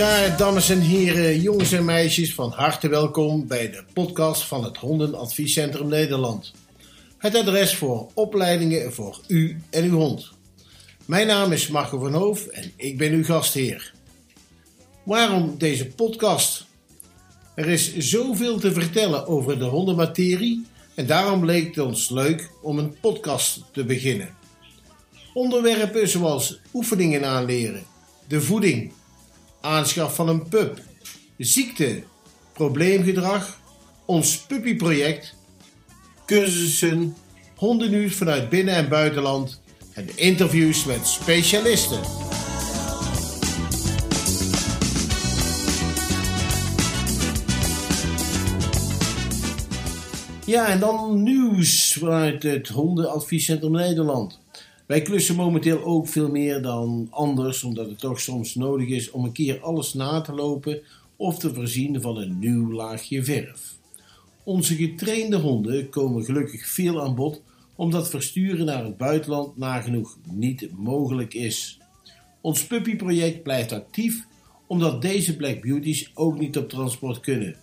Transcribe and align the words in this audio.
Ja, 0.00 0.36
dames 0.36 0.70
en 0.70 0.80
heren, 0.80 1.40
jongens 1.40 1.72
en 1.72 1.84
meisjes, 1.84 2.34
van 2.34 2.50
harte 2.50 2.88
welkom 2.88 3.46
bij 3.46 3.70
de 3.70 3.84
podcast 3.92 4.42
van 4.42 4.64
het 4.64 4.76
Hondenadviescentrum 4.76 5.88
Nederland. 5.88 6.52
Het 7.18 7.34
adres 7.34 7.74
voor 7.74 8.10
opleidingen 8.14 8.92
voor 8.92 9.20
u 9.28 9.60
en 9.70 9.84
uw 9.84 9.96
hond. 9.96 10.30
Mijn 11.04 11.26
naam 11.26 11.52
is 11.52 11.68
Marco 11.68 11.98
van 11.98 12.12
Hoof 12.12 12.46
en 12.46 12.72
ik 12.76 12.98
ben 12.98 13.12
uw 13.12 13.24
gastheer. 13.24 13.92
Waarom 15.04 15.58
deze 15.58 15.86
podcast? 15.86 16.66
Er 17.54 17.68
is 17.68 17.96
zoveel 17.96 18.58
te 18.58 18.72
vertellen 18.72 19.26
over 19.26 19.58
de 19.58 19.64
hondenmaterie 19.64 20.66
en 20.94 21.06
daarom 21.06 21.44
leek 21.44 21.66
het 21.66 21.84
ons 21.84 22.10
leuk 22.10 22.50
om 22.62 22.78
een 22.78 22.96
podcast 23.00 23.64
te 23.72 23.84
beginnen. 23.84 24.34
Onderwerpen 25.34 26.08
zoals 26.08 26.60
oefeningen 26.74 27.24
aanleren, 27.24 27.82
de 28.28 28.40
voeding, 28.40 28.92
aanschaf 29.60 30.14
van 30.14 30.28
een 30.28 30.48
pup, 30.48 30.80
ziekte, 31.38 32.02
probleemgedrag, 32.52 33.60
ons 34.04 34.38
puppyproject, 34.38 35.34
cursussen, 36.26 37.16
hondennieuws 37.56 38.14
vanuit 38.14 38.48
binnen- 38.48 38.74
en 38.74 38.88
buitenland 38.88 39.60
en 39.94 40.16
interviews 40.16 40.84
met 40.84 41.06
specialisten. 41.06 42.00
Ja, 50.46 50.66
en 50.66 50.80
dan 50.80 51.22
nieuws 51.22 51.96
vanuit 51.98 52.42
het 52.42 52.68
Hondenadviescentrum 52.68 53.72
Nederland. 53.72 54.39
Wij 54.90 55.02
klussen 55.02 55.36
momenteel 55.36 55.84
ook 55.84 56.08
veel 56.08 56.30
meer 56.30 56.62
dan 56.62 57.06
anders, 57.10 57.62
omdat 57.62 57.88
het 57.88 57.98
toch 57.98 58.20
soms 58.20 58.54
nodig 58.54 58.88
is 58.88 59.10
om 59.10 59.24
een 59.24 59.32
keer 59.32 59.60
alles 59.60 59.94
na 59.94 60.20
te 60.20 60.32
lopen 60.32 60.80
of 61.16 61.38
te 61.38 61.54
voorzien 61.54 62.00
van 62.00 62.16
een 62.16 62.38
nieuw 62.38 62.72
laagje 62.72 63.24
verf. 63.24 63.76
Onze 64.44 64.74
getrainde 64.74 65.36
honden 65.36 65.88
komen 65.88 66.24
gelukkig 66.24 66.66
veel 66.66 67.02
aan 67.02 67.14
bod, 67.14 67.42
omdat 67.74 68.10
versturen 68.10 68.66
naar 68.66 68.84
het 68.84 68.96
buitenland 68.96 69.56
nagenoeg 69.56 70.18
niet 70.30 70.68
mogelijk 70.76 71.34
is. 71.34 71.78
Ons 72.40 72.66
puppyproject 72.66 73.42
blijft 73.42 73.72
actief, 73.72 74.26
omdat 74.66 75.02
deze 75.02 75.36
Black 75.36 75.60
Beauties 75.60 76.10
ook 76.14 76.38
niet 76.38 76.58
op 76.58 76.68
transport 76.68 77.20
kunnen. 77.20 77.56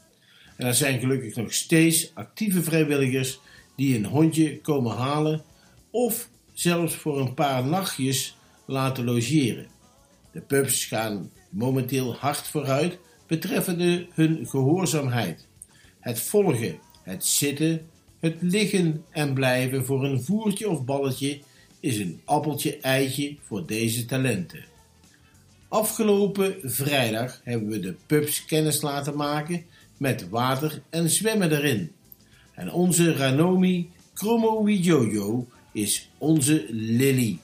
En 0.57 0.67
er 0.67 0.73
zijn 0.75 0.99
gelukkig 0.99 1.35
nog 1.35 1.53
steeds 1.53 2.11
actieve 2.13 2.63
vrijwilligers 2.63 3.39
die 3.75 3.97
een 3.97 4.05
hondje 4.05 4.61
komen 4.61 4.95
halen 4.95 5.43
of 5.91 6.29
zelfs 6.59 6.95
voor 6.95 7.19
een 7.19 7.33
paar 7.33 7.65
nachtjes 7.65 8.37
laten 8.65 9.03
logeren. 9.03 9.67
De 10.31 10.41
pups 10.41 10.85
gaan 10.85 11.31
momenteel 11.49 12.15
hard 12.15 12.47
vooruit 12.47 12.99
betreffende 13.27 14.07
hun 14.11 14.47
gehoorzaamheid. 14.47 15.47
Het 15.99 16.19
volgen, 16.19 16.79
het 17.03 17.25
zitten, 17.25 17.87
het 18.19 18.35
liggen 18.39 19.03
en 19.09 19.33
blijven 19.33 19.85
voor 19.85 20.05
een 20.05 20.23
voertje 20.23 20.69
of 20.69 20.85
balletje 20.85 21.39
is 21.79 21.97
een 21.97 22.21
appeltje 22.25 22.77
eitje 22.77 23.35
voor 23.41 23.65
deze 23.65 24.05
talenten. 24.05 24.65
Afgelopen 25.67 26.55
vrijdag 26.61 27.41
hebben 27.43 27.69
we 27.69 27.79
de 27.79 27.95
pups 28.05 28.45
kennis 28.45 28.81
laten 28.81 29.15
maken 29.15 29.65
met 29.97 30.29
water 30.29 30.81
en 30.89 31.09
zwemmen 31.09 31.51
erin. 31.51 31.91
En 32.53 32.71
onze 32.71 33.13
Ranomi 33.13 33.89
Chromo 34.13 34.69
Jojo 34.69 35.47
is 35.77 36.09
onze 36.17 36.65
Lily. 36.69 37.37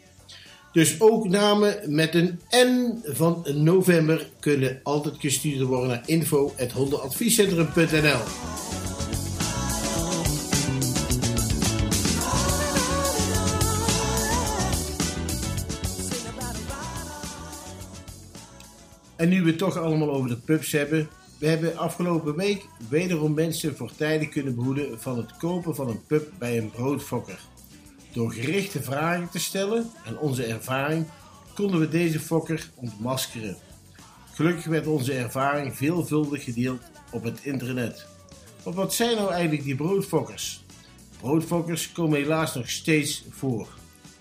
Dus 0.71 1.01
ook 1.01 1.27
namen 1.27 1.75
met 1.85 2.15
een 2.15 2.39
N 2.49 3.01
van 3.03 3.45
november 3.53 4.29
kunnen 4.39 4.79
altijd 4.83 5.15
gestuurd 5.19 5.61
worden 5.61 5.87
naar 5.87 6.03
info.hondenadviescentrum.nl 6.05 8.21
En 19.17 19.29
nu 19.29 19.41
we 19.41 19.49
het 19.49 19.57
toch 19.57 19.77
allemaal 19.77 20.11
over 20.11 20.29
de 20.29 20.37
pubs 20.37 20.71
hebben. 20.71 21.09
We 21.37 21.47
hebben 21.47 21.77
afgelopen 21.77 22.35
week 22.35 22.65
wederom 22.89 23.33
mensen 23.33 23.77
voortijdig 23.77 24.29
kunnen 24.29 24.55
behoeden 24.55 25.01
van 25.01 25.17
het 25.17 25.37
kopen 25.37 25.75
van 25.75 25.89
een 25.89 26.05
pub 26.05 26.31
bij 26.37 26.57
een 26.57 26.71
broodfokker. 26.71 27.39
Door 28.11 28.31
gerichte 28.31 28.83
vragen 28.83 29.29
te 29.29 29.39
stellen 29.39 29.89
en 30.05 30.17
onze 30.17 30.43
ervaring 30.43 31.05
konden 31.53 31.79
we 31.79 31.89
deze 31.89 32.19
fokker 32.19 32.69
ontmaskeren. 32.75 33.57
Gelukkig 34.33 34.65
werd 34.65 34.87
onze 34.87 35.13
ervaring 35.13 35.75
veelvuldig 35.75 36.43
gedeeld 36.43 36.81
op 37.11 37.23
het 37.23 37.39
internet. 37.43 38.05
Want 38.63 38.75
wat 38.75 38.93
zijn 38.93 39.15
nou 39.15 39.31
eigenlijk 39.31 39.63
die 39.63 39.75
broodfokkers? 39.75 40.63
Broodfokkers 41.19 41.91
komen 41.91 42.19
helaas 42.19 42.55
nog 42.55 42.69
steeds 42.69 43.25
voor. 43.29 43.67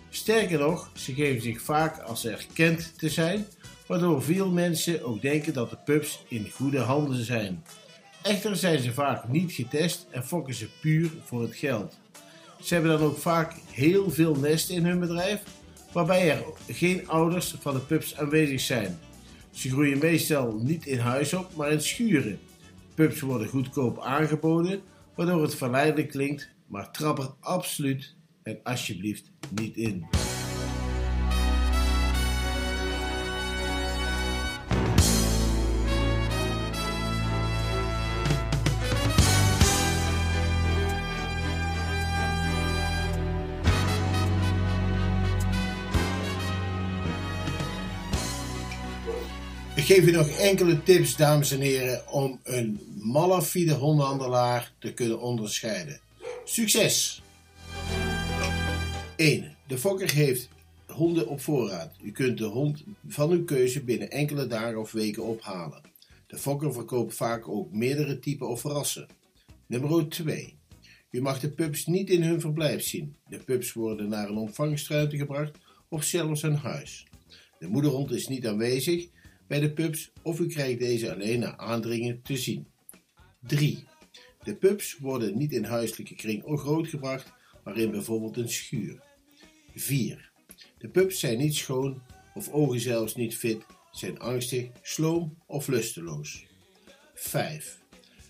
Sterker 0.08 0.58
nog, 0.58 0.90
ze 0.94 1.14
geven 1.14 1.42
zich 1.42 1.60
vaak 1.60 1.98
als 1.98 2.26
erkend 2.26 2.92
te 2.98 3.08
zijn 3.08 3.46
waardoor 3.86 4.22
veel 4.22 4.50
mensen 4.50 5.04
ook 5.04 5.22
denken 5.22 5.52
dat 5.52 5.70
de 5.70 5.78
pubs 5.84 6.24
in 6.28 6.50
goede 6.50 6.78
handen 6.78 7.24
zijn. 7.24 7.64
Echter 8.22 8.56
zijn 8.56 8.78
ze 8.78 8.92
vaak 8.92 9.28
niet 9.28 9.52
getest 9.52 10.06
en 10.10 10.24
fokken 10.24 10.54
ze 10.54 10.68
puur 10.80 11.10
voor 11.24 11.42
het 11.42 11.56
geld. 11.56 11.98
Ze 12.62 12.74
hebben 12.74 12.98
dan 12.98 13.08
ook 13.08 13.18
vaak 13.18 13.54
heel 13.70 14.10
veel 14.10 14.34
nesten 14.34 14.74
in 14.74 14.84
hun 14.84 15.00
bedrijf, 15.00 15.42
waarbij 15.92 16.30
er 16.30 16.44
geen 16.68 17.08
ouders 17.08 17.54
van 17.60 17.74
de 17.74 17.80
pubs 17.80 18.16
aanwezig 18.16 18.60
zijn. 18.60 18.98
Ze 19.50 19.68
groeien 19.68 19.98
meestal 19.98 20.60
niet 20.62 20.86
in 20.86 20.98
huis 20.98 21.34
op, 21.34 21.54
maar 21.54 21.72
in 21.72 21.80
schuren. 21.80 22.38
Pubs 22.94 23.20
worden 23.20 23.48
goedkoop 23.48 24.00
aangeboden, 24.00 24.80
waardoor 25.14 25.42
het 25.42 25.54
verleidelijk 25.54 26.08
klinkt, 26.08 26.48
maar 26.66 26.90
trap 26.90 27.18
er 27.18 27.30
absoluut 27.40 28.14
en 28.42 28.60
alsjeblieft 28.62 29.30
niet 29.50 29.76
in. 29.76 30.25
Geef 49.86 50.06
u 50.06 50.10
nog 50.10 50.28
enkele 50.28 50.82
tips, 50.82 51.16
dames 51.16 51.50
en 51.50 51.60
heren, 51.60 52.12
om 52.12 52.40
een 52.42 52.80
malafide 53.02 53.74
hondenhandelaar 53.74 54.72
te 54.78 54.92
kunnen 54.92 55.20
onderscheiden. 55.20 56.00
Succes! 56.44 57.22
1. 59.16 59.56
De 59.66 59.78
fokker 59.78 60.12
heeft 60.12 60.48
honden 60.86 61.28
op 61.28 61.40
voorraad. 61.40 61.96
U 62.02 62.10
kunt 62.10 62.38
de 62.38 62.44
hond 62.44 62.84
van 63.08 63.30
uw 63.30 63.44
keuze 63.44 63.84
binnen 63.84 64.10
enkele 64.10 64.46
dagen 64.46 64.80
of 64.80 64.92
weken 64.92 65.22
ophalen. 65.22 65.82
De 66.26 66.38
fokker 66.38 66.72
verkoopt 66.72 67.14
vaak 67.14 67.48
ook 67.48 67.72
meerdere 67.72 68.18
typen 68.18 68.48
of 68.48 68.62
rassen. 68.62 69.06
Nummer 69.66 70.08
2. 70.08 70.58
U 71.10 71.20
mag 71.20 71.40
de 71.40 71.50
pups 71.50 71.86
niet 71.86 72.10
in 72.10 72.22
hun 72.22 72.40
verblijf 72.40 72.82
zien. 72.82 73.16
De 73.28 73.38
pups 73.38 73.72
worden 73.72 74.08
naar 74.08 74.28
een 74.28 74.36
ontvangstruimte 74.36 75.16
gebracht 75.16 75.58
of 75.88 76.04
zelfs 76.04 76.42
een 76.42 76.56
huis. 76.56 77.06
De 77.58 77.68
moederhond 77.68 78.10
is 78.10 78.28
niet 78.28 78.46
aanwezig 78.46 79.14
bij 79.46 79.60
de 79.60 79.72
pubs 79.72 80.12
of 80.22 80.40
u 80.40 80.46
krijgt 80.46 80.78
deze 80.78 81.12
alleen 81.14 81.38
na 81.38 81.56
aandringen 81.56 82.22
te 82.22 82.36
zien. 82.36 82.66
3. 83.40 83.84
De 84.42 84.56
pubs 84.56 84.98
worden 84.98 85.38
niet 85.38 85.52
in 85.52 85.64
huiselijke 85.64 86.14
kring 86.14 86.42
grootgebracht, 86.44 87.32
maar 87.64 87.76
in 87.76 87.90
bijvoorbeeld 87.90 88.36
een 88.36 88.48
schuur. 88.48 89.02
4. 89.74 90.30
De 90.78 90.88
pubs 90.88 91.20
zijn 91.20 91.38
niet 91.38 91.54
schoon 91.54 92.02
of 92.34 92.48
ogen 92.48 92.80
zelfs 92.80 93.14
niet 93.14 93.36
fit, 93.36 93.66
zijn 93.92 94.18
angstig, 94.18 94.68
sloom 94.82 95.38
of 95.46 95.68
lusteloos. 95.68 96.46
5. 97.14 97.80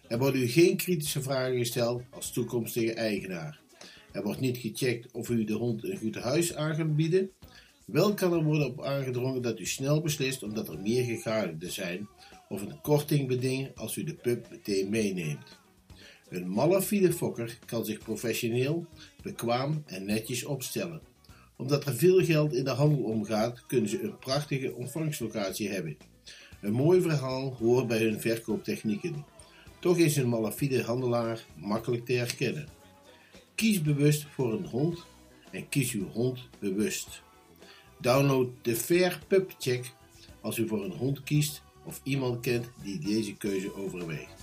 Er 0.08 0.18
worden 0.18 0.42
u 0.42 0.46
geen 0.46 0.76
kritische 0.76 1.22
vragen 1.22 1.58
gesteld 1.58 2.02
als 2.10 2.32
toekomstige 2.32 2.92
eigenaar. 2.92 3.60
Er 4.12 4.22
wordt 4.22 4.40
niet 4.40 4.58
gecheckt 4.58 5.12
of 5.12 5.28
u 5.28 5.44
de 5.44 5.52
hond 5.52 5.84
een 5.84 5.98
goed 5.98 6.14
huis 6.14 6.54
aan 6.54 6.74
gaat 6.74 6.96
bieden. 6.96 7.30
Wel 7.86 8.14
kan 8.14 8.32
er 8.32 8.42
worden 8.42 8.66
op 8.66 8.82
aangedrongen 8.82 9.42
dat 9.42 9.58
u 9.60 9.66
snel 9.66 10.00
beslist 10.00 10.42
omdat 10.42 10.68
er 10.68 10.78
meer 10.78 11.04
gegadigden 11.04 11.72
zijn 11.72 12.08
of 12.48 12.62
een 12.62 12.80
korting 12.80 13.28
bedingt 13.28 13.78
als 13.78 13.96
u 13.96 14.04
de 14.04 14.14
pup 14.14 14.50
meteen 14.50 14.90
meeneemt. 14.90 15.58
Een 16.28 16.50
malafide 16.50 17.12
fokker 17.12 17.58
kan 17.66 17.84
zich 17.84 17.98
professioneel, 17.98 18.86
bekwaam 19.22 19.82
en 19.86 20.04
netjes 20.04 20.44
opstellen. 20.44 21.00
Omdat 21.56 21.84
er 21.86 21.94
veel 21.94 22.24
geld 22.24 22.54
in 22.54 22.64
de 22.64 22.70
handel 22.70 23.04
omgaat, 23.04 23.66
kunnen 23.66 23.90
ze 23.90 24.02
een 24.02 24.18
prachtige 24.18 24.74
ontvangstlocatie 24.74 25.68
hebben. 25.68 25.96
Een 26.60 26.72
mooi 26.72 27.00
verhaal 27.00 27.54
hoort 27.54 27.86
bij 27.86 27.98
hun 27.98 28.20
verkooptechnieken. 28.20 29.24
Toch 29.80 29.96
is 29.96 30.16
een 30.16 30.28
malafide 30.28 30.82
handelaar 30.82 31.44
makkelijk 31.56 32.04
te 32.04 32.12
herkennen. 32.12 32.68
Kies 33.54 33.82
bewust 33.82 34.26
voor 34.30 34.52
een 34.52 34.66
hond 34.66 35.04
en 35.50 35.68
kies 35.68 35.92
uw 35.92 36.08
hond 36.08 36.48
bewust. 36.58 37.24
Download 38.00 38.48
de 38.62 38.76
Fair 38.76 39.20
Pup 39.28 39.54
Check 39.58 39.92
als 40.40 40.58
u 40.58 40.68
voor 40.68 40.84
een 40.84 40.96
hond 40.96 41.22
kiest 41.22 41.62
of 41.84 42.00
iemand 42.02 42.40
kent 42.40 42.70
die 42.82 42.98
deze 42.98 43.36
keuze 43.36 43.74
overweegt. 43.74 44.36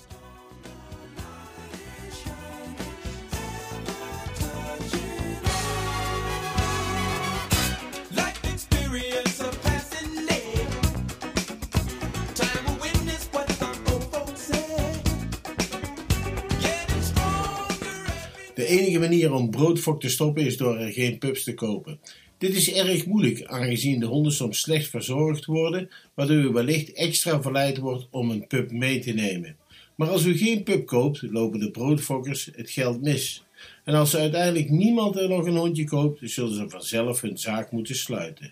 De 18.55 18.65
enige 18.65 18.99
manier 18.99 19.33
om 19.33 19.49
broodfok 19.49 20.01
te 20.01 20.09
stoppen 20.09 20.45
is 20.45 20.57
door 20.57 20.77
er 20.77 20.91
geen 20.91 21.17
pups 21.17 21.43
te 21.43 21.53
kopen. 21.53 21.99
Dit 22.43 22.55
is 22.55 22.73
erg 22.73 23.05
moeilijk, 23.05 23.43
aangezien 23.45 23.99
de 23.99 24.05
honden 24.05 24.31
soms 24.31 24.59
slecht 24.59 24.89
verzorgd 24.89 25.45
worden, 25.45 25.89
waardoor 26.13 26.37
u 26.37 26.49
wellicht 26.49 26.93
extra 26.93 27.41
verleid 27.41 27.77
wordt 27.77 28.07
om 28.11 28.29
een 28.29 28.47
pup 28.47 28.71
mee 28.71 28.99
te 28.99 29.11
nemen. 29.11 29.55
Maar 29.95 30.09
als 30.09 30.25
u 30.25 30.37
geen 30.37 30.63
pup 30.63 30.85
koopt, 30.85 31.21
lopen 31.21 31.59
de 31.59 31.71
broodfokkers 31.71 32.49
het 32.55 32.69
geld 32.69 33.01
mis. 33.01 33.43
En 33.83 33.93
als 33.93 34.15
uiteindelijk 34.15 34.69
niemand 34.69 35.15
er 35.15 35.29
nog 35.29 35.45
een 35.45 35.57
hondje 35.57 35.83
koopt, 35.83 36.19
zullen 36.21 36.55
ze 36.55 36.69
vanzelf 36.69 37.21
hun 37.21 37.37
zaak 37.37 37.71
moeten 37.71 37.95
sluiten. 37.95 38.51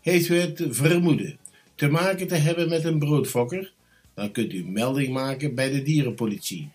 Heeft 0.00 0.28
u 0.28 0.34
het 0.34 0.64
vermoeden 0.68 1.38
te 1.74 1.88
maken 1.88 2.26
te 2.26 2.34
hebben 2.34 2.68
met 2.68 2.84
een 2.84 2.98
broodfokker? 2.98 3.72
Dan 4.14 4.30
kunt 4.30 4.52
u 4.52 4.64
melding 4.64 5.12
maken 5.12 5.54
bij 5.54 5.70
de 5.70 5.82
dierenpolitie. 5.82 6.68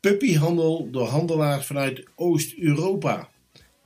Puppyhandel 0.00 0.88
door 0.90 1.06
handelaars 1.06 1.66
vanuit 1.66 2.04
Oost-Europa. 2.14 3.32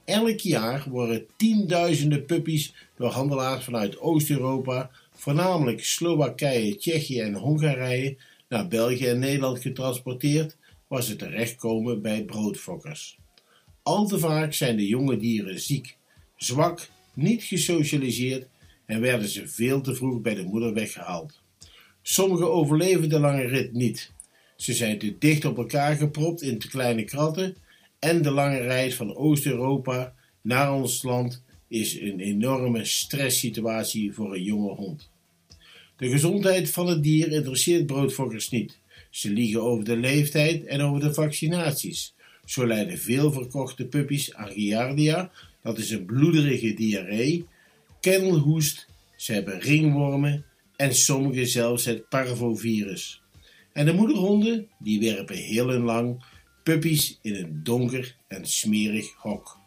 Elk 0.08 0.38
jaar 0.38 0.84
worden 0.90 1.26
tienduizenden 1.36 2.24
puppies 2.24 2.74
door 2.96 3.10
handelaars 3.10 3.64
vanuit 3.64 3.98
Oost-Europa, 3.98 4.90
voornamelijk 5.14 5.84
Slowakije, 5.84 6.76
Tsjechië 6.76 7.20
en 7.20 7.34
Hongarije, 7.34 8.16
naar 8.48 8.68
België 8.68 9.06
en 9.06 9.18
Nederland 9.18 9.60
getransporteerd, 9.60 10.56
waar 10.86 11.02
ze 11.02 11.16
terechtkomen 11.16 12.02
bij 12.02 12.24
broodfokkers. 12.24 13.18
Al 13.82 14.06
te 14.06 14.18
vaak 14.18 14.52
zijn 14.52 14.76
de 14.76 14.86
jonge 14.86 15.16
dieren 15.16 15.60
ziek, 15.60 15.96
zwak, 16.36 16.88
niet 17.14 17.42
gesocialiseerd 17.42 18.46
en 18.86 19.00
werden 19.00 19.28
ze 19.28 19.48
veel 19.48 19.80
te 19.80 19.94
vroeg 19.94 20.20
bij 20.20 20.34
de 20.34 20.44
moeder 20.44 20.74
weggehaald. 20.74 21.40
Sommigen 22.02 22.52
overleven 22.52 23.08
de 23.08 23.18
lange 23.18 23.46
rit 23.46 23.72
niet. 23.72 24.12
Ze 24.56 24.72
zijn 24.72 24.98
te 24.98 25.18
dicht 25.18 25.44
op 25.44 25.58
elkaar 25.58 25.96
gepropt 25.96 26.42
in 26.42 26.58
te 26.58 26.68
kleine 26.68 27.04
kratten 27.04 27.56
en 27.98 28.22
de 28.22 28.30
lange 28.30 28.60
reis 28.60 28.94
van 28.94 29.16
Oost-Europa 29.16 30.14
naar 30.42 30.74
ons 30.74 31.02
land 31.02 31.42
is 31.68 32.00
een 32.00 32.20
enorme 32.20 32.84
stresssituatie 32.84 34.12
voor 34.12 34.34
een 34.34 34.42
jonge 34.42 34.74
hond. 34.74 35.10
De 35.96 36.08
gezondheid 36.10 36.70
van 36.70 36.86
het 36.86 37.02
dier 37.02 37.32
interesseert 37.32 37.86
broodfokkers 37.86 38.50
niet. 38.50 38.78
Ze 39.10 39.30
liegen 39.30 39.62
over 39.62 39.84
de 39.84 39.96
leeftijd 39.96 40.64
en 40.64 40.80
over 40.80 41.00
de 41.00 41.14
vaccinaties. 41.14 42.14
Zo 42.44 42.66
lijden 42.66 42.98
veel 42.98 43.32
verkochte 43.32 43.86
puppies 43.86 44.34
aan 44.34 44.50
giardia, 44.50 45.30
dat 45.62 45.78
is 45.78 45.90
een 45.90 46.04
bloederige 46.04 46.74
diarree, 46.74 47.46
kennelhoest, 48.00 48.88
ze 49.16 49.32
hebben 49.32 49.60
ringwormen 49.60 50.44
en 50.76 50.94
sommige 50.94 51.46
zelfs 51.46 51.84
het 51.84 52.08
parvovirus. 52.08 53.22
En 53.72 53.86
de 53.86 53.92
moederhonden, 53.92 54.68
die 54.78 55.00
werpen 55.00 55.36
heel 55.36 55.66
lang 55.66 56.24
puppies 56.68 57.18
in 57.22 57.34
een 57.34 57.60
donker 57.62 58.16
en 58.26 58.46
smerig 58.46 59.14
hok. 59.16 59.57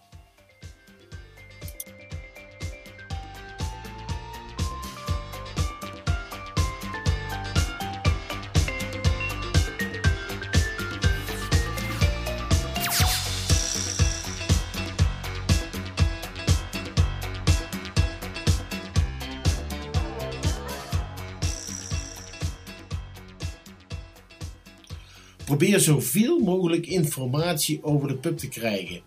Probeer 25.51 25.79
zoveel 25.79 26.39
mogelijk 26.39 26.87
informatie 26.87 27.83
over 27.83 28.07
de 28.07 28.17
pup 28.17 28.37
te 28.37 28.47
krijgen. 28.47 29.01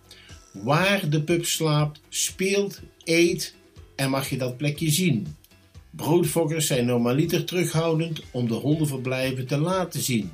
Waar 0.53 1.09
de 1.09 1.23
pup 1.23 1.45
slaapt, 1.45 2.01
speelt, 2.09 2.81
eet 3.05 3.55
en 3.97 4.11
mag 4.11 4.31
je 4.31 4.37
dat 4.37 4.57
plekje 4.57 4.91
zien. 4.91 5.37
Broodfokkers 5.91 6.67
zijn 6.67 6.87
normaliter 6.87 7.45
terughoudend 7.45 8.23
om 8.31 8.49
de 8.49 8.55
hondenverblijven 8.55 9.47
te 9.47 9.59
laten 9.59 10.01
zien. 10.01 10.31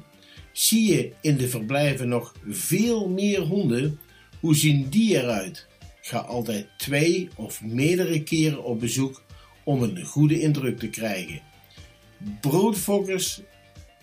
Zie 0.52 0.94
je 0.94 1.12
in 1.20 1.36
de 1.36 1.48
verblijven 1.48 2.08
nog 2.08 2.34
veel 2.48 3.08
meer 3.08 3.40
honden? 3.40 3.98
Hoe 4.40 4.56
zien 4.56 4.88
die 4.88 5.16
eruit? 5.16 5.66
Ga 6.00 6.18
altijd 6.18 6.66
twee 6.76 7.28
of 7.36 7.62
meerdere 7.62 8.22
keren 8.22 8.64
op 8.64 8.80
bezoek 8.80 9.22
om 9.64 9.82
een 9.82 10.04
goede 10.04 10.40
indruk 10.40 10.78
te 10.78 10.88
krijgen. 10.88 11.40
Broodfokkers 12.40 13.40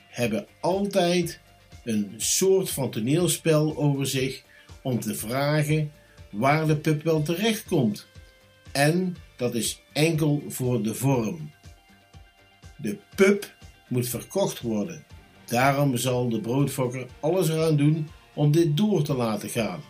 hebben 0.09 0.47
altijd 0.61 1.39
een 1.87 2.13
soort 2.17 2.69
van 2.69 2.89
toneelspel 2.89 3.77
over 3.77 4.07
zich 4.07 4.43
om 4.81 4.99
te 4.99 5.15
vragen 5.15 5.91
waar 6.31 6.67
de 6.67 6.77
pup 6.77 7.03
wel 7.03 7.21
terecht 7.21 7.65
komt. 7.65 8.07
En 8.71 9.15
dat 9.35 9.55
is 9.55 9.81
enkel 9.93 10.43
voor 10.47 10.83
de 10.83 10.95
vorm. 10.95 11.51
De 12.77 12.97
pup 13.15 13.55
moet 13.87 14.07
verkocht 14.07 14.61
worden. 14.61 15.05
Daarom 15.45 15.97
zal 15.97 16.29
de 16.29 16.41
broodfokker 16.41 17.07
alles 17.19 17.49
eraan 17.49 17.77
doen 17.77 18.07
om 18.33 18.51
dit 18.51 18.77
door 18.77 19.03
te 19.03 19.13
laten 19.13 19.49
gaan. 19.49 19.81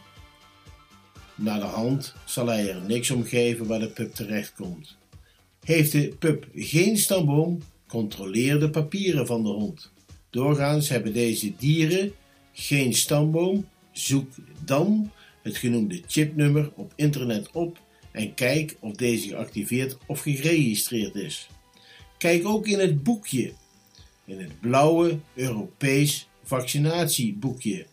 Na 1.36 1.60
de 1.60 1.66
hand 1.66 2.16
zal 2.26 2.48
hij 2.48 2.70
er 2.70 2.82
niks 2.82 3.12
om 3.12 3.24
geven 3.24 3.68
waar 3.68 3.80
de 3.80 3.90
pup 3.90 4.14
terecht 4.14 4.54
komt. 4.54 4.98
Heeft 5.64 5.92
de 5.92 6.16
pup 6.20 6.48
geen 6.54 6.98
stamboom, 6.98 7.62
controleer 7.88 8.60
de 8.60 8.70
papieren 8.70 9.28
van 9.28 9.44
de 9.44 9.50
hond. 9.50 9.92
Doorgaans 10.38 10.90
hebben 10.90 11.14
deze 11.14 11.56
dieren 11.56 12.12
geen 12.54 12.94
stamboom. 12.94 13.68
Zoek 13.92 14.32
dan 14.66 15.12
het 15.42 15.58
genoemde 15.58 16.02
chipnummer 16.08 16.72
op 16.76 16.94
internet 16.96 17.52
op 17.52 17.80
en 18.12 18.34
kijk 18.34 18.78
of 18.80 18.94
deze 18.94 19.28
geactiveerd 19.28 19.98
of 20.06 20.20
geregistreerd 20.20 21.16
is. 21.16 21.48
Kijk 22.18 22.46
ook 22.46 22.68
in 22.68 22.80
het 22.80 23.04
boekje, 23.04 23.54
in 24.26 24.40
het 24.40 24.60
blauwe 24.60 25.20
Europees 25.34 26.28
vaccinatieboekje, 26.44 27.86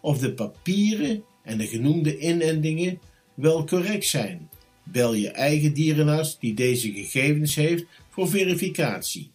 of 0.00 0.18
de 0.18 0.32
papieren 0.32 1.24
en 1.42 1.58
de 1.58 1.66
genoemde 1.66 2.18
inentingen 2.18 2.98
wel 3.34 3.64
correct 3.64 4.06
zijn. 4.06 4.48
Bel 4.82 5.14
je 5.14 5.30
eigen 5.30 5.74
dierenarts 5.74 6.38
die 6.38 6.54
deze 6.54 6.92
gegevens 6.92 7.54
heeft 7.54 7.84
voor 8.08 8.28
verificatie. 8.28 9.30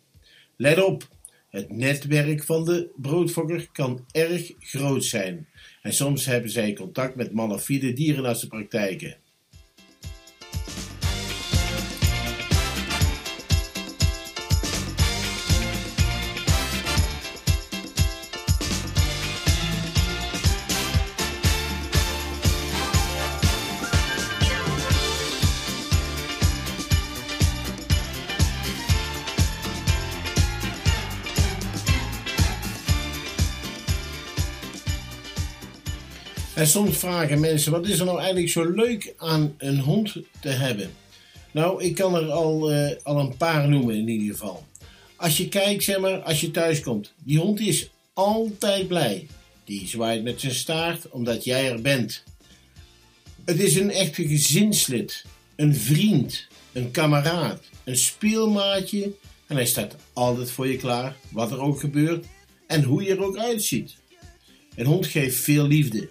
Let 0.55 0.84
op, 0.84 1.12
het 1.54 1.72
netwerk 1.72 2.44
van 2.44 2.66
de 2.66 2.90
broodfokker 2.96 3.68
kan 3.72 4.06
erg 4.12 4.52
groot 4.60 5.04
zijn 5.04 5.48
en 5.82 5.94
soms 5.94 6.26
hebben 6.26 6.52
zij 6.52 6.74
contact 6.74 7.16
met 7.16 7.34
malafide 7.34 7.94
dierenartsenpraktijken. 7.94 9.16
En 36.56 36.68
soms 36.68 36.98
vragen 36.98 37.40
mensen, 37.40 37.72
wat 37.72 37.88
is 37.88 38.00
er 38.00 38.06
nou 38.06 38.18
eigenlijk 38.18 38.50
zo 38.50 38.72
leuk 38.72 39.14
aan 39.18 39.56
een 39.58 39.80
hond 39.80 40.16
te 40.40 40.50
hebben? 40.50 40.92
Nou, 41.52 41.84
ik 41.84 41.96
kan 41.96 42.16
er 42.16 42.32
al, 42.32 42.72
eh, 42.72 42.96
al 43.04 43.20
een 43.20 43.38
paar 43.38 43.70
noemen 43.70 43.96
in 43.96 44.08
ieder 44.08 44.28
geval. 44.32 44.66
Als 45.16 45.38
je 45.38 45.50
kijkt, 45.50 45.84
zeg 45.84 46.00
maar, 46.00 46.20
als 46.20 46.42
je 46.42 46.52
thuis 46.52 46.82
komt. 46.82 47.14
Die 47.24 47.40
hond 47.40 47.60
is 47.60 47.90
altijd 48.14 48.88
blij. 48.88 49.28
Die 49.64 49.88
zwaait 49.88 50.24
met 50.24 50.40
zijn 50.40 50.54
staart 50.54 51.10
omdat 51.10 51.44
jij 51.44 51.72
er 51.72 51.82
bent. 51.82 52.24
Het 53.46 53.60
is 53.60 53.76
een 53.76 53.92
echte 53.92 54.28
gezinslid. 54.28 55.26
Een 55.56 55.76
vriend. 55.76 56.48
Een 56.72 56.92
kameraad. 56.92 57.64
Een 57.84 57.98
speelmaatje. 57.98 59.12
En 59.48 59.56
hij 59.56 59.66
staat 59.66 59.96
altijd 60.14 60.52
voor 60.52 60.68
je 60.68 60.78
klaar, 60.78 61.16
wat 61.30 61.52
er 61.52 61.60
ook 61.60 61.80
gebeurt. 61.80 62.26
En 62.68 62.84
hoe 62.84 63.04
je 63.04 63.12
er 63.12 63.24
ook 63.24 63.38
uitziet. 63.38 63.96
Een 64.76 64.86
hond 64.86 65.08
geeft 65.08 65.36
veel 65.36 65.68
liefde. 65.68 66.10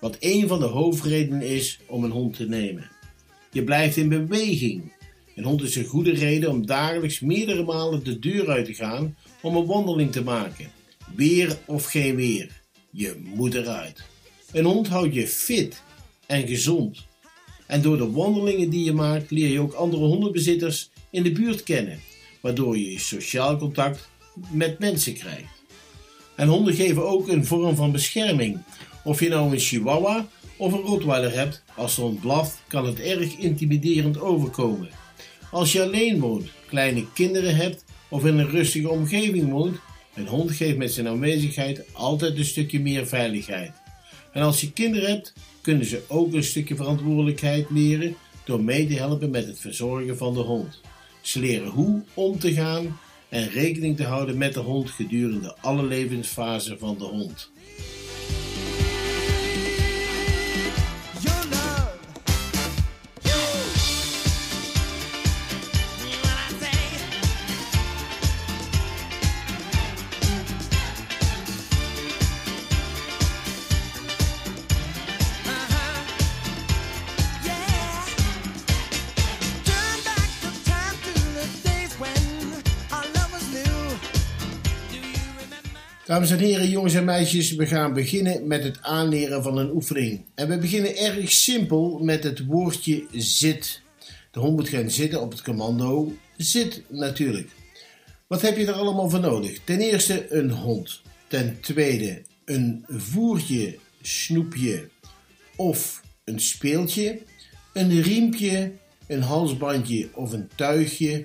Wat 0.00 0.16
een 0.20 0.48
van 0.48 0.60
de 0.60 0.66
hoofdredenen 0.66 1.42
is 1.42 1.80
om 1.86 2.04
een 2.04 2.10
hond 2.10 2.36
te 2.36 2.48
nemen. 2.48 2.90
Je 3.50 3.64
blijft 3.64 3.96
in 3.96 4.08
beweging. 4.08 4.92
Een 5.34 5.44
hond 5.44 5.62
is 5.62 5.76
een 5.76 5.84
goede 5.84 6.12
reden 6.12 6.50
om 6.50 6.66
dagelijks 6.66 7.20
meerdere 7.20 7.64
malen 7.64 8.04
de 8.04 8.18
deur 8.18 8.48
uit 8.48 8.66
te 8.66 8.74
gaan 8.74 9.16
om 9.42 9.56
een 9.56 9.66
wandeling 9.66 10.12
te 10.12 10.22
maken. 10.22 10.70
Weer 11.14 11.58
of 11.66 11.84
geen 11.84 12.16
weer. 12.16 12.62
Je 12.90 13.22
moet 13.34 13.54
eruit. 13.54 14.04
Een 14.52 14.64
hond 14.64 14.88
houdt 14.88 15.14
je 15.14 15.28
fit 15.28 15.82
en 16.26 16.46
gezond. 16.46 17.04
En 17.66 17.82
door 17.82 17.96
de 17.96 18.10
wandelingen 18.10 18.70
die 18.70 18.84
je 18.84 18.92
maakt 18.92 19.30
leer 19.30 19.48
je 19.48 19.60
ook 19.60 19.72
andere 19.72 20.04
hondenbezitters 20.04 20.90
in 21.10 21.22
de 21.22 21.32
buurt 21.32 21.62
kennen, 21.62 22.00
waardoor 22.40 22.78
je 22.78 22.98
sociaal 22.98 23.56
contact 23.56 24.08
met 24.50 24.78
mensen 24.78 25.14
krijgt. 25.14 25.54
En 26.36 26.48
honden 26.48 26.74
geven 26.74 27.08
ook 27.08 27.28
een 27.28 27.46
vorm 27.46 27.76
van 27.76 27.92
bescherming. 27.92 28.58
Of 29.06 29.20
je 29.20 29.28
nou 29.28 29.52
een 29.52 29.58
chihuahua 29.58 30.28
of 30.56 30.72
een 30.72 30.80
rottweiler 30.80 31.32
hebt, 31.32 31.62
als 31.74 31.94
zo'n 31.94 32.18
blaft 32.20 32.62
kan 32.68 32.86
het 32.86 33.00
erg 33.00 33.36
intimiderend 33.36 34.20
overkomen. 34.20 34.88
Als 35.50 35.72
je 35.72 35.82
alleen 35.82 36.20
woont, 36.20 36.48
kleine 36.68 37.12
kinderen 37.12 37.56
hebt 37.56 37.84
of 38.08 38.24
in 38.24 38.38
een 38.38 38.50
rustige 38.50 38.88
omgeving 38.88 39.50
woont, 39.50 39.76
een 40.14 40.26
hond 40.26 40.50
geeft 40.50 40.76
met 40.76 40.92
zijn 40.92 41.08
aanwezigheid 41.08 41.84
altijd 41.92 42.38
een 42.38 42.44
stukje 42.44 42.80
meer 42.80 43.06
veiligheid. 43.06 43.72
En 44.32 44.42
als 44.42 44.60
je 44.60 44.72
kinderen 44.72 45.10
hebt, 45.10 45.32
kunnen 45.60 45.86
ze 45.86 46.02
ook 46.08 46.32
een 46.32 46.44
stukje 46.44 46.76
verantwoordelijkheid 46.76 47.70
leren 47.70 48.16
door 48.44 48.62
mee 48.62 48.86
te 48.86 48.94
helpen 48.94 49.30
met 49.30 49.46
het 49.46 49.60
verzorgen 49.60 50.16
van 50.16 50.34
de 50.34 50.40
hond. 50.40 50.80
Ze 51.20 51.40
leren 51.40 51.68
hoe 51.68 52.02
om 52.14 52.38
te 52.38 52.52
gaan 52.52 52.98
en 53.28 53.50
rekening 53.50 53.96
te 53.96 54.04
houden 54.04 54.38
met 54.38 54.54
de 54.54 54.60
hond 54.60 54.90
gedurende 54.90 55.56
alle 55.60 55.84
levensfasen 55.84 56.78
van 56.78 56.98
de 56.98 57.04
hond. 57.04 57.50
Dames 86.06 86.30
en 86.30 86.38
heren, 86.38 86.68
jongens 86.68 86.94
en 86.94 87.04
meisjes, 87.04 87.54
we 87.54 87.66
gaan 87.66 87.92
beginnen 87.92 88.46
met 88.46 88.62
het 88.62 88.82
aanleren 88.82 89.42
van 89.42 89.58
een 89.58 89.70
oefening. 89.70 90.24
En 90.34 90.48
we 90.48 90.58
beginnen 90.58 90.96
erg 90.96 91.32
simpel 91.32 91.98
met 91.98 92.22
het 92.22 92.44
woordje 92.44 93.06
zit. 93.12 93.80
De 94.30 94.40
hond 94.40 94.56
moet 94.56 94.68
gaan 94.68 94.90
zitten 94.90 95.20
op 95.20 95.30
het 95.30 95.42
commando 95.42 96.12
zit 96.36 96.82
natuurlijk. 96.88 97.50
Wat 98.26 98.42
heb 98.42 98.56
je 98.56 98.66
er 98.66 98.72
allemaal 98.72 99.10
voor 99.10 99.20
nodig? 99.20 99.58
Ten 99.64 99.80
eerste 99.80 100.34
een 100.34 100.50
hond. 100.50 101.00
Ten 101.26 101.58
tweede 101.60 102.22
een 102.44 102.84
voertje, 102.88 103.78
snoepje 104.02 104.88
of 105.56 106.02
een 106.24 106.40
speeltje. 106.40 107.18
Een 107.72 108.02
riempje, 108.02 108.72
een 109.06 109.22
halsbandje 109.22 110.08
of 110.14 110.32
een 110.32 110.48
tuigje. 110.54 111.24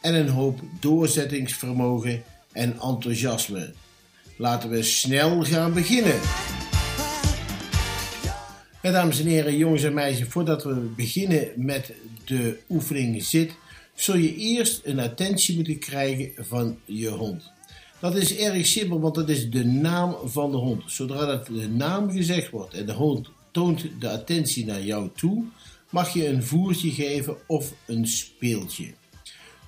En 0.00 0.14
een 0.14 0.28
hoop 0.28 0.60
doorzettingsvermogen 0.80 2.22
en 2.52 2.72
enthousiasme. 2.80 3.72
Laten 4.36 4.70
we 4.70 4.82
snel 4.82 5.44
gaan 5.44 5.72
beginnen. 5.72 6.20
Ja, 8.82 8.90
dames 8.90 9.20
en 9.20 9.26
heren, 9.26 9.56
jongens 9.56 9.82
en 9.82 9.94
meisjes, 9.94 10.28
voordat 10.28 10.64
we 10.64 10.74
beginnen 10.74 11.48
met 11.56 11.92
de 12.24 12.58
oefening 12.68 13.22
zit, 13.22 13.54
zul 13.94 14.16
je 14.16 14.34
eerst 14.34 14.80
een 14.84 14.98
attentie 14.98 15.54
moeten 15.54 15.78
krijgen 15.78 16.44
van 16.44 16.78
je 16.84 17.08
hond. 17.08 17.50
Dat 18.00 18.14
is 18.14 18.36
erg 18.36 18.66
simpel, 18.66 19.00
want 19.00 19.14
dat 19.14 19.28
is 19.28 19.50
de 19.50 19.64
naam 19.64 20.16
van 20.24 20.50
de 20.50 20.56
hond. 20.56 20.82
Zodra 20.86 21.26
dat 21.26 21.46
de 21.46 21.68
naam 21.68 22.10
gezegd 22.10 22.50
wordt 22.50 22.74
en 22.74 22.86
de 22.86 22.92
hond 22.92 23.28
toont 23.50 23.86
de 24.00 24.10
attentie 24.10 24.64
naar 24.64 24.82
jou 24.82 25.10
toe, 25.16 25.44
mag 25.90 26.12
je 26.12 26.28
een 26.28 26.42
voertje 26.42 26.90
geven 26.90 27.36
of 27.46 27.72
een 27.86 28.06
speeltje. 28.06 28.92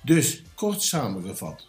Dus 0.03 0.41
kort 0.55 0.81
samengevat. 0.81 1.67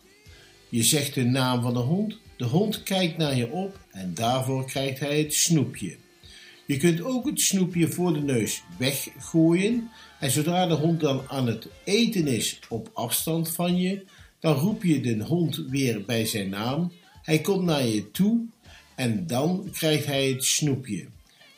Je 0.69 0.83
zegt 0.83 1.15
de 1.15 1.25
naam 1.25 1.63
van 1.63 1.75
de 1.75 1.81
hond, 1.81 2.19
de 2.37 2.45
hond 2.45 2.83
kijkt 2.83 3.17
naar 3.17 3.37
je 3.37 3.51
op 3.51 3.79
en 3.91 4.15
daarvoor 4.15 4.65
krijgt 4.65 5.01
hij 5.01 5.19
het 5.19 5.35
snoepje. 5.35 5.97
Je 6.67 6.77
kunt 6.77 7.03
ook 7.03 7.27
het 7.27 7.41
snoepje 7.41 7.89
voor 7.89 8.13
de 8.13 8.21
neus 8.21 8.63
weggooien 8.79 9.91
en 10.21 10.31
zodra 10.31 10.67
de 10.67 10.75
hond 10.75 11.01
dan 11.01 11.23
aan 11.29 11.47
het 11.47 11.69
eten 11.85 12.27
is 12.27 12.59
op 12.69 12.91
afstand 12.93 13.51
van 13.51 13.77
je, 13.77 14.05
dan 14.41 14.55
roep 14.55 14.83
je 14.83 15.01
de 15.01 15.25
hond 15.25 15.57
weer 15.69 16.05
bij 16.05 16.27
zijn 16.27 16.49
naam. 16.49 16.93
Hij 17.23 17.41
komt 17.41 17.65
naar 17.65 17.87
je 17.87 18.11
toe 18.11 18.45
en 18.95 19.27
dan 19.27 19.69
krijgt 19.73 20.07
hij 20.07 20.29
het 20.29 20.45
snoepje. 20.45 21.07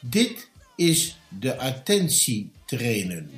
Dit 0.00 0.50
is 0.76 1.18
de 1.38 1.58
attentie 1.58 2.50
trainen. 2.66 3.30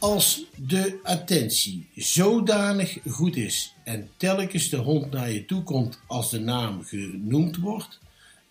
Als 0.00 0.44
de 0.56 1.00
attentie 1.02 1.88
zodanig 1.94 2.98
goed 3.06 3.36
is 3.36 3.74
en 3.84 4.10
telkens 4.16 4.68
de 4.68 4.76
hond 4.76 5.10
naar 5.10 5.30
je 5.30 5.44
toe 5.44 5.62
komt 5.62 6.00
als 6.06 6.30
de 6.30 6.40
naam 6.40 6.82
genoemd 6.82 7.56
wordt, 7.56 8.00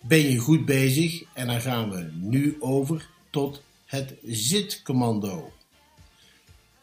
ben 0.00 0.18
je 0.18 0.38
goed 0.38 0.64
bezig 0.64 1.22
en 1.32 1.46
dan 1.46 1.60
gaan 1.60 1.90
we 1.90 2.10
nu 2.12 2.56
over 2.60 3.08
tot 3.30 3.62
het 3.86 4.14
zitcommando. 4.24 5.52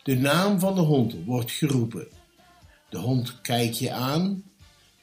De 0.03 0.15
naam 0.15 0.59
van 0.59 0.75
de 0.75 0.81
hond 0.81 1.15
wordt 1.25 1.51
geroepen. 1.51 2.07
De 2.89 2.97
hond 2.97 3.41
kijkt 3.41 3.79
je 3.79 3.91
aan. 3.91 4.43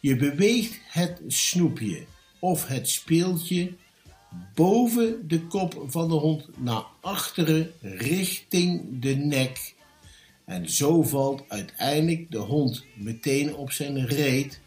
Je 0.01 0.17
beweegt 0.17 0.81
het 0.89 1.21
snoepje 1.27 2.05
of 2.39 2.67
het 2.67 2.89
speeltje 2.89 3.73
boven 4.55 5.29
de 5.29 5.41
kop 5.47 5.85
van 5.87 6.09
de 6.09 6.15
hond 6.15 6.49
naar 6.57 6.85
achteren 7.01 7.73
richting 7.81 9.01
de 9.01 9.15
nek. 9.15 9.75
En 10.45 10.71
zo 10.71 11.03
valt 11.03 11.43
uiteindelijk 11.49 12.31
de 12.31 12.39
hond 12.39 12.85
meteen 12.95 13.55
op 13.55 13.73
zijn 13.73 14.07
reet, 14.07 14.61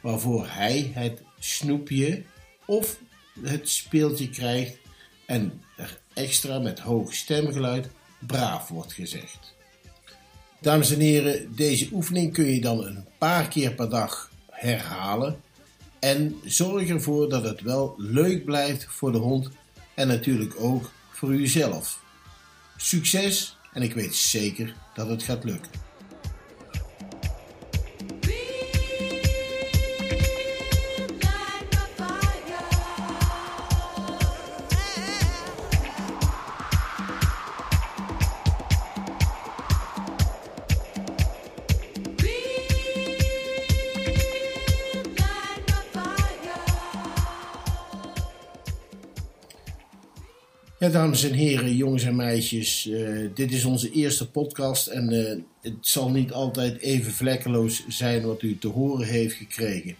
waarvoor 0.00 0.46
hij 0.48 0.90
het 0.94 1.22
snoepje 1.38 2.22
of 2.66 2.98
het 3.40 3.68
speeltje 3.68 4.30
krijgt 4.30 4.78
en 5.26 5.62
er 5.76 6.00
extra 6.14 6.58
met 6.58 6.78
hoog 6.78 7.14
stemgeluid 7.14 7.88
braaf 8.26 8.68
wordt 8.68 8.92
gezegd. 8.92 9.54
Dames 10.60 10.92
en 10.92 11.00
heren, 11.00 11.54
deze 11.56 11.88
oefening 11.92 12.32
kun 12.32 12.46
je 12.46 12.60
dan 12.60 12.84
een 12.84 13.04
paar 13.18 13.48
keer 13.48 13.74
per 13.74 13.90
dag 13.90 14.30
herhalen. 14.50 15.40
En 16.02 16.40
zorg 16.44 16.88
ervoor 16.88 17.28
dat 17.28 17.44
het 17.44 17.60
wel 17.60 17.94
leuk 17.96 18.44
blijft 18.44 18.86
voor 18.88 19.12
de 19.12 19.18
hond 19.18 19.48
en 19.94 20.08
natuurlijk 20.08 20.54
ook 20.58 20.90
voor 21.10 21.34
uzelf. 21.34 22.00
Succes 22.76 23.56
en 23.72 23.82
ik 23.82 23.94
weet 23.94 24.14
zeker 24.14 24.74
dat 24.94 25.08
het 25.08 25.22
gaat 25.22 25.44
lukken. 25.44 25.70
Ja, 50.82 50.88
dames 50.88 51.24
en 51.24 51.32
heren, 51.32 51.76
jongens 51.76 52.04
en 52.04 52.16
meisjes, 52.16 52.88
eh, 52.88 53.18
dit 53.34 53.52
is 53.52 53.64
onze 53.64 53.90
eerste 53.90 54.30
podcast 54.30 54.86
en 54.86 55.10
eh, 55.10 55.38
het 55.60 55.74
zal 55.80 56.10
niet 56.10 56.32
altijd 56.32 56.80
even 56.80 57.12
vlekkeloos 57.12 57.84
zijn 57.88 58.22
wat 58.22 58.42
u 58.42 58.58
te 58.58 58.68
horen 58.68 59.06
heeft 59.06 59.34
gekregen. 59.34 59.94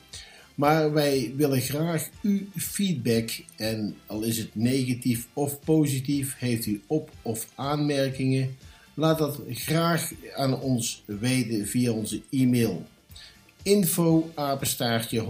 Maar 0.55 0.93
wij 0.93 1.33
willen 1.37 1.61
graag 1.61 2.09
uw 2.23 2.41
feedback 2.57 3.31
en 3.57 3.97
al 4.07 4.23
is 4.23 4.39
het 4.39 4.55
negatief 4.55 5.27
of 5.33 5.61
positief, 5.61 6.35
heeft 6.39 6.67
u 6.67 6.83
op- 6.87 7.11
of 7.23 7.49
aanmerkingen, 7.55 8.57
laat 8.95 9.19
dat 9.19 9.41
graag 9.49 10.13
aan 10.35 10.61
ons 10.61 11.03
weten 11.07 11.67
via 11.67 11.93
onze 11.93 12.21
e-mail 12.31 12.87
info 13.63 14.31
apenstaartje 14.35 15.21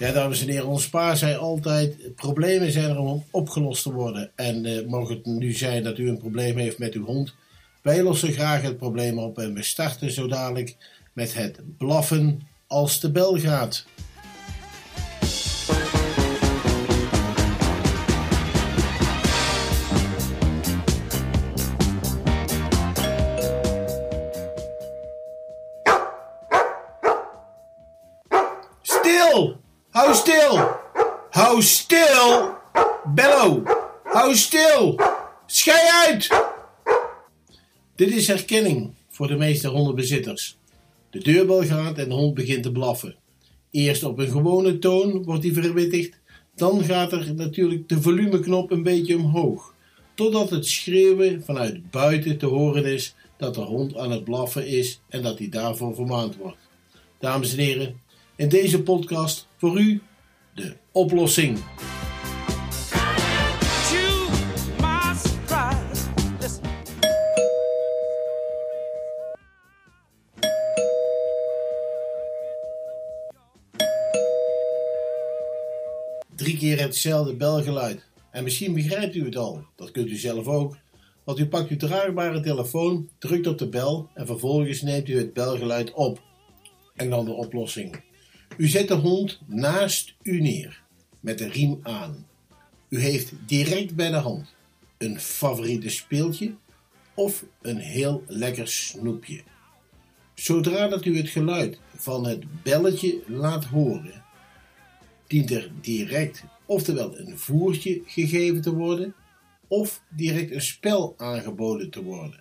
Ja, 0.00 0.12
dames 0.12 0.40
en 0.40 0.48
heren, 0.48 0.66
ons 0.66 0.88
pa 0.88 1.14
zei 1.14 1.36
altijd: 1.36 2.14
problemen 2.14 2.72
zijn 2.72 2.90
er 2.90 2.98
om 2.98 3.24
opgelost 3.30 3.82
te 3.82 3.92
worden. 3.92 4.30
En 4.34 4.64
eh, 4.64 4.86
mocht 4.86 5.08
het 5.10 5.26
nu 5.26 5.52
zijn 5.52 5.82
dat 5.82 5.98
u 5.98 6.08
een 6.08 6.18
probleem 6.18 6.56
heeft 6.56 6.78
met 6.78 6.94
uw 6.94 7.04
hond, 7.04 7.34
wij 7.82 8.02
lossen 8.02 8.32
graag 8.32 8.62
het 8.62 8.76
probleem 8.76 9.18
op 9.18 9.38
en 9.38 9.54
we 9.54 9.62
starten 9.62 10.10
zo 10.10 10.26
dadelijk 10.26 10.76
met 11.12 11.34
het 11.34 11.60
blaffen 11.78 12.40
als 12.66 13.00
de 13.00 13.10
bel 13.10 13.38
gaat. 13.38 13.84
Stil! 28.82 29.59
Hou 29.90 30.14
stil! 30.14 30.54
Hou 31.30 31.62
stil! 31.62 32.54
Bello! 33.14 33.62
Hou 34.04 34.34
stil! 34.34 34.94
Schei 35.46 36.06
uit! 36.06 36.28
Dit 37.96 38.10
is 38.10 38.26
herkenning 38.26 38.94
voor 39.08 39.26
de 39.26 39.36
meeste 39.36 39.68
hondenbezitters. 39.68 40.56
De 41.10 41.18
deurbel 41.18 41.62
gaat 41.62 41.98
en 41.98 42.08
de 42.08 42.14
hond 42.14 42.34
begint 42.34 42.62
te 42.62 42.72
blaffen. 42.72 43.16
Eerst 43.70 44.04
op 44.04 44.18
een 44.18 44.30
gewone 44.30 44.78
toon 44.78 45.24
wordt 45.24 45.44
hij 45.44 45.52
verwittigd, 45.52 46.18
dan 46.54 46.84
gaat 46.84 47.12
er 47.12 47.34
natuurlijk 47.34 47.88
de 47.88 48.02
volumeknop 48.02 48.70
een 48.70 48.82
beetje 48.82 49.16
omhoog, 49.16 49.74
totdat 50.14 50.50
het 50.50 50.66
schreeuwen 50.66 51.44
vanuit 51.44 51.90
buiten 51.90 52.38
te 52.38 52.46
horen 52.46 52.84
is 52.84 53.14
dat 53.36 53.54
de 53.54 53.60
hond 53.60 53.96
aan 53.96 54.10
het 54.10 54.24
blaffen 54.24 54.66
is 54.66 55.00
en 55.08 55.22
dat 55.22 55.38
hij 55.38 55.48
daarvoor 55.48 55.94
vermaand 55.94 56.36
wordt. 56.36 56.68
Dames 57.18 57.52
en 57.52 57.58
heren, 57.58 58.00
in 58.40 58.48
deze 58.48 58.82
podcast 58.82 59.46
voor 59.56 59.80
u 59.80 60.02
de 60.54 60.76
oplossing. 60.92 61.58
Drie 76.36 76.56
keer 76.56 76.80
hetzelfde 76.80 77.36
belgeluid. 77.36 78.08
En 78.30 78.44
misschien 78.44 78.74
begrijpt 78.74 79.14
u 79.14 79.24
het 79.24 79.36
al, 79.36 79.64
dat 79.76 79.90
kunt 79.90 80.08
u 80.08 80.16
zelf 80.16 80.46
ook. 80.46 80.76
Want 81.24 81.38
u 81.38 81.48
pakt 81.48 81.70
uw 81.70 81.76
draagbare 81.76 82.40
telefoon, 82.40 83.08
drukt 83.18 83.46
op 83.46 83.58
de 83.58 83.68
bel 83.68 84.08
en 84.14 84.26
vervolgens 84.26 84.82
neemt 84.82 85.08
u 85.08 85.16
het 85.16 85.32
belgeluid 85.32 85.92
op. 85.92 86.22
En 86.96 87.10
dan 87.10 87.24
de 87.24 87.32
oplossing. 87.32 88.08
U 88.56 88.68
zet 88.68 88.88
de 88.88 88.94
hond 88.94 89.40
naast 89.46 90.14
u 90.22 90.40
neer, 90.40 90.82
met 91.20 91.38
de 91.38 91.48
riem 91.48 91.80
aan. 91.82 92.26
U 92.88 93.00
heeft 93.00 93.32
direct 93.46 93.94
bij 93.94 94.10
de 94.10 94.16
hand 94.16 94.54
een 94.98 95.20
favoriete 95.20 95.88
speeltje 95.88 96.54
of 97.14 97.44
een 97.62 97.78
heel 97.78 98.24
lekker 98.26 98.68
snoepje. 98.68 99.42
Zodra 100.34 100.88
dat 100.88 101.04
u 101.04 101.16
het 101.16 101.28
geluid 101.28 101.78
van 101.94 102.26
het 102.26 102.62
belletje 102.62 103.22
laat 103.26 103.64
horen, 103.64 104.24
dient 105.26 105.50
er 105.50 105.70
direct 105.80 106.44
oftewel 106.66 107.18
een 107.18 107.38
voertje 107.38 108.02
gegeven 108.06 108.60
te 108.60 108.74
worden 108.74 109.14
of 109.68 110.02
direct 110.08 110.50
een 110.50 110.62
spel 110.62 111.14
aangeboden 111.16 111.90
te 111.90 112.02
worden, 112.02 112.40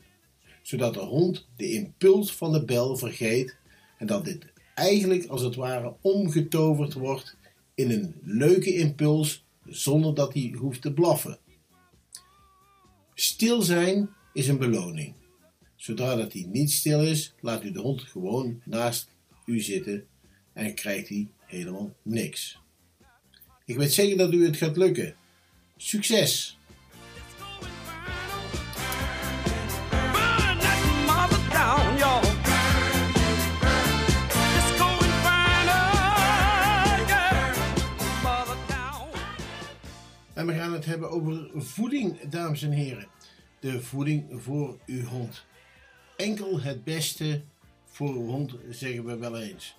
zodat 0.61 0.93
de 0.93 0.99
hond 0.99 1.47
de 1.55 1.71
impuls 1.71 2.33
van 2.33 2.51
de 2.51 2.65
bel 2.65 2.97
vergeet 2.97 3.55
en 3.97 4.07
dat 4.07 4.25
dit 4.25 4.45
eigenlijk 4.79 5.25
als 5.25 5.41
het 5.41 5.55
ware 5.55 5.93
omgetoverd 6.01 6.93
wordt 6.93 7.37
in 7.75 7.91
een 7.91 8.15
leuke 8.23 8.73
impuls 8.73 9.45
zonder 9.65 10.15
dat 10.15 10.33
hij 10.33 10.55
hoeft 10.57 10.81
te 10.81 10.93
blaffen. 10.93 11.39
Stil 13.13 13.61
zijn 13.61 14.09
is 14.33 14.47
een 14.47 14.57
beloning. 14.57 15.13
Zodra 15.75 16.15
dat 16.15 16.33
hij 16.33 16.47
niet 16.51 16.71
stil 16.71 17.03
is, 17.03 17.33
laat 17.39 17.63
u 17.63 17.71
de 17.71 17.79
hond 17.79 18.01
gewoon 18.01 18.61
naast 18.65 19.09
u 19.45 19.59
zitten 19.59 20.07
en 20.53 20.75
krijgt 20.75 21.09
hij 21.09 21.27
helemaal 21.45 21.95
niks. 22.01 22.59
Ik 23.65 23.77
weet 23.77 23.93
zeker 23.93 24.17
dat 24.17 24.33
u 24.33 24.45
het 24.45 24.57
gaat 24.57 24.77
lukken. 24.77 25.15
Succes! 25.77 26.58
Hebben 40.89 41.09
over 41.09 41.49
voeding, 41.55 42.19
dames 42.29 42.61
en 42.61 42.71
heren. 42.71 43.07
De 43.59 43.81
voeding 43.81 44.25
voor 44.41 44.77
uw 44.85 45.03
hond. 45.03 45.45
Enkel 46.17 46.61
het 46.61 46.83
beste 46.83 47.41
voor 47.85 48.13
uw 48.13 48.25
hond, 48.25 48.55
zeggen 48.69 49.05
we 49.05 49.17
wel 49.17 49.37
eens. 49.37 49.75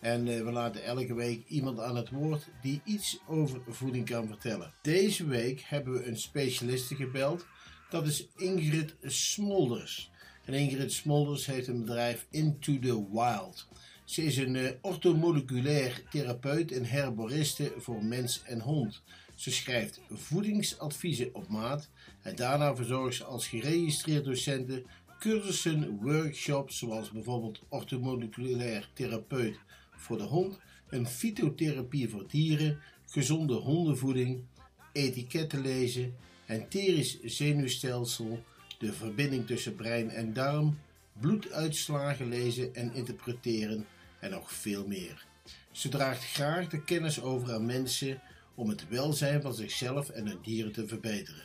En 0.00 0.28
eh, 0.28 0.44
we 0.44 0.52
laten 0.52 0.84
elke 0.84 1.14
week 1.14 1.48
iemand 1.48 1.80
aan 1.80 1.96
het 1.96 2.10
woord 2.10 2.48
die 2.62 2.80
iets 2.84 3.18
over 3.26 3.60
voeding 3.68 4.06
kan 4.06 4.26
vertellen. 4.26 4.72
Deze 4.82 5.26
week 5.26 5.60
hebben 5.60 5.92
we 5.92 6.06
een 6.06 6.18
specialiste 6.18 6.94
gebeld. 6.94 7.46
Dat 7.90 8.06
is 8.06 8.26
Ingrid 8.36 8.94
Smolders. 9.02 10.10
En 10.44 10.54
Ingrid 10.54 10.92
Smolders 10.92 11.46
heeft 11.46 11.66
een 11.66 11.80
bedrijf 11.80 12.26
Into 12.30 12.78
the 12.78 13.06
Wild. 13.12 13.66
Ze 14.04 14.24
is 14.24 14.36
een 14.36 14.56
eh, 14.56 14.70
orthomoleculair 14.80 16.02
therapeut 16.10 16.72
en 16.72 16.84
herboriste 16.84 17.72
voor 17.76 18.04
mens 18.04 18.42
en 18.44 18.60
hond. 18.60 19.02
Ze 19.42 19.50
schrijft 19.50 20.00
voedingsadviezen 20.10 21.34
op 21.34 21.48
maat 21.48 21.88
en 22.20 22.36
daarna 22.36 22.76
verzorgt 22.76 23.16
ze 23.16 23.24
als 23.24 23.46
geregistreerd 23.46 24.24
docenten 24.24 24.84
cursussen, 25.18 25.98
workshops 26.00 26.78
zoals 26.78 27.10
bijvoorbeeld 27.10 27.60
orthomoleculair 27.68 28.90
therapeut 28.94 29.58
voor 29.96 30.18
de 30.18 30.22
hond, 30.22 30.58
een 30.88 31.06
fytotherapie 31.06 32.08
voor 32.08 32.24
dieren, 32.28 32.80
gezonde 33.06 33.54
hondenvoeding, 33.54 34.44
etiketten 34.92 35.60
lezen, 35.60 36.14
enterisch 36.46 37.20
zenuwstelsel, 37.22 38.44
de 38.78 38.92
verbinding 38.92 39.46
tussen 39.46 39.74
brein 39.74 40.10
en 40.10 40.32
darm, 40.32 40.78
bloeduitslagen 41.20 42.28
lezen 42.28 42.74
en 42.74 42.94
interpreteren 42.94 43.86
en 44.20 44.30
nog 44.30 44.52
veel 44.52 44.86
meer. 44.86 45.26
Ze 45.70 45.88
draagt 45.88 46.24
graag 46.24 46.68
de 46.68 46.84
kennis 46.84 47.20
over 47.20 47.52
aan 47.52 47.66
mensen 47.66 48.22
om 48.54 48.68
het 48.68 48.88
welzijn 48.88 49.42
van 49.42 49.54
zichzelf 49.54 50.08
en 50.08 50.26
hun 50.26 50.38
dieren 50.42 50.72
te 50.72 50.86
verbeteren. 50.86 51.42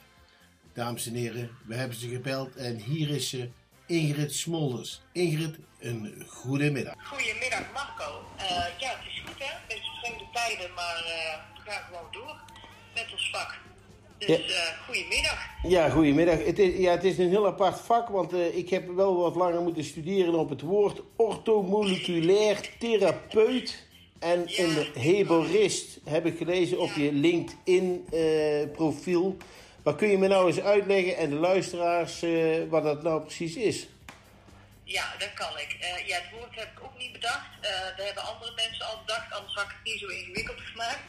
Dames 0.74 1.08
en 1.08 1.14
heren, 1.14 1.50
we 1.66 1.76
hebben 1.76 1.98
ze 1.98 2.08
gebeld 2.08 2.56
en 2.56 2.76
hier 2.78 3.10
is 3.10 3.30
ze, 3.30 3.50
Ingrid 3.86 4.34
Smolders. 4.34 5.02
Ingrid, 5.12 5.56
een 5.80 6.26
goede 6.28 6.72
middag. 6.72 6.94
Goedemiddag 7.04 7.74
Marco. 7.74 8.22
Eh, 8.38 8.46
ja, 8.80 8.90
het 8.90 9.08
is 9.08 9.24
goed 9.26 9.40
hè. 9.40 9.56
Beetje 9.68 9.92
vreemde 10.02 10.26
tijden, 10.34 10.74
maar 10.74 11.04
eh, 11.06 11.64
we 11.64 11.72
gaan 11.72 11.84
gewoon 11.84 12.08
door 12.12 12.36
met 12.94 13.12
ons 13.12 13.30
vak. 13.30 13.60
Dus 14.18 14.30
eh 14.30 14.86
goedemiddag. 14.86 15.46
Ja, 15.64 15.90
goedemiddag. 15.90 16.46
Het 16.46 16.60
is, 16.60 16.78
ja, 16.78 16.92
het 16.92 17.04
is 17.04 17.18
een 17.18 17.30
heel 17.30 17.48
apart 17.48 17.80
vak, 17.80 18.08
want 18.10 18.34
eh, 18.34 18.58
ik 18.58 18.70
heb 18.70 18.88
wel 18.88 19.18
wat 19.18 19.36
langer 19.36 19.62
moeten 19.62 19.84
studeren 19.84 20.34
op 20.34 20.50
het 20.50 20.62
woord 20.62 21.02
orthomoleculair 21.16 22.70
therapeut. 22.80 23.87
En 24.20 24.46
een 24.56 24.88
heborist 24.94 25.98
heb 26.04 26.26
ik 26.26 26.38
gelezen 26.38 26.80
op 26.80 26.92
je 26.96 27.12
LinkedIn-profiel. 27.12 29.38
maar 29.84 29.96
kun 29.96 30.08
je 30.08 30.18
me 30.18 30.28
nou 30.28 30.48
eens 30.48 30.60
uitleggen 30.60 31.18
en 31.18 31.30
de 31.30 31.36
luisteraars 31.36 32.22
eh, 32.22 32.64
wat 32.70 32.84
dat 32.84 33.04
nou 33.04 33.22
precies 33.22 33.56
is? 33.56 33.88
Ja, 34.84 35.16
dat 35.20 35.34
kan 35.34 35.58
ik. 35.58 35.78
Eh, 35.80 36.08
ja, 36.08 36.16
het 36.16 36.32
woord 36.32 36.56
heb 36.56 36.72
ik 36.78 36.84
ook 36.84 36.98
niet 36.98 37.12
bedacht. 37.12 37.50
Eh 37.62 37.72
dat 37.98 38.06
hebben 38.06 38.24
andere 38.24 38.52
mensen 38.56 38.86
al 38.86 39.00
bedacht, 39.06 39.34
anders 39.34 39.54
had 39.54 39.64
ik 39.64 39.70
het 39.70 39.84
niet 39.84 40.00
zo 40.00 40.08
ingewikkeld 40.08 40.62
gemaakt. 40.62 41.02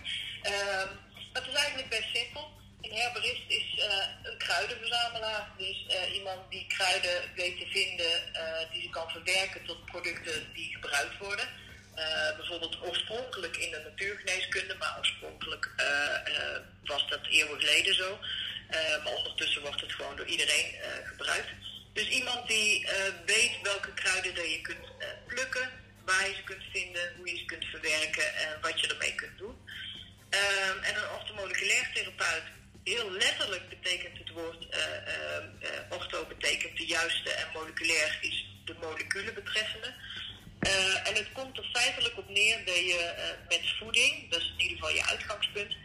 Ehm, 0.42 0.88
maar 1.32 1.42
het 1.42 1.52
is 1.52 1.54
eigenlijk 1.54 1.88
best 1.88 2.16
simpel. 2.16 2.48
Een 2.80 2.92
herberist 2.92 3.44
is 3.48 3.78
eh, 3.78 4.06
een 4.22 4.38
kruidenverzamelaar. 4.38 5.48
Dus 5.56 5.86
eh, 5.86 6.14
iemand 6.14 6.50
die 6.50 6.66
kruiden 6.66 7.22
weet 7.36 7.58
te 7.58 7.66
vinden 7.66 8.34
eh, 8.34 8.70
die 8.72 8.82
ze 8.82 8.90
kan 8.90 9.10
verwerken 9.10 9.64
tot 9.64 9.84
producten 9.84 10.52
die 10.54 10.74
gebruikt 10.74 11.18
worden. 11.18 11.48
Eh, 11.98 12.36
bijvoorbeeld 12.36 12.78
oorspronkelijk 12.82 13.56
in 13.56 13.70
de 13.70 13.80
natuurgeneeskunde, 13.84 14.74
maar 14.74 14.94
oorspronkelijk 14.98 15.70
eh, 15.76 16.14
eh, 16.14 16.60
was 16.84 17.08
dat 17.08 17.26
eeuwen 17.30 17.60
geleden 17.60 17.94
zo. 17.94 18.18
Maar 19.04 19.14
ondertussen 19.14 19.62
wordt 19.62 19.80
het 19.80 19.92
gewoon 19.92 20.16
door 20.16 20.26
iedereen 20.26 20.74
gebruikt. 21.04 21.48
Dus 21.92 22.08
iemand 22.08 22.48
die 22.48 22.88
weet 23.26 23.58
welke 23.62 23.94
kruiden 23.94 24.34
dat 24.34 24.50
je 24.50 24.60
kunt 24.60 24.86
plukken, 25.26 25.70
waar 26.04 26.28
je 26.28 26.34
ze 26.34 26.42
kunt 26.42 26.62
vinden, 26.72 27.12
hoe 27.16 27.30
je 27.30 27.36
ze 27.36 27.44
kunt 27.44 27.64
verwerken 27.64 28.36
en 28.36 28.60
wat 28.60 28.80
je 28.80 28.86
ermee 28.86 29.14
kunt 29.14 29.38
doen. 29.38 29.56
Ehm, 30.30 30.78
en 30.82 30.96
een 30.96 31.10
orthomoleculair 31.18 31.90
therapeut, 31.94 32.42
heel 32.84 33.10
letterlijk 33.10 33.68
betekent 33.68 34.18
het 34.18 34.30
woord 34.30 34.66
ortho 35.88 36.26
betekent 36.26 36.76
de 36.76 36.86
juiste 36.86 37.30
en 37.30 37.48
moleculair 37.52 38.18
is 38.20 38.46
de 38.64 38.74
moleculen 38.80 39.34
betreffende. 39.34 39.94
Eh, 40.58 41.08
en 41.08 41.14
het 41.14 41.32
komt 41.32 41.58
er 41.58 41.68
feitelijk 41.72 42.18
op 42.18 42.28
neer 42.28 42.64
dat 42.64 42.76
je 42.76 43.14
eh, 43.16 43.48
met 43.48 43.74
voeding, 43.78 44.30
dat 44.30 44.40
is 44.40 44.52
in 44.56 44.62
ieder 44.62 44.76
geval 44.76 44.94
je 44.94 45.06
uitgangspunt, 45.06 45.76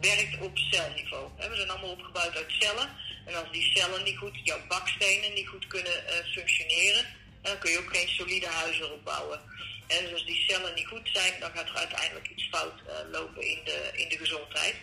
werkt 0.00 0.40
op 0.40 0.58
celniveau. 0.58 1.30
We 1.36 1.56
zijn 1.56 1.70
allemaal 1.70 1.90
opgebouwd 1.90 2.36
uit 2.36 2.52
cellen. 2.58 2.88
En 3.26 3.34
als 3.34 3.52
die 3.52 3.72
cellen 3.76 4.04
niet 4.04 4.16
goed, 4.16 4.40
jouw 4.44 4.66
bakstenen 4.68 5.34
niet 5.34 5.48
goed 5.48 5.66
kunnen 5.66 6.06
eh, 6.06 6.32
functioneren, 6.32 7.06
dan 7.42 7.58
kun 7.58 7.70
je 7.70 7.78
ook 7.78 7.96
geen 7.96 8.08
solide 8.08 8.46
huis 8.46 8.80
erop 8.80 9.04
bouwen. 9.04 9.40
En 9.86 10.04
dus 10.04 10.12
als 10.12 10.26
die 10.26 10.44
cellen 10.48 10.74
niet 10.74 10.86
goed 10.86 11.08
zijn, 11.12 11.32
dan 11.40 11.50
gaat 11.54 11.68
er 11.68 11.76
uiteindelijk 11.76 12.28
iets 12.28 12.48
fout 12.48 12.74
lopen 13.12 13.42
in 13.42 13.58
de, 13.64 13.90
in 13.92 14.08
de 14.08 14.18
gezondheid. 14.18 14.74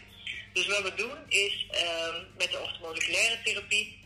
Dus 0.54 0.68
wat 0.68 0.82
we 0.82 0.94
doen 0.96 1.18
is 1.28 1.66
ehm, 1.72 2.24
met 2.38 2.52
de 2.52 2.60
orthomoleculaire 2.60 3.42
therapie 3.44 4.00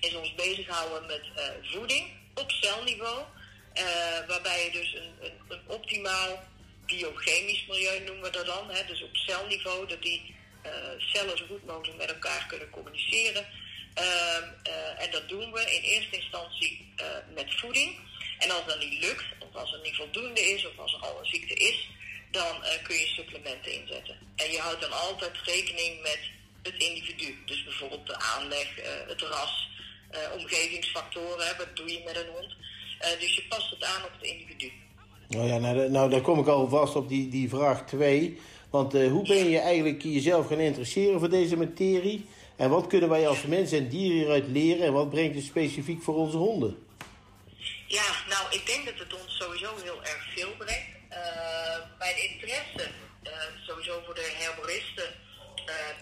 is 0.00 0.14
ons 0.14 0.34
bezighouden 0.34 1.06
met 1.06 1.22
voeding 1.62 2.06
op 2.34 2.50
celniveau. 2.50 3.24
Eh, 3.74 4.26
waarbij 4.26 4.64
je 4.64 4.70
dus 4.70 4.94
een, 4.94 5.34
een, 5.48 5.60
optimaal 5.66 6.42
biochemisch 6.86 7.66
milieu 7.66 8.00
noemen 8.04 8.24
we 8.24 8.30
dat 8.30 8.46
dan. 8.46 8.70
Hè, 8.70 8.84
dus 8.86 9.02
op 9.02 9.16
celniveau, 9.16 9.86
dat 9.86 10.02
die 10.02 10.34
eh, 10.62 10.72
cellen 10.98 11.38
zo 11.38 11.44
goed 11.46 11.64
mogelijk 11.64 11.98
met 11.98 12.12
elkaar 12.12 12.46
kunnen 12.46 12.70
communiceren. 12.70 13.46
Ehm, 13.94 14.48
eh, 14.62 15.02
en 15.02 15.10
dat 15.10 15.28
doen 15.28 15.52
we 15.52 15.60
in 15.60 15.82
eerste 15.82 16.16
instantie 16.16 16.94
met 17.34 17.60
voeding. 17.60 17.98
En 18.38 18.50
als 18.50 18.66
dat 18.66 18.78
niet 18.78 19.04
lukt, 19.04 19.24
of 19.38 19.54
als 19.54 19.72
er 19.72 19.80
niet 19.82 19.96
voldoende 19.96 20.40
is, 20.40 20.66
of 20.66 20.78
als 20.78 20.92
er 20.92 21.00
al 21.00 21.18
een 21.18 21.26
ziekte 21.26 21.54
is, 21.54 21.88
dan 22.30 22.64
kun 22.82 22.96
je 22.96 23.06
supplementen 23.06 23.72
inzetten. 23.72 24.18
En 24.36 24.50
je 24.50 24.58
houdt 24.58 24.80
dan 24.80 24.92
altijd 24.92 25.36
rekening 25.44 26.02
met 26.02 26.18
het 26.62 26.74
individu. 26.82 27.42
Dus 27.46 27.64
bijvoorbeeld 27.64 28.06
de 28.06 28.16
aanleg, 28.16 28.68
het 29.06 29.20
ras, 29.22 29.68
omgevingsfactoren. 30.32 31.56
Wat 31.56 31.76
doe 31.76 31.92
je 31.92 32.02
met 32.04 32.16
een 32.16 32.28
hond? 32.28 32.54
Eh, 33.02 33.20
dus 33.20 33.34
je 33.34 33.42
past 33.48 33.70
het 33.70 33.84
aan 33.84 34.04
op 34.04 34.10
het 34.18 34.30
individu. 34.30 34.72
Nou 35.28 35.46
ja, 35.46 35.58
nou, 35.58 35.90
nou 35.90 36.10
daar 36.10 36.20
kom 36.20 36.38
ik 36.38 36.46
al 36.46 36.68
vast 36.68 36.96
op 36.96 37.08
die, 37.08 37.28
die 37.28 37.48
vraag 37.48 37.86
2. 37.86 38.38
Want 38.70 38.94
eh, 38.94 39.10
hoe 39.10 39.26
ben 39.26 39.50
je 39.50 39.58
eigenlijk 39.58 40.02
jezelf 40.02 40.46
gaan 40.46 40.58
interesseren 40.58 41.18
voor 41.18 41.28
deze 41.28 41.56
materie? 41.56 42.26
En 42.56 42.70
wat 42.70 42.86
kunnen 42.86 43.08
wij 43.08 43.28
als 43.28 43.42
mensen 43.42 43.78
en 43.78 43.88
dieren 43.88 44.16
hieruit 44.16 44.48
leren? 44.48 44.86
En 44.86 44.92
wat 44.92 45.10
brengt 45.10 45.34
het 45.34 45.44
specifiek 45.44 46.02
voor 46.02 46.14
onze 46.14 46.36
honden? 46.36 46.86
Ja, 47.86 48.08
nou, 48.28 48.44
ik 48.50 48.66
denk 48.66 48.84
dat 48.84 48.98
het 48.98 49.22
ons 49.22 49.36
sowieso 49.36 49.70
heel 49.82 50.02
erg 50.02 50.32
veel 50.34 50.50
brengt. 50.58 50.90
Eh, 51.08 51.18
mijn 51.98 52.30
interesse, 52.30 52.90
sowieso 53.66 54.02
voor 54.04 54.14
de 54.14 54.32
herboristen, 54.38 55.10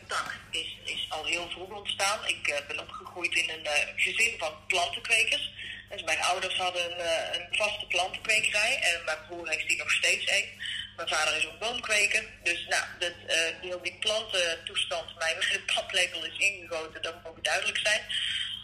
tak, 0.06 0.34
is, 0.50 0.76
is 0.84 1.06
al 1.08 1.24
heel 1.24 1.48
vroeg 1.50 1.76
ontstaan. 1.76 2.18
Ik 2.26 2.64
ben 2.68 2.80
opgegroeid 2.80 3.34
in 3.34 3.50
een 3.50 3.66
gezin 3.96 4.34
van 4.38 4.52
plantenkwekers. 4.66 5.52
Dus 5.90 6.02
mijn 6.02 6.22
ouders 6.22 6.56
hadden 6.56 6.98
eh, 6.98 7.40
een 7.40 7.56
vaste 7.56 7.86
plantenkwekerij 7.86 8.78
en 8.82 9.04
mijn 9.04 9.18
broer 9.26 9.48
heeft 9.48 9.68
die 9.68 9.78
nog 9.78 9.90
steeds 9.90 10.30
een. 10.30 10.48
Mijn 10.96 11.08
vader 11.08 11.36
is 11.36 11.46
ook 11.46 11.58
boomkweker. 11.58 12.24
Dus 12.42 12.66
nou, 12.68 12.84
dat, 12.98 13.12
eh, 13.26 13.36
heel 13.60 13.82
die 13.82 13.98
plantentoestand 14.00 15.18
mij 15.18 15.34
met 15.34 15.50
de 15.52 15.72
paplepel 15.74 16.24
is 16.24 16.38
ingegoten, 16.38 17.02
dat 17.02 17.14
moet 17.24 17.44
duidelijk 17.44 17.78
zijn. 17.78 18.02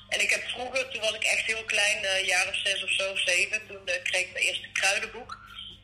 En 0.09 0.21
ik 0.21 0.31
heb 0.31 0.49
vroeger, 0.49 0.89
toen 0.89 1.01
was 1.01 1.15
ik 1.15 1.25
echt 1.25 1.47
heel 1.47 1.65
klein, 1.65 2.05
een 2.05 2.25
jaar 2.25 2.49
of 2.49 2.57
zes 2.57 2.85
of 2.85 2.91
zo, 2.91 3.17
zeven, 3.17 3.67
toen 3.67 3.89
eh, 3.89 4.03
kreeg 4.03 4.23
ik 4.23 4.33
mijn 4.33 4.45
eerste 4.45 4.69
kruidenboek. 4.73 5.39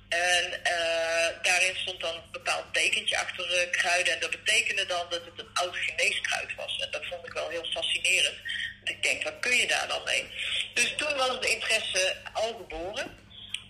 En 0.09 0.65
eh, 0.65 1.43
daarin 1.43 1.77
stond 1.77 2.01
dan 2.01 2.15
een 2.15 2.31
bepaald 2.33 2.75
tekentje 2.75 3.19
achter 3.19 3.53
eh, 3.53 3.71
kruiden. 3.71 4.13
En 4.13 4.21
dat 4.21 4.31
betekende 4.31 4.87
dan 4.87 5.07
dat 5.11 5.25
het 5.25 5.39
een 5.39 5.55
oud 5.55 5.77
geneeskruid 5.77 6.55
was. 6.55 6.79
En 6.79 6.91
dat 6.91 7.07
vond 7.07 7.27
ik 7.27 7.33
wel 7.33 7.49
heel 7.49 7.65
fascinerend. 7.65 8.37
Ik 8.85 9.03
denk, 9.03 9.23
wat 9.23 9.41
kun 9.41 9.57
je 9.57 9.67
daar 9.67 9.89
dan 9.89 10.05
mee? 10.05 10.31
Dus 10.75 10.95
toen 10.97 11.17
was 11.17 11.41
de 11.41 11.51
interesse 11.51 12.17
al 12.33 12.55
geboren. 12.55 13.21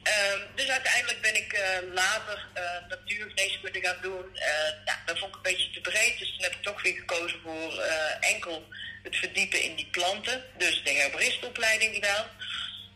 Ehm, 0.03 0.41
dus 0.55 0.69
uiteindelijk 0.69 1.21
ben 1.21 1.37
ik 1.37 1.53
eh, 1.53 1.93
later 1.93 2.47
uh, 2.57 2.89
natuurgeneeskunde 2.89 3.81
gaan 3.81 3.99
doen. 4.03 4.39
Nou, 4.85 4.99
dat 5.07 5.19
vond 5.19 5.31
ik 5.31 5.37
een 5.37 5.53
beetje 5.53 5.71
te 5.71 5.81
breed. 5.81 6.19
Dus 6.19 6.31
toen 6.31 6.43
heb 6.43 6.53
ik 6.53 6.63
toch 6.63 6.83
weer 6.83 6.95
gekozen 6.95 7.41
voor 7.43 7.79
eh, 7.79 8.31
enkel 8.31 8.69
het 9.03 9.17
verdiepen 9.17 9.63
in 9.63 9.75
die 9.75 9.89
planten. 9.91 10.45
Dus 10.57 10.83
de 10.85 10.91
herbaristenopleiding 10.91 11.95
gedaan. 11.95 12.27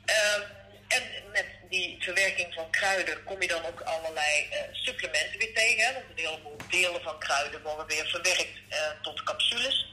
Ehm, 0.05 0.41
en 0.89 1.03
met 1.33 1.47
die 1.69 1.97
verwerking 2.01 2.55
van 2.55 2.71
kruiden 2.71 3.25
kom 3.25 3.43
je 3.43 3.49
dan 3.49 3.65
ook 3.65 3.81
allerlei 3.81 4.49
supplementen 4.73 5.39
weer 5.39 5.55
tegen. 5.55 5.87
Hè? 5.87 5.93
Want 5.93 6.05
een 6.11 6.25
heleboel 6.25 6.57
delen 6.71 7.03
van 7.03 7.19
kruiden 7.19 7.63
worden 7.63 7.87
weer 7.87 8.07
verwerkt 8.07 8.59
tot 9.03 9.23
capsules. 9.23 9.87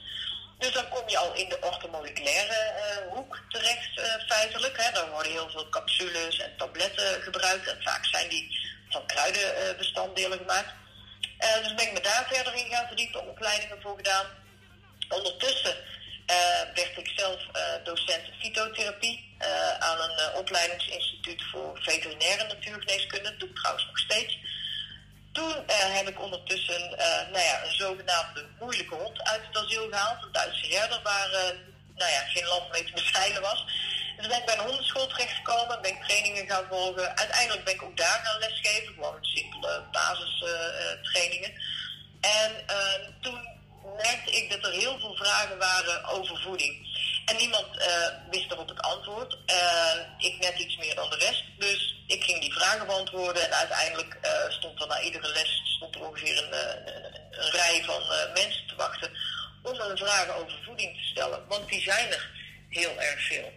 Dus 0.64 0.74
dan 0.74 0.90
kom 0.90 1.10
je 1.10 1.18
al 1.18 1.34
in 1.34 1.50
de 1.50 1.58
orthomoleculaire 1.62 2.54
eh, 2.54 3.14
hoek 3.14 3.40
terecht, 3.50 4.00
eh, 4.00 4.26
feitelijk. 4.28 4.78
Hè. 4.78 4.92
Dan 4.92 5.10
worden 5.10 5.32
heel 5.32 5.50
veel 5.50 5.70
capsules 5.70 6.40
en 6.40 6.58
tabletten 6.58 7.22
gebruikt. 7.22 7.68
En 7.68 7.82
vaak 7.84 8.06
zijn 8.06 8.30
die 8.30 8.60
van 8.90 9.06
kruidenbestanddelen 9.06 10.38
gemaakt. 10.38 10.74
Eh, 11.38 11.64
dus 11.64 11.74
ben 11.74 11.88
ik 11.88 11.94
me 11.94 12.02
daar 12.02 12.26
verder 12.32 12.56
in 12.56 12.72
gaan 12.72 12.88
verdiepen, 12.88 13.28
opleidingen 13.28 13.82
voor 13.82 13.96
gedaan. 13.96 14.26
Ondertussen 15.10 15.76
werd 16.74 16.98
ik 16.98 17.12
zelf 17.16 17.42
docent 17.84 18.26
fytotherapie 18.40 19.36
aan 19.80 20.00
een 20.02 20.34
opleidingsinstituut 20.36 21.44
voor 21.52 21.80
veterinaire 21.82 22.48
natuurgeneeskunde. 22.48 23.30
Dat 23.30 23.40
doe 23.40 23.50
ik 23.50 23.56
trouwens 23.56 23.86
nog 23.86 24.00
steeds. 24.00 24.38
Toen 25.34 25.68
eh, 25.68 25.96
heb 25.98 26.08
ik 26.08 26.22
ondertussen 26.22 26.98
eh, 26.98 27.32
nou 27.32 27.44
ja, 27.44 27.64
een 27.64 27.76
zogenaamde 27.76 28.46
moeilijke 28.60 28.96
hond 28.96 29.24
uit 29.24 29.42
het 29.48 29.64
asiel 29.64 29.88
gehaald. 29.90 30.24
Een 30.24 30.32
Duitse 30.32 30.76
herder 30.76 31.02
waar 31.04 31.32
eh, 31.32 31.58
nou 31.96 32.12
ja, 32.12 32.22
geen 32.26 32.46
land 32.46 32.72
mee 32.72 32.84
te 32.84 32.94
bezeilen 32.94 33.42
was. 33.42 33.66
Dus 34.18 34.28
ben 34.28 34.38
ik 34.38 34.46
bij 34.46 34.58
een 34.58 34.66
hondenschool 34.66 35.08
terechtgekomen, 35.08 35.82
ben 35.82 35.92
ik 35.92 36.04
trainingen 36.04 36.48
gaan 36.48 36.66
volgen. 36.70 37.18
Uiteindelijk 37.18 37.64
ben 37.64 37.74
ik 37.74 37.84
ook 37.84 37.98
daar 37.98 38.22
gaan 38.24 38.40
lesgeven, 38.40 38.94
gewoon 38.94 39.18
simpele 39.22 39.84
basistrainingen. 39.92 41.54
en 42.22 42.52
toen 43.22 43.53
merkte 43.96 44.32
ik 44.32 44.50
dat 44.50 44.66
er 44.66 44.80
heel 44.80 45.00
veel 45.00 45.16
vragen 45.16 45.58
waren 45.58 46.06
over 46.06 46.42
voeding. 46.42 46.92
En 47.26 47.36
niemand 47.38 47.78
eh, 47.78 48.08
wist 48.30 48.52
erop 48.52 48.68
het 48.68 48.82
antwoord. 48.82 49.38
Eh, 49.46 49.96
ik 50.18 50.40
net 50.40 50.60
iets 50.60 50.78
meer 50.78 50.96
dan 50.96 51.10
de 51.10 51.16
rest. 51.16 51.44
Dus 51.58 51.96
ik 52.08 52.24
ging 52.24 52.40
die 52.42 52.54
vragen 52.54 52.86
beantwoorden. 52.86 53.44
En 53.46 53.54
uiteindelijk 53.54 54.18
eh, 54.22 54.50
stond 54.50 54.82
er 54.82 54.88
na 54.88 55.02
iedere 55.02 55.28
les 55.28 55.62
stond 55.76 55.96
er 55.96 56.08
ongeveer 56.08 56.38
een, 56.38 56.54
een, 56.54 57.52
rij 57.52 57.84
van 57.86 58.04
mensen 58.34 58.68
te 58.68 58.76
wachten 58.76 59.12
om 59.62 59.80
een 59.80 59.98
vragen 59.98 60.36
over 60.36 60.64
voeding 60.66 60.98
te 60.98 61.04
stellen. 61.04 61.48
Want 61.48 61.70
die 61.70 61.82
zijn 61.82 62.12
er 62.12 62.30
heel 62.70 63.00
erg 63.00 63.28
veel. 63.28 63.52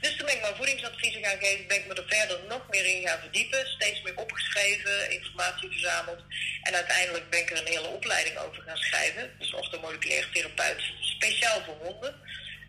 Dus 0.00 0.16
toen 0.16 0.26
ben 0.26 0.34
ik 0.34 0.40
mijn 0.40 0.56
voedingsadviezen 0.56 1.24
gaan 1.24 1.38
geven, 1.38 1.66
ben 1.66 1.76
ik 1.76 1.86
me 1.86 1.94
er 1.94 2.04
verder 2.08 2.38
nog 2.48 2.68
meer 2.70 2.86
in 2.86 3.06
gaan 3.06 3.20
verdiepen. 3.20 3.66
Steeds 3.66 4.02
meer 4.02 4.16
opgeschreven, 4.16 5.10
informatie 5.10 5.70
verzameld. 5.70 6.22
En 6.62 6.74
uiteindelijk 6.74 7.30
ben 7.30 7.40
ik 7.40 7.50
er 7.50 7.58
een 7.58 7.66
hele 7.66 7.88
opleiding 7.88 8.36
over 8.36 8.62
gaan 8.62 8.76
schrijven. 8.76 9.30
Dus 9.38 9.54
orthomoleculair 9.54 10.28
therapeut 10.32 10.82
speciaal 11.00 11.62
voor 11.64 11.76
honden. 11.76 12.14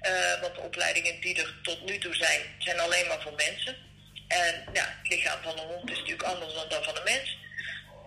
Eh, 0.02 0.42
want 0.42 0.56
de 0.56 0.62
opleidingen 0.62 1.22
die 1.22 1.36
er 1.42 1.56
tot 1.62 1.86
nu 1.86 1.98
toe 1.98 2.16
zijn, 2.16 2.42
zijn 2.58 2.80
alleen 2.80 3.08
maar 3.08 3.22
voor 3.22 3.36
mensen. 3.36 3.76
En 4.28 4.64
ja, 4.74 4.98
het 5.02 5.12
lichaam 5.12 5.42
van 5.44 5.60
een 5.60 5.68
hond 5.68 5.90
is 5.90 5.98
natuurlijk 5.98 6.30
anders 6.30 6.54
dan 6.54 6.70
dat 6.70 6.86
van 6.86 6.98
een 6.98 7.04
mens. 7.04 7.38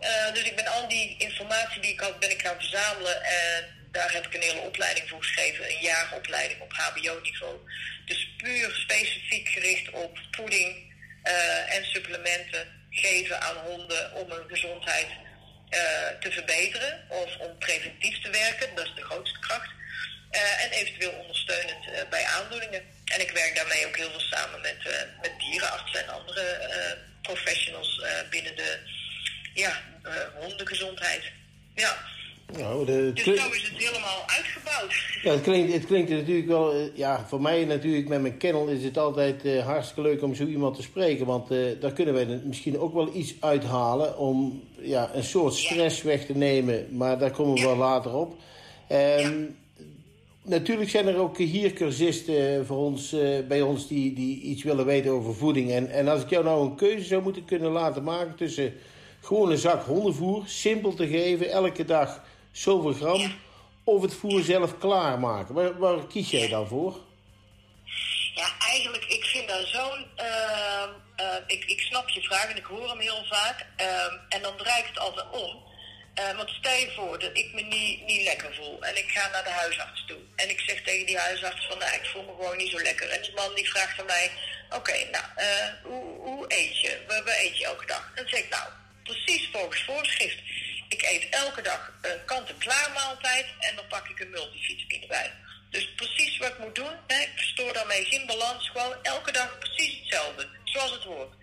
Eh, 0.01 0.33
dus 0.35 0.43
ik 0.43 0.57
ben 0.57 0.67
al 0.67 0.89
die 0.89 1.17
informatie 1.19 1.81
die 1.81 1.93
ik 1.93 2.01
had, 2.01 2.21
ben 2.21 2.31
ik 2.31 2.43
gaan 2.43 2.61
verzamelen. 2.61 3.23
En 3.23 3.84
daar 3.95 4.13
heb 4.13 4.27
ik 4.27 4.35
een 4.35 4.49
hele 4.49 4.61
opleiding 4.61 5.09
voor 5.09 5.23
geschreven. 5.23 5.65
Een 5.65 5.83
jaaropleiding 5.83 6.61
op 6.61 6.73
hbo-niveau. 6.73 7.57
Dus 8.05 8.35
puur 8.37 8.75
specifiek 8.75 9.49
gericht 9.49 9.91
op 9.91 10.19
voeding 10.31 10.93
eh, 11.23 11.75
en 11.77 11.85
supplementen 11.85 12.87
geven 12.91 13.41
aan 13.41 13.57
honden 13.57 14.13
om 14.15 14.31
hun 14.31 14.49
gezondheid 14.49 15.07
eh, 15.69 15.81
te 16.21 16.31
verbeteren. 16.33 17.05
Of 17.09 17.37
om 17.37 17.59
preventief 17.59 18.23
te 18.23 18.31
werken, 18.31 18.75
dat 18.75 18.85
is 18.85 18.95
de 18.95 19.03
grootste 19.03 19.39
kracht. 19.39 19.71
Eh, 20.31 20.65
en 20.65 20.71
eventueel 20.71 21.13
ondersteunend 21.13 22.09
bij 22.11 22.25
aandoeningen. 22.25 22.83
En 23.05 23.21
ik 23.21 23.31
werk 23.31 23.57
daarmee 23.57 23.87
ook 23.87 23.97
heel 23.97 24.11
veel 24.11 24.21
samen 24.21 24.61
met, 24.61 25.09
met 25.23 25.33
dierenartsen 25.39 26.01
en 26.01 26.09
andere 26.09 26.59
professionals 27.23 28.03
binnen 28.31 28.57
de 28.57 28.79
ja, 29.55 29.83
hondengezondheid. 30.35 31.33
Ja, 31.75 32.13
Nou, 32.53 32.85
de, 32.87 33.11
dus 33.15 33.25
zo 33.25 33.31
is 33.33 33.39
het 33.73 33.83
helemaal 33.83 34.23
uitgebouwd. 34.27 34.95
Ja, 35.23 35.33
het 35.33 35.41
klinkt, 35.43 35.73
het 35.73 35.87
klinkt 35.87 36.11
natuurlijk 36.11 36.47
wel... 36.47 36.73
eh, 36.73 36.97
Ja, 36.97 37.25
voor 37.29 37.41
mij 37.41 37.65
natuurlijk 37.65 38.09
met 38.09 38.21
mijn 38.21 38.37
kennel 38.37 38.67
is 38.67 38.85
het 38.85 38.99
altijd 38.99 39.45
eh, 39.45 39.67
hartstikke 39.67 40.03
leuk 40.03 40.23
om 40.23 40.35
zo 40.35 40.45
iemand 40.45 40.77
te 40.77 40.83
spreken. 40.83 41.27
Want 41.27 41.51
eh, 41.51 41.59
daar 41.81 41.93
kunnen 41.93 42.15
wij 42.15 42.41
misschien 42.45 42.79
ook 42.79 42.95
wel 42.95 43.11
iets 43.15 43.35
uithalen 43.41 44.19
om 44.19 44.63
ja, 44.81 45.11
een 45.15 45.25
soort 45.25 45.55
stress 45.55 46.03
weg 46.03 46.27
te 46.27 46.37
nemen. 46.37 46.87
Maar 46.91 47.19
daar 47.19 47.31
komen 47.31 47.55
we 47.55 47.61
Ja. 47.61 47.67
wel 47.67 47.77
later 47.77 48.15
op. 48.15 48.37
Ehm, 48.89 49.43
Natuurlijk 50.47 50.91
zijn 50.91 51.07
er 51.07 51.17
ook 51.19 51.39
hier 51.39 51.73
cursisten 51.73 52.67
voor 52.67 52.77
ons, 52.77 53.17
bij 53.49 53.63
ons 53.63 53.89
die, 53.89 54.15
die 54.15 54.41
iets 54.41 54.63
willen 54.63 54.87
weten 54.87 55.11
over 55.11 55.35
voeding. 55.35 55.71
En, 55.73 55.91
en 55.91 56.09
als 56.09 56.23
ik 56.23 56.31
jou 56.31 56.45
nou 56.45 56.65
een 56.65 56.75
keuze 56.75 57.05
zou 57.05 57.23
moeten 57.23 57.45
kunnen 57.45 57.71
laten 57.71 58.03
maken 58.03 58.35
tussen 58.37 58.73
gewoon 59.21 59.51
een 59.51 59.59
zak 59.59 59.85
hondenvoer, 59.85 60.43
simpel 60.47 60.95
te 60.95 61.07
geven, 61.07 61.51
elke 61.51 61.85
dag 61.85 62.23
zoveel 62.55 62.93
gram, 62.93 63.35
of 63.85 64.03
het 64.03 64.15
voer 64.15 64.43
zelf 64.43 64.79
klaarmaken. 64.79 65.55
Waar, 65.55 65.79
waar 65.79 66.07
kies 66.07 66.31
jij 66.31 66.49
dan 66.49 66.69
voor? 66.69 66.97
Ja, 68.35 68.49
eigenlijk, 68.61 69.05
ik 69.05 69.25
vind 69.25 69.49
dat 69.49 69.67
zo'n... 69.67 70.07
ehm, 70.17 70.89
eh, 71.17 71.37
ik, 71.47 71.65
ik 71.65 71.81
snap 71.81 72.09
je 72.09 72.21
vraag 72.23 72.45
en 72.51 72.57
ik 72.57 72.65
hoor 72.65 72.89
hem 72.89 72.99
heel 73.01 73.25
vaak. 73.31 73.67
ehm, 73.77 74.15
en 74.29 74.43
dan 74.43 74.57
draai 74.57 74.81
ik 74.83 74.89
het 74.89 74.99
altijd 74.99 75.27
om. 75.31 75.63
Want 76.37 76.51
stel 76.51 76.75
je 76.79 76.93
voor 76.97 77.19
dat 77.19 77.31
ik 77.39 77.53
me 77.55 77.63
niet, 77.63 78.07
niet 78.07 78.23
lekker 78.23 78.55
voel 78.55 78.83
en 78.83 78.97
ik 78.97 79.09
ga 79.11 79.29
naar 79.33 79.45
de 79.45 79.51
huisarts 79.51 80.05
toe. 80.07 80.19
En 80.37 80.51
ik 80.51 80.61
zeg 80.61 80.83
tegen 80.83 81.07
die 81.07 81.19
huisarts 81.19 81.67
van, 81.67 81.79
nou, 81.79 81.95
ik 81.95 82.07
voel 82.13 82.23
me 82.23 82.33
gewoon 82.39 82.57
niet 82.57 82.71
zo 82.71 82.81
lekker. 82.83 83.09
En 83.11 83.23
die 83.23 83.35
man 83.35 83.55
die 83.55 83.69
vraagt 83.71 84.01
aan 84.01 84.07
mij, 84.07 84.31
oké, 84.71 84.93
nou, 85.11 85.25
eh, 85.37 85.69
hoe, 85.83 86.05
hoe 86.21 86.45
eet 86.49 86.81
je? 86.81 87.05
Wat, 87.09 87.25
wat 87.25 87.35
eet 87.43 87.59
je 87.59 87.65
elke 87.65 87.87
dag? 87.87 88.05
En 88.15 88.23
dan 88.23 88.29
zeg 88.29 88.41
ik, 88.41 88.49
nou, 88.51 88.69
precies 89.03 89.49
volgens 89.53 89.85
voorschrift. 89.85 90.39
Ik 90.95 91.03
eet 91.03 91.29
elke 91.29 91.63
dag 91.63 91.93
een 92.03 92.25
kant-en-klaar 92.25 92.91
maaltijd 92.95 93.47
en 93.59 93.77
dan 93.77 93.87
pak 93.87 94.09
ik 94.09 94.21
een 94.21 94.31
multivitamine 94.31 95.07
bij. 95.07 95.33
Dus 95.71 95.95
precies 95.95 96.39
wat 96.39 96.49
ik 96.49 96.59
moet 96.59 96.75
doen, 96.75 96.97
hè, 97.07 97.21
ik 97.21 97.33
verstoor 97.35 97.73
daarmee 97.73 98.05
geen 98.05 98.27
balans, 98.27 98.69
gewoon 98.69 98.97
elke 99.03 99.33
dag 99.33 99.59
precies 99.59 99.99
hetzelfde, 99.99 100.49
zoals 100.65 100.91
het 100.91 101.03
hoort. 101.03 101.35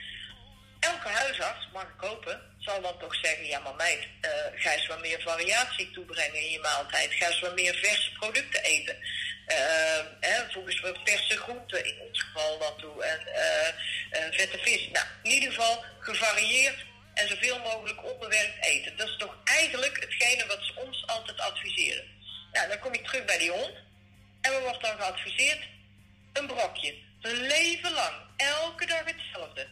Elke 0.79 1.07
huisarts, 1.07 1.67
mag 1.73 1.83
ik 1.83 2.07
hopen, 2.07 2.41
zal 2.57 2.81
dan 2.81 2.99
toch 2.99 3.15
zeggen, 3.15 3.45
ja 3.45 3.59
maar 3.59 3.75
meid, 3.75 4.07
eh, 4.21 4.29
ga 4.55 4.71
eens 4.71 4.87
wat 4.87 5.01
meer 5.01 5.21
variatie 5.21 5.91
toebrengen 5.91 6.41
in 6.41 6.51
je 6.51 6.59
maaltijd. 6.59 7.13
Ga 7.13 7.27
eens 7.27 7.39
wat 7.39 7.55
meer 7.55 7.73
verse 7.73 8.11
producten 8.11 8.63
eten. 8.63 8.97
Eh, 9.45 10.05
hè, 10.19 10.51
voeg 10.51 10.65
eens 10.65 10.79
wat 10.79 10.97
verse 11.03 11.37
groenten 11.37 11.85
in 11.85 11.95
ons 12.07 12.21
geval 12.21 12.59
dan 12.59 12.77
toe. 12.77 13.03
En 13.03 13.27
eh, 13.27 13.67
eh, 13.67 14.33
vette 14.33 14.57
vis. 14.57 14.89
Nou, 14.91 15.05
in 15.23 15.31
ieder 15.31 15.49
geval 15.49 15.83
gevarieerd 15.99 16.89
en 17.13 17.27
zoveel 17.27 17.59
mogelijk 17.59 18.03
onbewerkt 18.03 18.65
eten. 18.65 18.97
Dat 18.97 19.07
is 19.07 19.17
toch 19.17 19.35
eigenlijk 19.43 19.99
hetgene 19.99 20.45
wat 20.45 20.59
ze 20.61 20.73
ons 20.75 21.07
altijd 21.07 21.39
adviseren. 21.39 22.05
Nou, 22.51 22.67
dan 22.67 22.79
kom 22.79 22.93
je 22.93 23.01
terug 23.01 23.25
bij 23.25 23.37
die 23.37 23.51
hond. 23.51 23.75
En 24.41 24.51
wat 24.53 24.61
wordt 24.61 24.81
dan 24.81 24.95
geadviseerd? 24.97 25.67
Een 26.33 26.47
brokje. 26.47 26.95
Een 27.21 27.41
leven 27.47 27.91
lang. 27.91 28.15
Elke 28.37 28.85
dag 28.85 29.03
hetzelfde. 29.05 29.67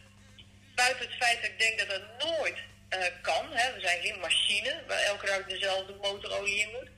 Buiten 0.74 1.06
het 1.06 1.14
feit 1.16 1.40
dat 1.42 1.50
ik 1.50 1.58
denk 1.58 1.78
dat 1.78 1.88
dat 1.88 2.28
nooit 2.28 2.58
eh, 2.88 3.04
kan. 3.22 3.46
Hè. 3.52 3.72
We 3.74 3.80
zijn 3.80 4.00
geen 4.02 4.20
machine 4.20 4.82
waar 4.86 4.98
elke 4.98 5.26
dag 5.26 5.44
dezelfde 5.46 5.94
motorolie 6.02 6.60
in 6.60 6.70
moet. 6.70 6.88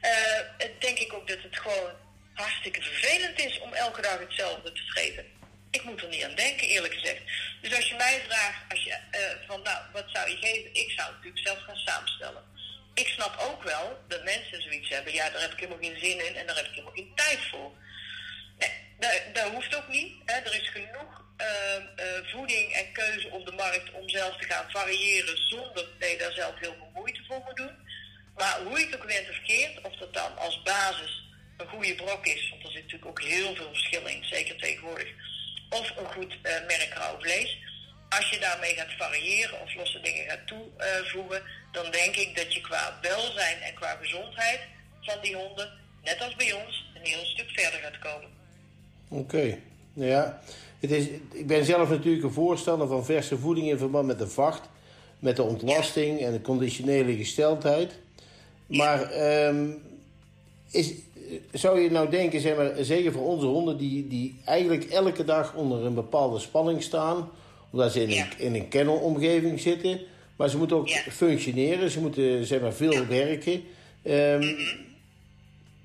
eh, 0.00 0.68
denk 0.78 0.98
ik 0.98 1.12
ook 1.12 1.28
dat 1.28 1.42
het 1.42 1.58
gewoon 1.58 1.90
hartstikke 2.34 2.82
vervelend 2.82 3.38
is 3.38 3.58
om 3.60 3.72
elke 3.72 4.02
dag 4.02 4.18
hetzelfde 4.18 4.72
te 4.72 4.82
vreten. 4.82 5.26
Ik 5.76 5.84
moet 5.84 6.02
er 6.02 6.08
niet 6.08 6.24
aan 6.24 6.34
denken, 6.34 6.68
eerlijk 6.68 6.94
gezegd. 6.94 7.22
Dus 7.60 7.74
als 7.74 7.88
je 7.88 7.94
mij 7.94 8.22
vraagt, 8.28 8.60
als 8.68 8.82
je, 8.84 8.90
eh, 9.10 9.20
van 9.46 9.62
nou, 9.62 9.78
wat 9.92 10.04
zou 10.06 10.30
je 10.30 10.36
geven? 10.36 10.74
Ik 10.74 10.90
zou 10.90 11.06
het 11.06 11.16
natuurlijk 11.16 11.46
zelf 11.46 11.58
gaan 11.58 11.76
samenstellen. 11.76 12.42
Ik 12.94 13.08
snap 13.08 13.34
ook 13.38 13.62
wel 13.62 13.98
dat 14.08 14.24
mensen 14.24 14.62
zoiets 14.62 14.88
hebben. 14.88 15.12
Ja, 15.12 15.30
daar 15.30 15.40
heb 15.40 15.52
ik 15.52 15.58
helemaal 15.58 15.82
geen 15.82 15.98
zin 15.98 16.26
in 16.26 16.36
en 16.36 16.46
daar 16.46 16.56
heb 16.56 16.66
ik 16.66 16.70
helemaal 16.70 16.94
geen 16.94 17.12
tijd 17.14 17.38
voor. 17.50 17.72
Nee, 18.98 19.32
dat, 19.32 19.52
hoeft 19.52 19.76
ook 19.76 19.88
niet. 19.88 20.12
Hè. 20.24 20.34
Er 20.34 20.54
is 20.54 20.68
genoeg 20.68 21.24
ehm, 21.36 21.82
eh, 21.96 22.32
voeding 22.32 22.72
en 22.72 22.92
keuze 22.92 23.28
op 23.28 23.46
de 23.46 23.52
markt 23.52 23.92
om 23.92 24.08
zelf 24.08 24.36
te 24.36 24.46
gaan 24.46 24.70
variëren 24.70 25.48
zonder 25.48 25.88
dat 25.98 26.10
je 26.10 26.18
daar 26.18 26.32
zelf 26.32 26.58
heel 26.58 26.74
veel 26.78 26.90
moeite 26.94 27.24
voor 27.28 27.42
moet 27.44 27.56
doen. 27.56 27.76
Maar 28.36 28.60
hoe 28.60 28.78
je 28.78 28.86
het 28.86 28.94
ook 28.94 29.04
went 29.04 29.28
of 29.28 29.92
of 29.92 29.96
dat 29.98 30.14
dan 30.14 30.38
als 30.38 30.62
basis 30.62 31.24
een 31.56 31.68
goede 31.68 31.94
brok 31.94 32.26
is, 32.26 32.50
want 32.50 32.64
er 32.64 32.70
zit 32.70 32.82
natuurlijk 32.82 33.10
ook 33.10 33.22
heel 33.22 33.54
veel 33.54 33.68
verschil 33.68 34.06
in, 34.06 34.24
zeker 34.24 34.56
tegenwoordig, 34.56 35.08
of 35.70 35.92
een 35.98 36.12
goed 36.12 36.38
merk 36.42 36.92
rauw 36.94 37.18
vlees. 37.20 37.58
Als 38.08 38.30
je 38.30 38.38
daarmee 38.38 38.74
gaat 38.74 38.92
variëren 38.98 39.60
of 39.60 39.74
losse 39.74 40.00
dingen 40.00 40.24
gaat 40.24 40.46
toevoegen, 40.46 41.42
dan 41.72 41.90
denk 41.90 42.16
ik 42.16 42.36
dat 42.36 42.54
je 42.54 42.60
qua 42.60 42.98
welzijn 43.02 43.60
en 43.60 43.74
qua 43.74 43.96
gezondheid 44.00 44.60
van 45.00 45.14
die 45.22 45.36
honden, 45.36 45.70
net 46.04 46.20
als 46.20 46.36
bij 46.36 46.52
ons, 46.52 46.90
een 46.94 47.10
heel 47.10 47.24
stuk 47.24 47.50
verder 47.50 47.80
gaat 47.80 47.98
komen. 47.98 48.28
Oké, 49.08 49.58
nou 49.92 50.10
ja. 50.10 50.40
Het 50.80 50.90
is, 50.90 51.06
ik 51.32 51.46
ben 51.46 51.64
zelf 51.64 51.88
natuurlijk 51.88 52.24
een 52.24 52.32
voorstander 52.32 52.88
van 52.88 53.04
verse 53.04 53.38
voeding 53.38 53.68
in 53.68 53.78
verband 53.78 54.06
met 54.06 54.18
de 54.18 54.28
vacht, 54.28 54.68
met 55.18 55.36
de 55.36 55.42
ontlasting 55.42 56.20
en 56.20 56.32
de 56.32 56.40
conditionele 56.40 57.16
gesteldheid. 57.16 57.98
Maar 58.66 59.10
ehm, 59.10 59.70
is, 60.70 60.92
zou 61.52 61.80
je 61.80 61.90
nou 61.90 62.10
denken, 62.10 62.40
zeg 62.40 62.56
maar, 62.56 62.72
zeker 62.80 63.12
voor 63.12 63.26
onze 63.26 63.46
honden 63.46 63.76
die, 63.76 64.08
die 64.08 64.36
eigenlijk 64.44 64.84
elke 64.84 65.24
dag 65.24 65.54
onder 65.54 65.84
een 65.84 65.94
bepaalde 65.94 66.38
spanning 66.38 66.82
staan, 66.82 67.28
omdat 67.70 67.92
ze 67.92 68.02
in, 68.02 68.10
Ja. 68.10 68.22
een, 68.38 68.44
in 68.46 68.54
een 68.54 68.68
kennelomgeving 68.68 69.60
zitten, 69.60 70.00
maar 70.36 70.48
ze 70.48 70.56
moeten 70.58 70.76
ook 70.76 70.88
Ja. 70.88 71.00
functioneren, 71.10 71.90
ze 71.90 72.00
moeten 72.00 72.46
zeg 72.46 72.60
maar, 72.60 72.72
veel 72.74 73.06
werken. 73.06 73.62
Ehm, 74.02 74.54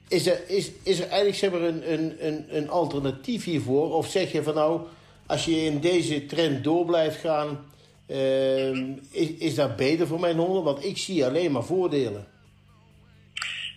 is 0.07 0.27
er, 0.27 0.41
is, 0.47 0.71
is 0.83 0.99
er 0.99 1.07
eigenlijk 1.07 1.37
zeg 1.37 1.51
maar, 1.51 1.61
een, 1.61 1.93
een, 1.93 2.27
een, 2.27 2.45
een 2.49 2.69
alternatief 2.69 3.43
hiervoor? 3.43 3.93
Of 3.93 4.07
zeg 4.07 4.31
je 4.31 4.43
van 4.43 4.53
nou, 4.55 4.81
als 5.25 5.45
je 5.45 5.63
in 5.65 5.79
deze 5.79 6.25
trend 6.25 6.63
door 6.63 6.85
blijft 6.85 7.17
gaan, 7.19 7.59
ehm, 8.05 8.85
is, 9.11 9.27
is 9.37 9.55
dat 9.55 9.75
beter 9.75 10.07
voor 10.07 10.19
mijn 10.19 10.37
honden? 10.37 10.63
Want 10.63 10.85
ik 10.85 10.97
zie 10.97 11.25
alleen 11.25 11.51
maar 11.51 11.63
voordelen. 11.63 12.27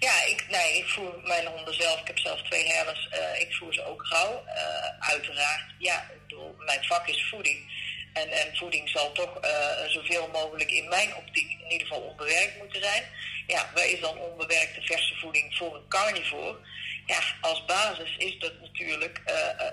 Ja, 0.05 0.23
ik, 0.23 0.45
nee, 0.49 0.77
ik 0.79 0.89
voer 0.89 1.21
mijn 1.23 1.47
honden 1.47 1.75
zelf. 1.75 2.01
Ik 2.01 2.07
heb 2.07 2.19
zelf 2.19 2.43
twee 2.43 2.67
herders. 2.67 3.09
eh, 3.09 3.41
ik 3.41 3.55
voer 3.55 3.75
ze 3.75 3.85
ook 3.85 4.07
rauw. 4.09 4.45
Eh, 4.47 5.09
uiteraard, 5.11 5.65
ja, 5.79 6.07
bedoel, 6.23 6.55
mijn 6.59 6.85
vak 6.85 7.09
is 7.09 7.27
voeding. 7.31 7.59
En, 8.13 8.29
en 8.31 8.57
voeding 8.57 8.89
zal 8.89 9.13
toch 9.13 9.41
eh, 9.41 9.85
zoveel 9.87 10.29
mogelijk 10.29 10.71
in 10.71 10.89
mijn 10.89 11.15
optiek 11.17 11.51
in 11.51 11.71
ieder 11.73 11.87
geval 11.87 12.03
onbewerkt 12.03 12.59
moeten 12.59 12.83
zijn. 12.83 13.05
Ja, 13.47 13.71
wat 13.75 13.85
is 13.85 14.01
dan 14.01 14.19
onbewerkte 14.19 14.81
verse 14.83 15.15
voeding 15.15 15.57
voor 15.57 15.75
een 15.75 15.89
carnivore? 15.89 16.59
Ja, 17.07 17.21
als 17.41 17.65
basis 17.65 18.17
is 18.17 18.39
dat 18.39 18.61
natuurlijk 18.61 19.21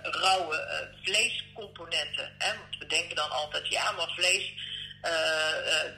rauwe 0.02 0.90
vleescomponenten. 1.04 2.36
Hè? 2.38 2.58
Want 2.58 2.78
we 2.80 2.86
denken 2.86 3.16
dan 3.16 3.30
altijd, 3.32 3.68
ja, 3.68 3.92
maar 3.92 4.12
vlees 4.16 4.54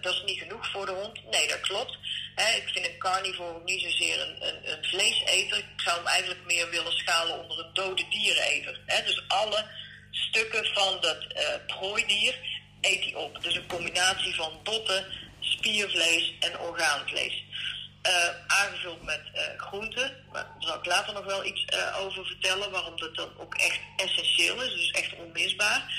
dat 0.02 0.13
is 0.13 0.24
niet 0.26 0.39
genoeg 0.39 0.72
voor 0.72 0.86
de 0.86 0.92
hond. 0.92 1.30
Nee, 1.32 1.48
dat 1.48 1.60
klopt. 1.60 1.98
Ik 2.36 2.70
vind 2.74 2.86
een 2.88 2.98
carnivore 2.98 3.63
niet 3.63 3.82
zozeer 3.82 4.22
een, 4.22 4.48
een, 4.48 4.72
een 4.72 4.84
vleeseter. 4.84 5.58
Ik 5.58 5.66
zou 5.76 5.98
hem 5.98 6.08
eigenlijk 6.08 6.46
meer 6.46 6.70
willen 6.70 6.92
schalen 6.92 7.39
onder 7.39 7.60
een 7.60 7.74
dode 7.74 8.06
diereneter. 8.10 8.80
Dus 9.06 9.24
alle 9.28 9.66
stukken 10.12 10.66
van 10.74 10.98
dat 11.02 11.24
eh 11.34 11.56
prooidier 11.68 12.36
eet 12.82 13.04
hij 13.04 13.13
op. 13.16 13.44
Dus 13.44 13.56
een 13.56 13.68
combinatie 13.68 14.36
van 14.36 14.60
botten, 14.63 15.06
spiervlees 15.39 16.34
en 16.39 16.60
orgaanvlees. 16.60 17.44
Eh, 18.02 18.30
aangevuld 18.48 19.04
met 19.04 19.22
eh, 19.34 19.44
groenten. 19.58 20.12
Daar 20.34 20.48
zal 20.60 20.76
ik 20.76 20.86
later 20.86 21.13
nog 21.13 21.26
wel 21.26 21.46
iets 21.46 21.66
eh, 21.66 22.00
over 22.00 22.26
vertellen. 22.26 22.72
Waarom 22.72 23.00
dat 23.00 23.16
dan 23.16 23.30
ook 23.38 23.56
echt 23.56 23.80
essentieel 23.96 24.62
is. 24.62 24.74
Dus 24.74 24.92
echt 24.92 25.16
onmisbaar. 25.16 25.94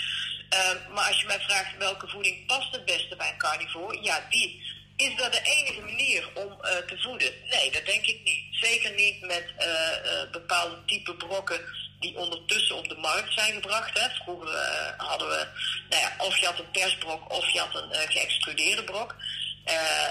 Eh, 0.54 0.94
maar 0.94 1.08
als 1.08 1.20
je 1.20 1.26
mij 1.26 1.40
vraagt 1.40 1.76
welke 1.78 2.08
voeding 2.08 2.46
past 2.46 2.72
het 2.72 2.84
beste 2.84 3.16
bij 3.16 3.28
een 3.28 3.38
carnivore. 3.38 4.02
Ja, 4.02 4.26
die. 4.30 4.72
Is 4.96 5.16
dat 5.16 5.32
de 5.32 5.40
enige 5.42 5.80
manier 5.80 6.30
om 6.34 6.60
eh, 6.60 6.76
te 6.76 6.98
voeden? 6.98 7.32
Nee, 7.50 7.70
dat 7.70 7.86
denk 7.86 8.06
ik 8.06 8.20
niet. 8.24 8.44
Zeker 8.50 8.94
niet 8.94 9.20
met 9.20 9.52
eh, 9.56 9.96
eh, 9.96 10.30
bepaalde 10.30 10.84
type 10.86 11.14
brokken 11.14 11.60
die 12.00 12.16
ondertussen 12.16 12.76
op 12.76 12.88
de 12.88 12.96
markt 12.96 13.32
zijn 13.32 13.52
gebracht. 13.52 13.98
Hè. 13.98 14.08
Vroeger 14.10 14.48
hadden 14.96 15.28
we, 15.28 15.46
nou 15.90 16.02
ja, 16.02 16.24
of 16.24 16.38
je 16.38 16.46
had 16.46 16.58
een 16.58 16.70
persbrok 16.70 17.32
of 17.32 17.50
je 17.50 17.58
had 17.58 17.74
een 17.74 18.08
geëxtrudeerde 18.08 18.84
brok. 18.84 19.16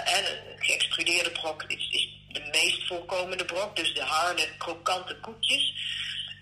En 0.03 0.25
een 0.25 0.63
geëxtrudeerde 0.63 1.31
brok 1.31 1.63
is, 1.63 1.89
is 1.89 2.09
de 2.27 2.49
meest 2.51 2.87
voorkomende 2.87 3.45
brok, 3.45 3.75
dus 3.75 3.93
de 3.93 4.03
harde, 4.03 4.47
krokante 4.57 5.15
koekjes. 5.15 5.73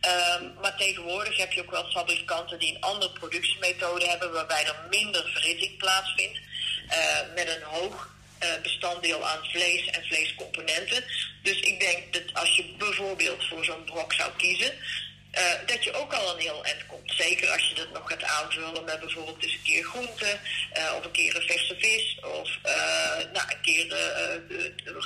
Ehm, 0.02 0.44
maar 0.62 0.78
tegenwoordig 0.78 1.38
heb 1.38 1.52
je 1.52 1.62
ook 1.62 1.72
wel 1.72 1.92
fabrikanten 1.92 2.60
die 2.60 2.76
een 2.76 2.82
andere 2.82 3.12
productiemethode 3.12 4.08
hebben, 4.08 4.32
waarbij 4.32 4.66
er 4.66 4.76
minder 4.90 5.30
verhitting 5.34 5.78
plaatsvindt, 5.78 6.40
eh, 6.88 7.20
met 7.36 7.48
een 7.48 7.64
hoog 7.64 8.10
eh, 8.40 8.50
bestanddeel 8.62 9.28
aan 9.28 9.46
vlees 9.52 9.86
en 9.86 10.04
vleescomponenten. 10.04 11.04
Dus 11.44 11.60
ik 11.60 11.80
denk 11.80 12.14
dat 12.14 12.24
als 12.34 12.56
je 12.56 12.74
bijvoorbeeld 12.78 13.48
voor 13.48 13.66
zo'n 13.66 13.84
brok 13.84 14.14
zou 14.14 14.32
kiezen, 14.38 14.74
eh, 15.32 15.44
dat 15.65 15.84
je 15.84 15.94
ook 15.94 16.13
al 16.13 16.34
een 16.34 16.39
heel 16.39 16.63
eind 16.65 16.86
komt. 16.86 17.13
Zeker 17.15 17.50
als 17.50 17.70
je 17.70 17.76
dat 17.76 17.91
nog 17.91 18.10
gaat 18.10 18.24
aanvullen 18.24 18.84
met 18.84 19.00
bijvoorbeeld 19.00 19.44
eens 19.44 19.54
een 19.54 19.63
keer 19.63 19.84
groente, 19.84 20.39
eh, 20.74 20.94
of 20.98 21.06
een 21.06 21.12
keer 21.12 21.36
een 21.36 21.41
verse 21.41 21.76
vis, 21.80 22.20
of 22.22 22.58
eh, 22.63 23.32
nou, 23.34 23.52
een 23.52 23.62
keer 23.62 23.88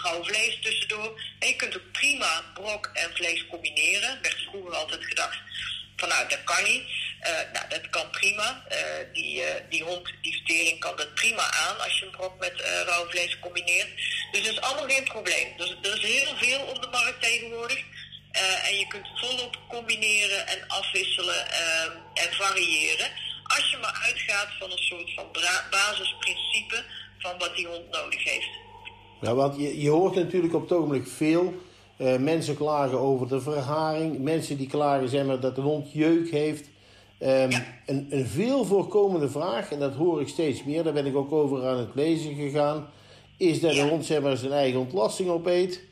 rauw 0.03 0.23
vlees 0.23 0.59
tussendoor. 0.61 1.21
En 1.39 1.47
je 1.47 1.55
kunt 1.55 1.75
ook 1.75 1.91
prima 1.91 2.43
brok 2.53 2.89
en 2.93 3.09
vlees 3.13 3.47
combineren. 3.47 4.09
Er 4.09 4.21
werd 4.21 4.47
vroeger 4.49 4.75
altijd 4.75 5.05
gedacht 5.05 5.37
van 5.95 6.09
nou, 6.09 6.29
dat 6.29 6.43
kan 6.43 6.63
niet. 6.63 6.83
Nou, 7.53 7.67
dat 7.69 7.89
kan 7.89 8.09
prima. 8.09 8.63
Die, 9.13 9.43
die 9.69 9.83
hond, 9.83 10.11
die 10.21 10.33
vertering 10.33 10.79
kan 10.79 10.95
dat 10.95 11.13
prima 11.13 11.51
aan 11.51 11.79
als 11.79 11.99
je 11.99 12.05
een 12.05 12.11
brok 12.11 12.39
met 12.39 12.61
rauw 12.85 13.09
vlees 13.09 13.39
combineert. 13.39 13.89
Dus 14.31 14.43
dat 14.43 14.51
is 14.51 14.61
allemaal 14.61 14.89
geen 14.89 15.03
probleem. 15.03 15.57
Dus 15.57 15.75
er 15.81 15.95
is 15.95 16.01
heel 16.01 16.35
veel 16.37 16.59
op 16.59 16.81
de 16.81 16.87
markt 16.87 17.21
tegenwoordig. 17.21 17.83
Eh, 18.35 18.69
en 18.69 18.77
je 18.77 18.87
kunt 18.87 19.07
volop 19.15 19.57
combineren 19.67 20.47
en 20.47 20.59
afwisselen 20.67 21.41
eh, 21.51 22.23
en 22.23 22.29
variëren. 22.33 23.09
Als 23.43 23.71
je 23.71 23.77
maar 23.81 23.99
uitgaat 24.05 24.47
van 24.59 24.71
een 24.71 24.77
soort 24.89 25.13
van 25.15 25.25
basisprincipe 25.71 26.83
van 27.19 27.31
wat 27.37 27.55
die 27.55 27.67
hond 27.67 27.89
nodig 27.91 28.23
heeft. 28.23 28.49
Ja, 29.21 29.33
want 29.35 29.57
je, 29.59 29.81
je 29.81 29.89
hoort 29.89 30.15
natuurlijk 30.15 30.53
op 30.53 30.61
het 30.61 30.71
ogenblik 30.71 31.07
veel 31.07 31.53
eh, 31.97 32.15
mensen 32.17 32.55
klagen 32.57 32.99
over 32.99 33.27
de 33.27 33.41
verharing. 33.41 34.19
Mensen 34.19 34.57
die 34.57 34.67
klagen 34.67 35.09
zeg 35.09 35.25
maar, 35.25 35.39
dat 35.39 35.55
de 35.55 35.61
hond 35.61 35.91
jeuk 35.93 36.31
heeft. 36.31 36.69
Ehm, 37.19 37.51
Ja. 37.51 37.65
een, 37.85 38.07
een 38.09 38.27
veel 38.27 38.65
voorkomende 38.65 39.29
vraag, 39.29 39.71
en 39.71 39.79
dat 39.79 39.93
hoor 39.95 40.21
ik 40.21 40.27
steeds 40.27 40.63
meer, 40.63 40.83
daar 40.83 40.93
ben 40.93 41.05
ik 41.05 41.15
ook 41.15 41.31
over 41.31 41.67
aan 41.67 41.77
het 41.77 41.95
lezen 41.95 42.35
gegaan, 42.35 42.89
is 43.37 43.59
dat 43.59 43.75
Ja. 43.75 43.83
de 43.83 43.89
hond 43.89 44.05
zeg 44.05 44.21
maar, 44.21 44.37
zijn 44.37 44.51
eigen 44.51 44.79
ontlasting 44.79 45.29
opeet 45.29 45.83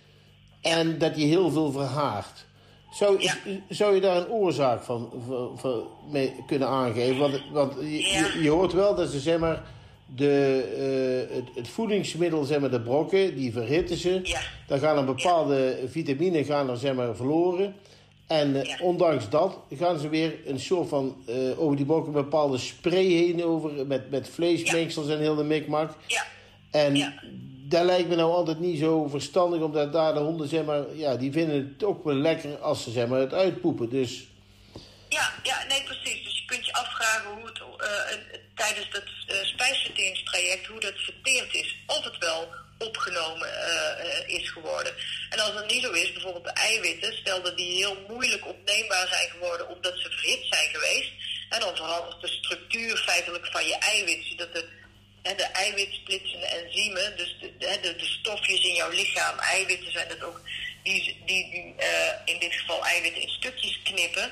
en 0.64 0.98
dat 0.98 1.16
hij 1.16 1.24
heel 1.24 1.52
veel 1.52 1.72
verhaart. 1.72 2.46
Zou, 2.92 3.22
Ja. 3.22 3.34
zou 3.70 3.96
je 3.96 4.02
daar 4.02 4.18
een 4.18 4.30
oorzaak 4.30 4.84
van, 4.84 5.10
van, 5.28 5.52
van 5.60 5.84
mee 6.12 6.34
kunnen 6.48 6.68
aangeven? 6.68 7.18
Want, 7.20 7.42
want 7.52 7.74
je, 7.80 7.98
Ja. 8.02 8.26
je, 8.34 8.40
je 8.44 8.50
hoort 8.50 8.74
wel 8.74 8.96
dat 8.96 9.10
ze 9.10 9.20
zeg 9.20 9.40
maar, 9.40 9.64
de, 10.16 10.64
eh, 11.30 11.36
het, 11.36 11.46
het 11.56 11.68
voedingsmiddel, 11.68 12.44
zeg 12.44 12.60
maar, 12.60 12.72
de 12.72 12.82
brokken, 12.82 13.36
die 13.36 13.52
verhitten 13.52 13.98
ze. 13.98 14.20
Ja. 14.24 14.40
Dan 14.68 14.80
gaan 14.80 14.98
er 14.98 15.06
bepaalde 15.06 15.80
vitamine 15.88 16.44
gaan 16.44 16.70
er, 16.70 16.78
zeg 16.78 16.94
maar, 16.94 17.16
verloren. 17.16 17.76
En 18.28 18.62
eh, 18.64 18.82
ondanks 18.82 19.30
dat 19.30 19.58
gaan 19.76 20.00
ze 20.00 20.10
weer 20.10 20.34
een 20.46 20.60
soort 20.60 20.90
van 20.90 21.16
eh, 21.26 21.36
over 21.58 21.76
die 21.76 21.86
brokken 21.86 22.16
een 22.16 22.22
bepaalde 22.24 22.58
spray 22.58 23.06
heen 23.06 23.44
over 23.44 23.88
met, 23.88 24.10
met 24.12 24.30
vleesmengsels 24.30 25.08
en 25.10 25.20
heel 25.20 25.36
de 25.36 25.44
mikmak. 25.44 25.92
Ja, 26.08 26.24
En 26.72 26.96
Ja. 26.96 27.14
Dat 27.74 27.86
lijkt 27.86 28.10
me 28.10 28.16
nou 28.16 28.32
altijd 28.32 28.60
niet 28.60 28.80
zo 28.80 29.08
verstandig, 29.08 29.62
omdat 29.62 29.94
daar 29.94 30.14
de 30.14 30.20
honden, 30.20 30.48
zeg 30.48 30.64
maar, 30.64 30.84
ja, 30.96 31.16
die 31.16 31.32
vinden 31.32 31.56
het 31.56 31.84
ook 31.84 32.04
wel 32.04 32.16
lekker 32.16 32.58
als 32.58 32.84
ze 32.84 32.92
zeg 32.92 33.08
maar, 33.08 33.20
het 33.20 33.34
uitpoepen. 33.34 33.90
Dus 33.90 34.24
Ja, 35.10 35.34
ja, 35.44 35.64
nee, 35.68 35.84
precies. 35.84 36.24
Dus 36.24 36.40
je 36.40 36.46
kunt 36.46 36.66
je 36.66 36.74
afvragen 36.74 37.32
hoe 37.32 37.46
het 37.46 37.60
eh, 37.60 38.18
tijdens 38.56 38.90
dat 38.92 39.04
uh, 39.04 39.44
spijsverteringstraject, 39.44 40.66
hoe 40.66 40.80
dat 40.80 40.94
verteerd 40.96 41.54
is. 41.54 41.78
Of 41.88 42.04
het 42.04 42.18
wel 42.18 42.48
opgenomen 42.78 43.48
eh, 43.48 44.38
is 44.38 44.50
geworden. 44.50 44.94
En 45.30 45.40
als 45.40 45.54
dat 45.54 45.72
niet 45.72 45.84
zo 45.84 45.92
is, 45.92 46.14
bijvoorbeeld 46.14 46.44
de 46.44 46.62
eiwitten, 46.70 47.14
stel 47.14 47.42
dat 47.42 47.58
die 47.58 47.76
heel 47.76 47.98
moeilijk 48.08 48.48
opneembaar 48.48 49.08
zijn 49.08 49.30
geworden 49.30 49.70
omdat 49.70 49.94
ze 49.98 50.10
verhit 50.10 50.46
zijn 50.50 50.70
geweest. 50.70 51.12
En 51.50 51.60
dan 51.60 51.76
verandert 51.76 52.22
de 52.22 52.28
structuur 52.28 52.98
feitelijk 52.98 53.48
van 53.52 53.66
je 53.66 53.76
eiwit, 53.76 54.26
zodat 54.30 54.54
de, 54.54 54.68
de 55.24 55.44
eiwitsplitsende 55.44 56.46
enzymen, 56.46 57.18
dus 57.18 57.36
de, 57.40 57.58
de, 57.58 57.96
de, 57.96 58.06
stofjes 58.06 58.64
in 58.64 58.76
jouw 58.76 58.90
lichaam, 58.90 59.40
eiwitten 59.40 59.92
zijn 59.92 60.08
dat 60.08 60.24
ook, 60.24 60.42
die, 60.84 61.22
die, 61.26 61.74
eh, 61.78 62.12
in 62.26 62.40
dit 62.40 62.54
geval 62.54 62.86
eiwitten 62.86 63.22
in 63.22 63.30
stukjes 63.30 63.82
knippen, 63.84 64.32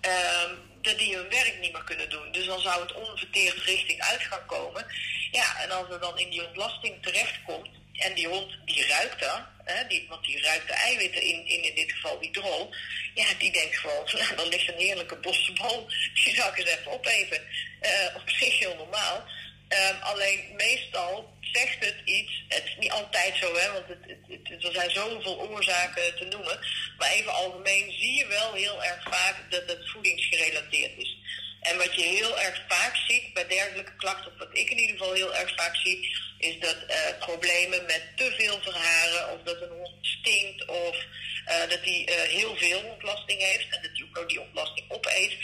ehm, 0.00 0.54
dat 0.82 0.98
die 0.98 1.16
hun 1.16 1.28
werk 1.28 1.58
niet 1.60 1.72
meer 1.72 1.84
kunnen 1.84 2.10
doen. 2.10 2.32
Dus 2.32 2.46
dan 2.46 2.60
zou 2.60 2.82
het 2.82 2.92
onverteerd 2.92 3.62
richting 3.64 4.00
uit 4.00 4.20
gaan 4.20 4.46
komen. 4.46 4.86
Ja, 5.30 5.60
en 5.62 5.70
als 5.70 5.90
er 5.90 6.00
dan 6.00 6.18
in 6.18 6.30
die 6.30 6.46
ontlasting 6.46 7.02
terechtkomt, 7.02 7.68
en 8.00 8.14
die 8.14 8.28
hond 8.28 8.56
die 8.64 8.86
ruikt 8.86 9.20
dat, 9.20 9.40
hè, 9.64 9.86
die, 9.86 10.06
want 10.08 10.24
die 10.24 10.42
ruikt 10.42 10.66
de 10.66 10.72
eiwitten 10.72 11.22
in, 11.22 11.46
in, 11.46 11.62
in 11.62 11.74
dit 11.74 11.92
geval 11.92 12.18
die 12.20 12.30
drol. 12.30 12.74
Ja, 13.14 13.24
die 13.38 13.52
denkt 13.52 13.78
gewoon, 13.78 14.04
nou, 14.12 14.36
dan 14.36 14.48
ligt 14.48 14.68
een 14.68 14.78
heerlijke 14.78 15.16
bossenbal, 15.16 15.90
die 16.24 16.34
zou 16.34 16.50
ik 16.50 16.58
eens 16.58 16.70
even 16.70 16.92
opeten. 16.92 17.42
Eh, 17.80 18.14
op 18.14 18.30
zich 18.30 18.58
heel 18.58 18.76
normaal. 18.76 19.24
Ehm, 19.70 20.02
alleen 20.02 20.40
meestal 20.56 21.38
zegt 21.40 21.84
het 21.84 22.00
iets, 22.04 22.44
het 22.48 22.64
is 22.64 22.76
niet 22.78 22.90
altijd 22.90 23.36
zo, 23.36 23.56
hè, 23.56 23.72
want 23.72 23.88
het, 23.88 23.98
het, 24.28 24.64
er 24.64 24.72
zijn 24.72 24.90
zoveel 24.90 25.48
oorzaken 25.48 26.16
te 26.16 26.24
noemen. 26.24 26.58
Maar 26.98 27.10
even 27.10 27.32
algemeen 27.32 27.92
zie 27.92 28.14
je 28.14 28.26
wel 28.26 28.52
heel 28.52 28.84
erg 28.84 29.02
vaak 29.02 29.50
dat 29.50 29.62
het 29.66 29.90
voedingsgerelateerd 29.90 30.96
is. 30.96 31.16
En 31.60 31.76
wat 31.76 31.94
je 31.94 32.02
heel 32.02 32.38
erg 32.40 32.62
vaak 32.68 32.96
ziet 32.96 33.34
bij 33.34 33.46
dergelijke 33.46 33.96
klachten, 33.96 34.32
of 34.32 34.38
wat 34.38 34.58
ik 34.58 34.70
in 34.70 34.78
ieder 34.78 34.96
geval 34.96 35.12
heel 35.12 35.34
erg 35.34 35.54
vaak 35.54 35.76
zie, 35.76 36.16
is 36.38 36.58
dat 36.60 36.76
eh, 36.86 37.18
problemen 37.18 37.84
met 37.86 38.02
te 38.16 38.34
veel 38.38 38.60
verharen, 38.62 39.32
of 39.32 39.38
dat 39.44 39.60
een 39.60 39.78
hond 39.78 40.06
stinkt, 40.06 40.64
of 40.64 40.96
eh, 41.44 41.60
dat 41.68 41.80
hij 41.82 42.04
eh, 42.06 42.30
heel 42.30 42.56
veel 42.56 42.80
ontlasting 42.80 43.40
heeft 43.40 43.74
en 43.74 43.82
dat 43.82 43.90
hij 43.94 44.22
ook 44.22 44.28
die 44.28 44.40
ontlasting 44.40 44.90
opeet. 44.90 45.36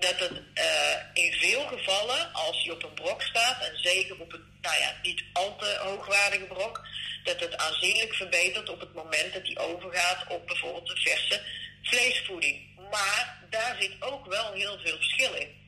Dat 0.00 0.18
het 0.18 0.42
eh, 0.54 1.24
in 1.24 1.32
veel 1.32 1.66
gevallen, 1.66 2.32
als 2.32 2.62
hij 2.62 2.72
op 2.72 2.82
een 2.82 2.94
brok 2.94 3.22
staat, 3.22 3.62
en 3.62 3.78
zeker 3.78 4.20
op 4.20 4.32
een 4.32 4.50
nou 4.60 4.80
ja, 4.80 4.94
niet 5.02 5.24
al 5.32 5.56
te 5.56 5.78
hoogwaardige 5.82 6.44
brok, 6.44 6.86
dat 7.24 7.40
het 7.40 7.56
aanzienlijk 7.56 8.14
verbetert 8.14 8.68
op 8.68 8.80
het 8.80 8.94
moment 8.94 9.32
dat 9.32 9.46
hij 9.46 9.58
overgaat 9.58 10.24
op 10.28 10.46
bijvoorbeeld 10.46 10.90
een 10.90 10.96
verse 10.96 11.42
vleesvoeding. 11.82 12.68
Maar 12.90 13.38
daar 13.50 13.76
zit 13.80 13.92
ook 14.00 14.26
wel 14.26 14.52
heel 14.52 14.78
veel 14.78 14.96
verschil 14.96 15.34
in. 15.34 15.58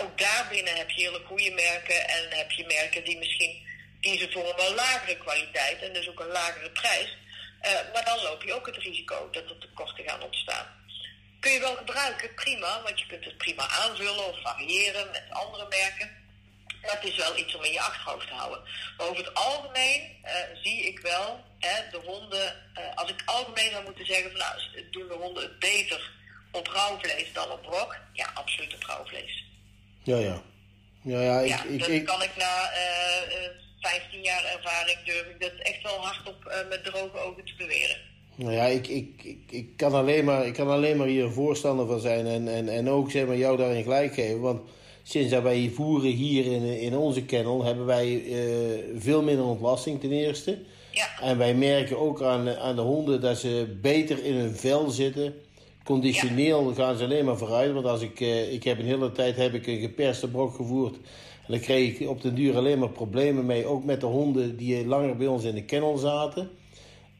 Ook 0.00 0.18
daarbinnen 0.18 0.76
heb 0.76 0.90
je 0.90 1.02
hele 1.02 1.22
goede 1.26 1.50
merken 1.50 2.08
en 2.08 2.28
heb 2.30 2.50
je 2.50 2.66
merken 2.66 3.04
die 3.04 3.18
misschien 3.18 3.66
kiezen 4.00 4.32
voor 4.32 4.48
een 4.48 4.56
wel 4.56 4.74
lagere 4.74 5.16
kwaliteit 5.16 5.82
en 5.82 5.92
dus 5.92 6.08
ook 6.08 6.20
een 6.20 6.26
lagere 6.26 6.70
prijs. 6.70 7.16
Eh, 7.60 7.72
maar 7.92 8.04
dan 8.04 8.22
loop 8.22 8.42
je 8.42 8.54
ook 8.54 8.66
het 8.66 8.76
risico 8.76 9.30
dat 9.30 9.50
er 9.50 9.58
tekorten 9.58 10.04
gaan 10.04 10.22
ontstaan. 10.22 10.66
Kun 11.40 11.52
je 11.52 11.60
wel 11.60 11.76
gebruiken, 11.76 12.34
prima, 12.34 12.82
want 12.82 13.00
je 13.00 13.06
kunt 13.06 13.24
het 13.24 13.38
prima 13.38 13.68
aanvullen 13.68 14.26
of 14.26 14.40
variëren 14.40 15.10
met 15.10 15.24
andere 15.30 15.66
merken. 15.68 16.10
Maar 16.82 16.90
het 16.90 17.04
is 17.04 17.16
wel 17.16 17.36
iets 17.36 17.54
om 17.54 17.64
in 17.64 17.72
je 17.72 17.80
achterhoofd 17.80 18.26
te 18.26 18.34
houden. 18.34 18.62
Maar 18.96 19.06
over 19.06 19.24
het 19.24 19.34
algemeen 19.34 20.16
eh, 20.22 20.34
zie 20.62 20.86
ik 20.86 20.98
wel 21.00 21.44
hè, 21.58 21.90
de 21.90 22.00
honden, 22.04 22.56
eh, 22.74 22.94
als 22.94 23.10
ik 23.10 23.22
algemeen 23.24 23.70
zou 23.70 23.84
moeten 23.84 24.06
zeggen, 24.06 24.30
van, 24.30 24.38
nou, 24.38 24.90
doen 24.90 25.08
de 25.08 25.14
honden 25.14 25.42
het 25.42 25.58
beter 25.58 26.10
op 26.50 26.66
rauwvlees 26.66 27.32
dan 27.32 27.50
op 27.50 27.62
brok? 27.62 27.96
Ja, 28.12 28.30
absoluut 28.34 28.74
op 28.74 28.82
rauwvlees. 28.84 29.44
ja, 30.02 30.16
ja. 30.16 30.42
Ja, 31.02 31.20
ja, 31.20 31.40
ik, 31.40 31.48
ja, 31.48 31.64
ik, 31.64 31.78
dat 31.78 31.88
ik, 31.88 32.04
kan 32.04 32.22
ik 32.22 32.36
na 32.36 32.70
eh, 32.70 33.44
eh, 33.44 33.50
15 33.80 34.22
jaar 34.22 34.44
ervaring 34.44 35.04
durf 35.04 35.26
ik 35.26 35.40
dat 35.40 35.52
echt 35.58 35.82
wel 35.82 36.06
hardop 36.06 36.64
met 36.68 36.84
droge 36.84 37.18
ogen 37.18 37.44
te 37.44 37.54
beweren. 37.56 37.96
Nou 38.38 38.52
ja, 38.52 38.64
ik, 38.64 38.88
ik, 38.88 39.08
ik, 39.22 39.38
ik, 39.50 39.68
kan 39.76 39.92
alleen 39.92 40.24
maar, 40.24 40.46
ik 40.46 40.52
kan 40.52 40.68
alleen 40.68 40.96
maar 40.96 41.06
hier 41.06 41.24
een 41.24 41.32
voorstander 41.32 41.86
van 41.86 42.00
zijn 42.00 42.26
en, 42.26 42.48
en, 42.48 42.68
en 42.68 42.88
ook 42.88 43.10
zeg 43.10 43.26
maar, 43.26 43.36
jou 43.36 43.56
daarin 43.56 43.82
gelijk 43.82 44.14
geven. 44.14 44.40
Want 44.40 44.60
sinds 45.02 45.30
dat 45.30 45.42
wij 45.42 45.70
voeren 45.74 46.10
hier 46.10 46.44
in, 46.44 46.80
in 46.80 46.96
onze 46.96 47.22
kennel 47.22 47.64
hebben 47.64 47.86
wij 47.86 48.22
eh, 48.26 48.38
veel 48.98 49.22
minder 49.22 49.44
ontlasting 49.44 50.00
ten 50.00 50.12
eerste. 50.12 50.58
Ja, 50.90 51.20
En 51.20 51.38
wij 51.38 51.54
merken 51.54 51.98
ook 51.98 52.22
aan, 52.22 52.48
aan 52.48 52.76
de 52.76 52.82
honden 52.82 53.20
dat 53.20 53.38
ze 53.38 53.76
beter 53.80 54.24
in 54.24 54.34
hun 54.34 54.56
vel 54.56 54.90
zitten. 54.90 55.34
Conditioneel 55.84 56.74
gaan 56.74 56.96
ze 56.96 57.04
alleen 57.04 57.24
maar 57.24 57.38
vooruit. 57.38 57.72
Want 57.72 57.86
als 57.86 58.00
ik, 58.00 58.20
eh, 58.20 58.52
ik 58.52 58.64
heb 58.64 58.78
een 58.78 58.84
hele 58.84 59.12
tijd 59.12 59.36
heb 59.36 59.54
ik 59.54 59.66
een 59.66 59.80
geperste 59.80 60.28
brok 60.28 60.54
gevoerd. 60.54 60.94
En 61.46 61.52
dan 61.52 61.60
kreeg 61.60 61.98
ik 61.98 62.08
op 62.08 62.22
den 62.22 62.34
duur 62.34 62.56
alleen 62.56 62.78
maar 62.78 62.90
problemen 62.90 63.46
mee. 63.46 63.66
Ook 63.66 63.84
met 63.84 64.00
de 64.00 64.06
honden 64.06 64.56
die 64.56 64.86
langer 64.86 65.16
bij 65.16 65.26
ons 65.26 65.44
in 65.44 65.54
de 65.54 65.64
kennel 65.64 65.96
zaten. 65.96 66.50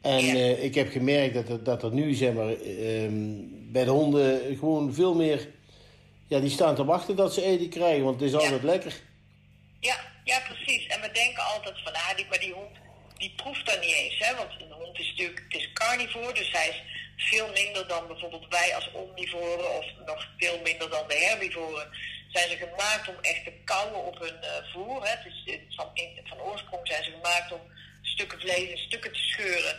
En 0.02 0.24
Ja. 0.24 0.34
eh, 0.34 0.64
ik 0.64 0.74
heb 0.74 0.90
gemerkt 0.90 1.34
dat 1.34 1.48
er, 1.48 1.64
dat 1.64 1.82
er 1.82 1.92
nu 1.92 2.14
zeg 2.14 2.32
maar, 2.32 2.52
ehm, 2.52 3.34
bij 3.72 3.84
de 3.84 3.90
honden 3.90 4.56
gewoon 4.56 4.94
veel 4.94 5.14
meer... 5.14 5.48
Ja, 6.26 6.38
die 6.40 6.50
staan 6.50 6.74
te 6.74 6.84
wachten 6.84 7.16
dat 7.16 7.34
ze 7.34 7.42
eten 7.44 7.68
krijgen. 7.68 8.04
Want 8.04 8.20
het 8.20 8.28
is 8.28 8.34
altijd 8.34 8.62
lekker. 8.62 8.92
Ja, 9.80 9.96
ja, 10.24 10.40
precies. 10.40 10.86
En 10.86 11.00
we 11.00 11.10
denken 11.12 11.42
altijd 11.44 11.76
van, 11.84 11.92
ah, 11.92 12.16
die, 12.16 12.26
maar 12.28 12.38
die 12.40 12.52
hond, 12.52 12.76
die 13.18 13.32
proeft 13.36 13.66
dat 13.66 13.80
niet 13.80 13.94
eens, 13.94 14.18
hè. 14.18 14.36
Want 14.36 14.50
een 14.60 14.72
hond 14.82 14.98
is 14.98 15.08
natuurlijk, 15.08 15.42
het 15.48 15.60
is 15.60 15.72
carnivore, 15.72 16.32
dus 16.34 16.52
hij 16.52 16.68
is 16.68 16.82
veel 17.30 17.48
minder 17.54 17.88
dan 17.88 18.06
bijvoorbeeld 18.06 18.46
wij 18.48 18.74
als 18.74 18.90
omnivoren, 18.92 19.76
of 19.78 19.84
nog 20.06 20.28
veel 20.38 20.60
minder 20.62 20.90
dan 20.90 21.08
de 21.08 21.14
herbivoren. 21.28 21.88
Zijn 22.28 22.48
ze 22.50 22.56
gemaakt 22.56 23.08
om 23.08 23.14
echt 23.20 23.44
te 23.44 23.52
kauwen 23.64 24.04
op 24.04 24.18
hun 24.18 24.42
eh, 24.42 24.72
voer, 24.72 25.02
hè. 25.02 25.10
Het 25.10 25.26
is, 25.26 25.52
het 25.52 25.74
van, 25.74 25.88
in, 25.94 26.08
van 26.24 26.40
oorsprong 26.40 26.88
zijn 26.88 27.04
ze 27.04 27.10
gemaakt 27.10 27.52
om 27.52 27.60
stukken 28.02 28.40
vlees 28.40 28.70
in 28.70 28.78
stukken 28.78 29.12
te 29.12 29.18
scheuren, 29.18 29.76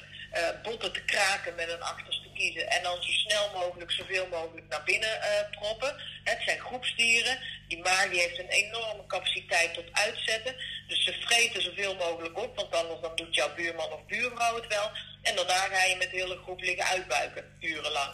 botten 0.63 0.93
te 0.93 1.01
kraken 1.01 1.55
met 1.55 1.69
een 1.69 1.81
achterste 1.81 2.29
kiezen 2.33 2.69
en 2.69 2.83
dan 2.83 3.03
zo 3.03 3.11
snel 3.11 3.51
mogelijk, 3.53 3.91
zoveel 3.91 4.27
mogelijk 4.27 4.67
naar 4.67 4.83
binnen 4.83 5.21
eh, 5.21 5.49
proppen. 5.59 5.95
Het 6.23 6.41
zijn 6.45 6.59
groepsdieren. 6.59 7.39
Die 7.67 7.77
maag 7.77 8.09
heeft 8.09 8.39
een 8.39 8.49
enorme 8.63 9.05
capaciteit 9.07 9.73
tot 9.73 9.85
uitzetten. 9.91 10.55
Dus 10.87 11.03
ze 11.03 11.13
vreten 11.25 11.61
zoveel 11.61 11.95
mogelijk 11.95 12.37
op, 12.37 12.55
want 12.55 12.75
anders 12.75 13.01
dan 13.01 13.15
doet 13.15 13.35
jouw 13.35 13.55
buurman 13.55 13.91
of 13.91 14.05
buurvrouw 14.05 14.55
het 14.55 14.67
wel. 14.67 14.91
En 15.21 15.35
daarna 15.35 15.67
ga 15.73 15.83
je 15.83 15.95
met 15.95 16.11
de 16.11 16.17
hele 16.17 16.39
groep 16.43 16.61
liggen 16.61 16.85
uitbuiken, 16.85 17.57
urenlang. 17.59 18.13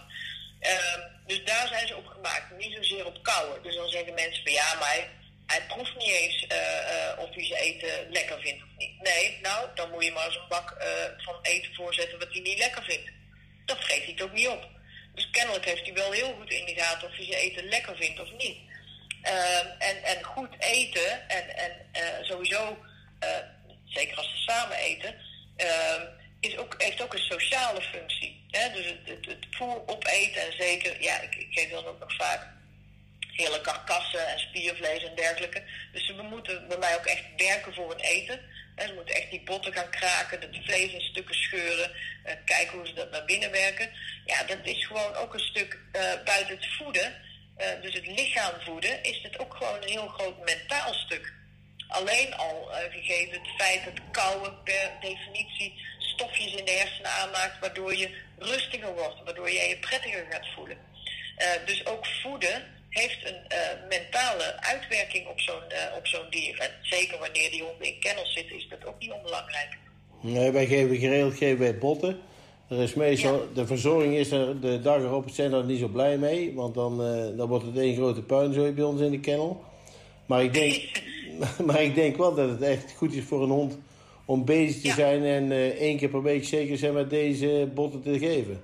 Ehm, 0.59 0.99
dus 1.25 1.43
daar 1.43 1.67
zijn 1.67 1.87
ze 1.87 1.95
op 1.95 2.07
gemaakt, 2.07 2.57
niet 2.57 2.75
zozeer 2.75 3.05
op 3.05 3.23
kouwen. 3.23 3.63
Dus 3.63 3.75
dan 3.75 3.89
zeggen 3.89 4.13
mensen 4.13 4.43
van 4.43 4.51
ja, 4.51 4.73
maar 4.73 5.09
hij, 5.45 5.61
proeft 5.67 5.95
niet 5.97 6.09
eens 6.09 6.47
eh, 6.47 7.09
eh, 7.09 7.19
of 7.19 7.33
hij 7.33 7.45
zijn 7.45 7.61
eten 7.61 8.11
lekker 8.11 8.39
vindt 8.39 8.63
of 8.63 8.69
niet. 8.77 9.01
Nee, 9.01 9.39
nou, 9.41 9.67
dan 9.75 9.89
moet 9.89 10.03
je 10.03 10.11
maar 10.11 10.25
eens 10.25 10.35
een 10.35 10.47
bak 10.47 10.71
eh, 10.71 10.87
van 11.17 11.39
eten 11.41 11.73
voorzetten 11.73 12.19
wat 12.19 12.31
hij 12.31 12.41
niet 12.41 12.57
lekker 12.57 12.83
vindt. 12.83 13.09
Dat 13.65 13.83
vreet 13.83 14.05
hij 14.05 14.25
ook 14.25 14.33
niet 14.33 14.47
op. 14.47 14.67
Dus 15.13 15.29
kennelijk 15.29 15.65
heeft 15.65 15.85
hij 15.85 15.93
wel 15.93 16.11
heel 16.11 16.33
goed 16.33 16.51
in 16.51 16.65
de 16.65 16.75
gaten 16.75 17.07
of 17.07 17.15
hij 17.15 17.25
zijn 17.25 17.37
eten 17.37 17.67
lekker 17.67 17.95
vindt 17.95 18.19
of 18.19 18.31
niet. 18.37 18.57
Ehm, 19.21 19.67
en, 19.79 20.03
en 20.03 20.23
goed 20.23 20.55
eten 20.59 21.29
en, 21.29 21.55
en 21.57 21.71
sowieso, 22.25 22.77
zeker 23.85 24.17
als 24.17 24.29
ze 24.29 24.37
samen 24.37 24.77
eten, 24.77 25.15
ehm, 25.55 26.05
is 26.39 26.57
ook, 26.57 26.75
heeft 26.77 27.01
ook 27.01 27.13
een 27.13 27.19
sociale 27.19 27.81
functie. 27.81 28.45
Hè? 28.51 28.71
Dus 28.73 28.85
het, 28.85 28.99
het, 29.05 29.25
het 29.25 29.45
voer 29.49 29.81
opeten 29.85 30.41
en 30.41 30.53
zeker, 30.57 31.01
ja, 31.01 31.21
ik, 31.21 31.35
ik 31.35 31.47
geef 31.49 31.69
dan 31.69 31.85
ook 31.85 31.99
nog 31.99 32.15
vaak 32.15 32.54
hele 33.35 33.61
karkassen 33.61 34.27
en 34.27 34.39
spiervlees 34.39 35.03
en 35.03 35.15
dergelijke. 35.15 35.63
Dus 35.91 36.05
ze 36.05 36.13
moeten 36.13 36.67
bij 36.67 36.77
mij 36.77 36.95
ook 36.95 37.05
echt 37.05 37.23
werken 37.37 37.73
voor 37.73 37.89
hun 37.89 37.99
eten. 37.99 38.39
Hè, 38.75 38.87
ze 38.87 38.93
moeten 38.93 39.15
echt 39.15 39.29
die 39.29 39.43
botten 39.43 39.73
gaan 39.73 39.89
kraken, 39.89 40.41
het 40.41 40.57
vlees 40.63 40.93
in 40.93 41.01
stukken 41.01 41.35
scheuren, 41.35 41.91
eh, 42.23 42.33
kijken 42.45 42.77
hoe 42.77 42.87
ze 42.87 42.93
dat 42.93 43.11
naar 43.11 43.25
binnen 43.25 43.51
werken. 43.51 43.91
Ja, 44.25 44.43
dat 44.43 44.57
is 44.63 44.85
gewoon 44.85 45.15
ook 45.15 45.33
een 45.33 45.39
stuk 45.39 45.79
eh, 45.91 46.01
buiten 46.25 46.55
het 46.55 46.73
voeden, 46.77 47.15
eh, 47.57 47.81
dus 47.81 47.93
het 47.93 48.07
lichaam 48.07 48.53
voeden, 48.61 49.03
is 49.03 49.21
het 49.21 49.39
ook 49.39 49.55
gewoon 49.55 49.81
een 49.81 49.89
heel 49.89 50.07
groot 50.07 50.45
mentaal 50.45 50.93
stuk. 50.93 51.33
Alleen 51.87 52.33
al 52.35 52.69
gegeven 52.89 53.39
het 53.39 53.49
feit 53.57 53.85
dat 53.85 53.99
kouwen 54.11 54.63
per 54.63 54.91
definitie 55.01 55.73
stofjes 55.97 56.53
in 56.53 56.65
de 56.65 56.71
hersenen 56.71 57.11
aanmaakt, 57.11 57.59
waardoor 57.59 57.95
je 57.95 58.21
rustiger 58.39 58.93
wordt, 58.93 59.23
waardoor 59.23 59.49
je 59.49 59.67
je 59.67 59.77
prettiger 59.77 60.25
gaat 60.29 60.47
voelen. 60.55 60.77
Dus 61.65 61.85
ook 61.85 62.05
voeden 62.05 62.74
heeft 63.01 63.25
een 63.29 63.47
eh, 63.47 63.57
mentale 63.89 64.61
uitwerking 64.61 65.27
op 65.27 65.39
zo'n 65.39 65.69
eh, 65.69 65.97
op 65.97 66.07
zo'n 66.07 66.29
dier. 66.29 66.59
En 66.59 66.69
zeker 66.81 67.19
wanneer 67.19 67.51
die 67.51 67.63
honden 67.63 67.87
in 67.87 67.99
kennels 67.99 68.33
zitten, 68.33 68.55
is 68.55 68.67
dat 68.69 68.85
ook 68.85 68.99
niet 68.99 69.11
onbelangrijk. 69.11 69.77
Nee, 70.21 70.51
wij 70.51 70.65
geven 70.65 70.97
geregeld 70.97 71.37
geven 71.37 71.59
wij 71.59 71.77
botten. 71.77 72.19
Er 72.69 72.81
is 72.81 72.93
meestal, 72.93 73.33
Ja. 73.33 73.53
De 73.53 73.65
verzorging 73.67 74.15
is 74.15 74.31
er 74.31 74.61
de 74.61 74.81
dag 74.81 74.97
erop 74.97 75.29
zijn 75.29 75.53
er 75.53 75.63
niet 75.65 75.79
zo 75.79 75.87
blij 75.87 76.17
mee. 76.17 76.53
Want 76.53 76.73
dan, 76.75 77.03
eh, 77.05 77.37
dan 77.37 77.47
wordt 77.47 77.65
het 77.65 77.77
één 77.77 77.95
grote 77.95 78.21
puinzooi 78.21 78.71
bij 78.71 78.83
ons 78.83 79.01
in 79.01 79.11
de 79.11 79.19
kennel. 79.19 79.63
Maar 80.25 80.43
ik 80.43 80.53
denk, 80.53 81.01
maar 81.65 81.81
ik 81.81 81.95
denk 81.95 82.17
wel 82.17 82.35
dat 82.35 82.49
het 82.49 82.61
echt 82.61 82.93
goed 82.97 83.13
is 83.13 83.23
voor 83.23 83.43
een 83.43 83.49
hond 83.49 83.77
om 84.25 84.45
bezig 84.45 84.81
te 84.81 84.87
Ja. 84.87 84.93
zijn 84.93 85.23
en 85.23 85.51
één 85.77 85.97
keer 85.97 86.09
per 86.09 86.23
week 86.23 86.45
zeker 86.45 86.77
zijn 86.77 86.93
met 86.93 87.09
deze 87.09 87.69
botten 87.73 88.01
te 88.01 88.19
geven. 88.19 88.61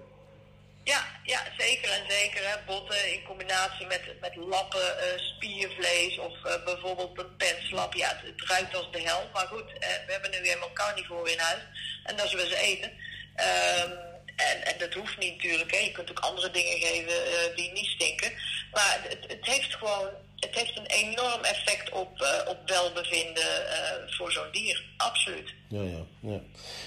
Ja, 0.83 1.03
ja, 1.31 1.41
zeker 1.57 1.89
en 1.91 2.05
zeker. 2.07 2.49
Hè. 2.49 2.55
Botten 2.65 3.13
in 3.13 3.23
combinatie 3.23 3.85
met, 3.85 4.19
met 4.19 4.35
lappen, 4.35 4.99
eh, 4.99 5.19
spiervlees 5.19 6.17
of 6.17 6.45
eh, 6.45 6.63
bijvoorbeeld 6.65 7.19
een 7.19 7.35
penslap. 7.35 7.93
Ja, 7.93 8.21
het, 8.23 8.41
ruikt 8.49 8.75
als 8.75 8.91
de 8.91 9.01
hel. 9.01 9.29
Maar 9.33 9.47
goed, 9.47 9.69
eh, 9.79 9.89
we 10.05 10.11
hebben 10.11 10.31
nu 10.31 10.37
helemaal 10.37 10.73
carnivore 10.73 11.31
in 11.31 11.39
huis. 11.39 11.61
En 12.03 12.15
dat 12.15 12.29
zullen 12.29 12.47
ze 12.47 12.57
eten. 12.57 12.91
Ehm, 13.35 13.91
en, 14.35 14.65
en 14.65 14.77
dat 14.77 14.93
hoeft 14.93 15.17
niet 15.17 15.35
natuurlijk. 15.35 15.71
Hè. 15.71 15.77
Je 15.77 15.91
kunt 15.91 16.09
ook 16.09 16.19
andere 16.19 16.51
dingen 16.51 16.79
geven 16.79 17.55
die 17.55 17.71
niet 17.71 17.87
stinken. 17.87 18.31
Maar 18.71 18.99
het, 19.09 19.25
het 19.27 19.45
heeft 19.45 19.75
gewoon 19.75 20.09
het 20.41 20.55
heeft 20.55 20.77
een 20.77 20.85
enorm 20.85 21.41
effect 21.41 21.91
op, 21.91 22.21
eh, 22.21 22.49
op 22.49 22.57
welbevinden 22.65 23.67
eh, 23.71 24.13
voor 24.17 24.31
zo'n 24.31 24.51
dier. 24.51 24.83
Absoluut. 24.97 25.53
Ja, 25.69 25.81
ja, 25.81 26.29
ja. 26.31 26.39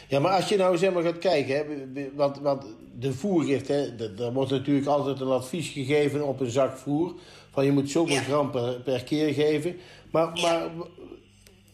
ja, 0.08 0.18
maar 0.20 0.32
als 0.32 0.48
je 0.48 0.56
nou 0.56 0.76
zeg 0.76 0.92
maar 0.92 1.02
gaat 1.02 1.18
kijken, 1.18 1.56
hè, 1.56 2.10
want, 2.14 2.38
want 2.38 2.64
de 2.94 3.12
voergift, 3.12 3.68
hè, 3.68 3.98
er 4.18 4.32
wordt 4.32 4.50
natuurlijk 4.50 4.86
altijd 4.86 5.20
een 5.20 5.28
advies 5.30 5.68
gegeven 5.68 6.26
op 6.26 6.40
een 6.40 6.50
zak 6.50 6.78
voer. 6.78 7.14
Van 7.52 7.64
je 7.64 7.72
moet 7.72 7.90
zoveel 7.90 8.14
Ja. 8.14 8.22
gram 8.22 8.50
per, 8.50 8.80
per 8.80 9.04
keer 9.04 9.34
geven. 9.34 9.80
Maar, 10.10 10.32
maar 10.32 10.68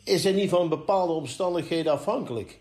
is 0.05 0.24
er 0.24 0.33
niet 0.33 0.51
van 0.51 0.68
bepaalde 0.68 1.12
omstandigheden 1.12 1.93
afhankelijk? 1.93 2.59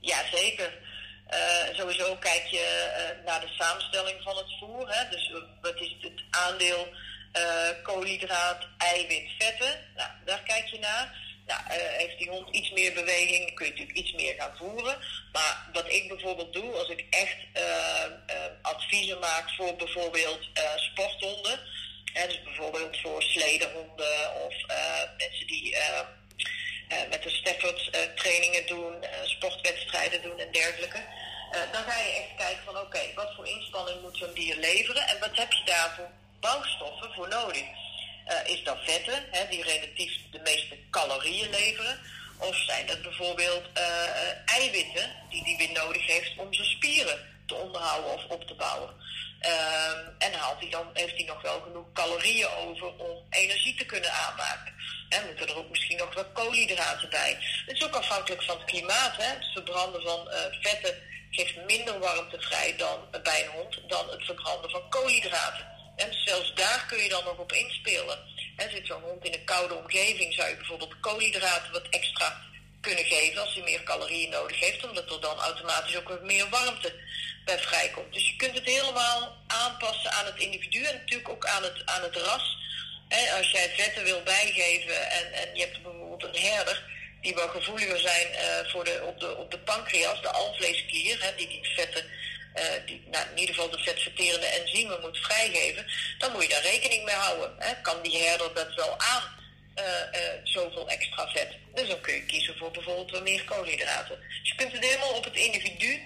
Ja, 0.00 0.16
zeker. 0.32 0.78
Eh, 1.26 1.38
sowieso 1.72 2.16
kijk 2.20 2.46
je 2.50 2.90
naar 3.24 3.40
de 3.40 3.48
samenstelling 3.58 4.16
van 4.22 4.36
het 4.36 4.58
voer. 4.60 4.84
Hè? 4.88 5.10
Dus 5.10 5.32
wat 5.62 5.74
is 5.80 5.96
het 6.00 6.22
aandeel 6.30 6.86
eh, 7.36 7.82
koolhydraat, 7.82 8.66
eiwit, 8.78 9.30
vetten? 9.38 9.80
Nou, 9.96 10.10
daar 10.24 10.42
kijk 10.42 10.66
je 10.66 10.78
naar. 10.78 11.24
Nou, 11.46 11.60
heeft 11.70 12.18
die 12.18 12.28
hond 12.28 12.48
iets 12.54 12.70
meer 12.70 12.92
beweging, 12.92 13.54
kun 13.54 13.66
je 13.66 13.70
natuurlijk 13.70 13.98
iets 13.98 14.12
meer 14.12 14.34
gaan 14.34 14.56
voeren. 14.56 14.98
Maar 15.32 15.68
wat 15.72 15.92
ik 15.92 16.08
bijvoorbeeld 16.08 16.52
doe, 16.52 16.72
als 16.72 16.88
ik 16.88 17.04
echt 17.10 17.36
eh, 17.52 18.04
adviezen 18.62 19.18
maak 19.18 19.50
voor 19.56 19.76
bijvoorbeeld 19.76 20.48
sporthonden. 20.76 21.60
Dus 22.26 22.42
bijvoorbeeld 22.42 23.00
voor 23.00 23.22
slederhonden 23.22 24.34
of 24.46 24.54
mensen 25.16 25.46
die 25.46 25.76
met 27.10 27.22
de 27.22 27.30
Stafford 27.30 27.90
trainingen 28.14 28.66
doen, 28.66 29.04
sportwedstrijden 29.22 30.22
doen 30.22 30.38
en 30.38 30.52
dergelijke. 30.52 31.04
Dan 31.72 31.82
ga 31.82 31.98
je 31.98 32.12
echt 32.12 32.36
kijken 32.36 32.64
van 32.64 32.78
oké, 32.78 33.00
wat 33.14 33.34
voor 33.34 33.46
inspanning 33.46 34.02
moet 34.02 34.16
zo'n 34.16 34.34
dier 34.34 34.56
leveren 34.56 35.08
en 35.08 35.18
wat 35.20 35.36
heb 35.36 35.52
je 35.52 35.64
daarvoor 35.64 36.10
bouwstoffen 36.40 37.12
voor 37.14 37.28
nodig? 37.28 37.64
Eh, 38.24 38.52
is 38.52 38.64
dat 38.64 38.78
vetten, 38.84 39.24
hè, 39.30 39.48
die 39.48 39.62
relatief 39.62 40.12
de 40.30 40.38
meeste 40.38 40.76
calorieën 40.90 41.50
leveren? 41.50 42.00
Of 42.38 42.56
zijn 42.56 42.86
dat 42.86 43.02
bijvoorbeeld 43.02 43.64
eh, 43.72 43.84
eiwitten 44.44 45.10
die 45.30 45.44
die 45.44 45.56
weer 45.56 45.72
nodig 45.72 46.06
heeft 46.06 46.32
om 46.36 46.54
zijn 46.54 46.68
spieren 46.68 47.18
te 47.46 47.54
onderhouden 47.54 48.12
of 48.12 48.24
op 48.28 48.46
te 48.46 48.54
bouwen? 48.54 48.94
Ehm, 49.40 49.98
en 50.18 50.32
haalt 50.32 50.60
hij 50.60 50.70
dan, 50.70 50.90
heeft 50.92 51.16
hij 51.16 51.24
nog 51.24 51.42
wel 51.42 51.60
genoeg 51.60 51.92
calorieën 51.92 52.48
over 52.48 52.86
om 52.86 53.26
energie 53.30 53.74
te 53.74 53.86
kunnen 53.86 54.12
aanmaken? 54.12 54.74
En 55.08 55.26
moeten 55.26 55.48
er 55.48 55.56
ook 55.56 55.70
misschien 55.70 55.96
nog 55.96 56.14
wat 56.14 56.32
koolhydraten 56.32 57.10
bij? 57.10 57.36
Het 57.66 57.76
is 57.76 57.84
ook 57.84 57.94
afhankelijk 57.94 58.42
van 58.42 58.56
het 58.56 58.66
klimaat. 58.66 59.16
Hè? 59.16 59.24
Het 59.24 59.52
verbranden 59.52 60.02
van 60.02 60.30
eh, 60.30 60.40
vetten 60.60 60.94
geeft 61.30 61.56
minder 61.66 61.98
warmte 61.98 62.40
vrij 62.40 62.76
dan 62.76 62.98
bij 63.22 63.44
een 63.44 63.50
hond 63.50 63.78
dan 63.88 64.10
het 64.10 64.24
verbranden 64.24 64.70
van 64.70 64.88
koolhydraten. 64.88 65.75
En 65.96 66.14
zelfs 66.24 66.54
daar 66.54 66.84
kun 66.88 67.02
je 67.02 67.08
dan 67.08 67.24
nog 67.24 67.38
op 67.38 67.52
inspelen. 67.52 68.18
En 68.56 68.70
zit 68.70 68.86
zo'n 68.86 69.02
hond 69.02 69.24
in 69.24 69.32
een 69.32 69.44
koude 69.44 69.74
omgeving, 69.74 70.34
zou 70.34 70.48
je 70.48 70.56
bijvoorbeeld 70.56 71.00
koolhydraten 71.00 71.72
wat 71.72 71.88
extra 71.90 72.40
kunnen 72.80 73.04
geven 73.04 73.40
als 73.40 73.54
hij 73.54 73.62
meer 73.62 73.82
calorieën 73.82 74.30
nodig 74.30 74.60
heeft, 74.60 74.88
omdat 74.88 75.10
er 75.10 75.20
dan 75.20 75.38
automatisch 75.38 75.96
ook 75.96 76.20
meer 76.22 76.48
warmte 76.48 76.94
bij 77.44 77.58
vrijkomt. 77.58 78.12
Dus 78.12 78.26
je 78.26 78.36
kunt 78.36 78.54
het 78.54 78.64
helemaal 78.64 79.36
aanpassen 79.46 80.12
aan 80.12 80.26
het 80.26 80.38
individu 80.38 80.84
en 80.84 80.94
natuurlijk 80.94 81.28
ook 81.28 81.46
aan 81.46 81.62
het, 81.62 81.82
aan 81.84 82.02
het 82.02 82.16
ras. 82.16 82.56
Als 83.36 83.50
jij 83.50 83.70
vetten 83.76 84.04
wil 84.04 84.22
bijgeven 84.22 85.10
en, 85.10 85.32
en 85.32 85.54
je 85.54 85.60
hebt 85.60 85.82
bijvoorbeeld 85.82 86.22
een 86.24 86.42
herder 86.42 86.82
die 87.20 87.34
wel 87.34 87.48
gevoeliger 87.48 87.98
zijn 87.98 88.26
eh, 88.32 88.70
voor 88.72 88.84
de, 88.84 89.02
op, 89.06 89.20
de, 89.20 89.36
op 89.36 89.50
de 89.50 89.58
pancreas, 89.58 90.22
de 90.22 90.30
alvleesklier, 90.30 91.22
hè, 91.22 91.34
die 91.36 91.48
die 91.48 91.68
vetten, 91.76 92.04
eh, 92.56 92.86
die 92.86 93.02
nou, 93.10 93.24
in 93.30 93.38
ieder 93.38 93.54
geval 93.54 93.70
de 93.70 93.78
vetverterende 93.78 94.46
enzymen 94.46 95.00
moet 95.00 95.18
vrijgeven, 95.18 95.86
dan 96.18 96.32
moet 96.32 96.42
je 96.42 96.48
daar 96.48 96.62
rekening 96.62 97.04
mee 97.04 97.14
houden. 97.14 97.54
Hè. 97.58 97.80
Kan 97.82 98.02
die 98.02 98.18
herder 98.18 98.54
dat 98.54 98.74
wel 98.74 99.00
aan? 99.00 99.36
eh, 99.76 100.02
eh, 100.02 100.40
zoveel 100.42 100.88
extra 100.88 101.28
vet. 101.28 101.56
Dus 101.74 101.88
dan 101.88 102.00
kun 102.00 102.14
je 102.14 102.24
kiezen 102.26 102.56
voor 102.56 102.70
bijvoorbeeld 102.70 103.10
wat 103.10 103.22
meer 103.22 103.44
koolhydraten. 103.44 104.18
Dus 104.40 104.48
je 104.48 104.54
kunt 104.56 104.72
het 104.72 104.84
helemaal 104.84 105.12
op 105.12 105.24
het 105.24 105.36
individu 105.36 106.00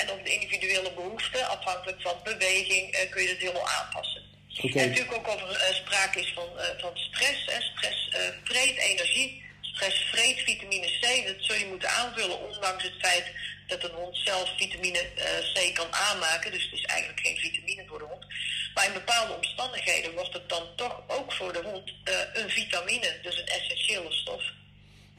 en 0.00 0.10
op 0.10 0.24
de 0.24 0.32
individuele 0.32 0.92
behoeften, 0.92 1.48
afhankelijk 1.48 2.02
van 2.02 2.20
beweging, 2.24 3.08
kun 3.10 3.22
je 3.22 3.28
het 3.28 3.38
helemaal 3.38 3.68
aanpassen. 3.68 4.22
En 4.62 4.88
natuurlijk 4.88 5.12
ook 5.12 5.28
of 5.28 5.42
er 5.42 5.56
eh, 5.56 5.74
sprake 5.74 6.20
is 6.20 6.32
van, 6.34 6.48
van 6.78 6.96
stress. 6.96 7.44
Hè. 7.46 7.60
Stress 7.60 8.08
vreet 8.44 8.78
energie. 8.78 9.44
Stress 9.60 10.08
vreet 10.10 10.40
vitamine 10.40 10.86
C. 11.00 11.26
Dat 11.26 11.36
zul 11.38 11.56
je 11.56 11.66
moeten 11.66 11.90
aanvullen, 11.90 12.40
ondanks 12.40 12.82
het 12.82 12.98
feit 12.98 13.26
dat 13.68 13.84
een 13.84 13.94
hond 13.94 14.16
zelf 14.16 14.48
vitamine 14.56 14.98
eh, 14.98 15.54
C 15.54 15.74
kan 15.74 15.86
aanmaken. 15.90 16.50
Dus 16.50 16.64
het 16.64 16.72
is 16.72 16.84
eigenlijk 16.84 17.20
geen 17.26 17.36
vitamine 17.36 17.84
voor 17.86 17.98
de 17.98 18.04
hond. 18.04 18.26
Maar 18.74 18.86
in 18.86 18.92
bepaalde 18.92 19.34
omstandigheden 19.34 20.14
wordt 20.14 20.32
het 20.32 20.48
dan 20.48 20.62
toch 20.76 21.02
ook 21.06 21.32
voor 21.32 21.52
de 21.52 21.62
hond 21.64 21.92
eh, 22.04 22.14
een 22.32 22.50
vitamine. 22.50 23.18
Dus 23.22 23.38
een 23.38 23.46
essentiële 23.46 24.12
stof. 24.12 24.42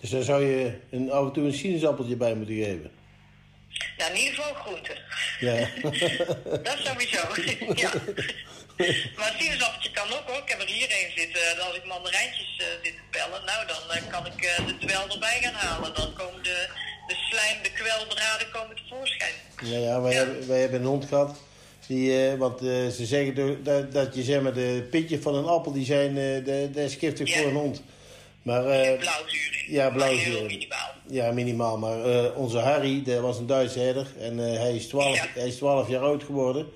Dus 0.01 0.09
daar 0.09 0.23
zou 0.23 0.45
je 0.45 0.79
een, 0.91 1.11
af 1.11 1.25
en 1.25 1.33
toe 1.33 1.45
een 1.45 1.53
sinaasappeltje 1.53 2.15
bij 2.15 2.33
moeten 2.33 2.55
geven. 2.55 2.91
Nou, 3.97 4.11
in 4.11 4.17
ieder 4.17 4.33
geval 4.33 4.53
groenten. 4.53 4.97
Ja. 5.39 5.55
Dat 6.67 6.77
sowieso, 6.83 7.21
ja. 7.83 7.91
Maar 9.15 9.31
het 9.31 9.41
sinaasappeltje 9.41 9.91
kan 9.91 10.13
ook 10.13 10.27
hoor. 10.29 10.37
Ik 10.37 10.49
heb 10.49 10.61
er 10.61 10.67
hier 10.67 10.91
een 10.91 11.11
zitten. 11.15 11.49
En 11.49 11.59
Als 11.59 11.75
ik 11.75 11.85
mandarijntjes 11.85 12.57
eh, 12.57 12.65
zit 12.83 12.93
te 12.93 13.01
pellen, 13.09 13.45
nou 13.45 13.67
dan 13.67 14.09
kan 14.09 14.25
ik 14.25 14.43
eh, 14.43 14.67
de 14.67 14.77
twel 14.77 15.09
erbij 15.09 15.37
gaan 15.41 15.53
halen. 15.53 15.93
Dan 15.93 16.13
komen 16.13 16.43
de, 16.43 16.67
de 17.09 17.15
slijm, 17.29 17.57
de 17.63 17.71
kweldraden 17.71 18.47
komen 18.51 18.75
tevoorschijn. 18.75 19.33
Ja, 19.63 19.77
ja, 19.77 20.01
wij, 20.01 20.11
Ja. 20.13 20.17
Hebben, 20.17 20.47
wij 20.47 20.59
hebben 20.61 20.79
een 20.79 20.85
hond 20.87 21.05
gehad. 21.05 21.37
Die, 21.87 22.27
eh, 22.27 22.37
want 22.37 22.59
eh, 22.61 22.87
ze 22.87 23.05
zeggen 23.05 23.63
dat, 23.63 23.91
dat 23.91 24.15
je 24.15 24.23
zeg 24.23 24.41
maar, 24.41 24.53
de 24.53 24.87
pitjes 24.91 25.19
van 25.21 25.35
een 25.35 25.45
appel, 25.45 25.71
die 25.71 25.85
zijn, 25.85 26.09
eh 26.09 26.45
de, 26.73 26.85
giftig 26.99 27.29
Ja. 27.33 27.37
voor 27.37 27.47
een 27.49 27.55
hond. 27.55 27.81
Maar, 28.41 28.61
Blauwzuur 28.63 29.63
in. 29.67 29.73
ja, 29.73 29.89
blauwzuur. 29.89 30.33
Heel 30.37 30.45
minimaal. 30.45 30.89
ja, 31.09 31.31
minimaal. 31.31 31.77
Maar 31.77 32.33
onze 32.35 32.57
Harry, 32.59 33.03
dat 33.03 33.19
was 33.19 33.37
een 33.37 33.45
Duitse 33.47 33.79
herder. 33.79 34.07
En 34.19 34.37
hij, 34.37 34.75
is 34.75 34.87
12, 34.87 35.15
Ja. 35.15 35.25
hij 35.33 35.47
is 35.47 35.55
12 35.55 35.89
jaar 35.89 36.01
oud 36.01 36.23
geworden. 36.23 36.67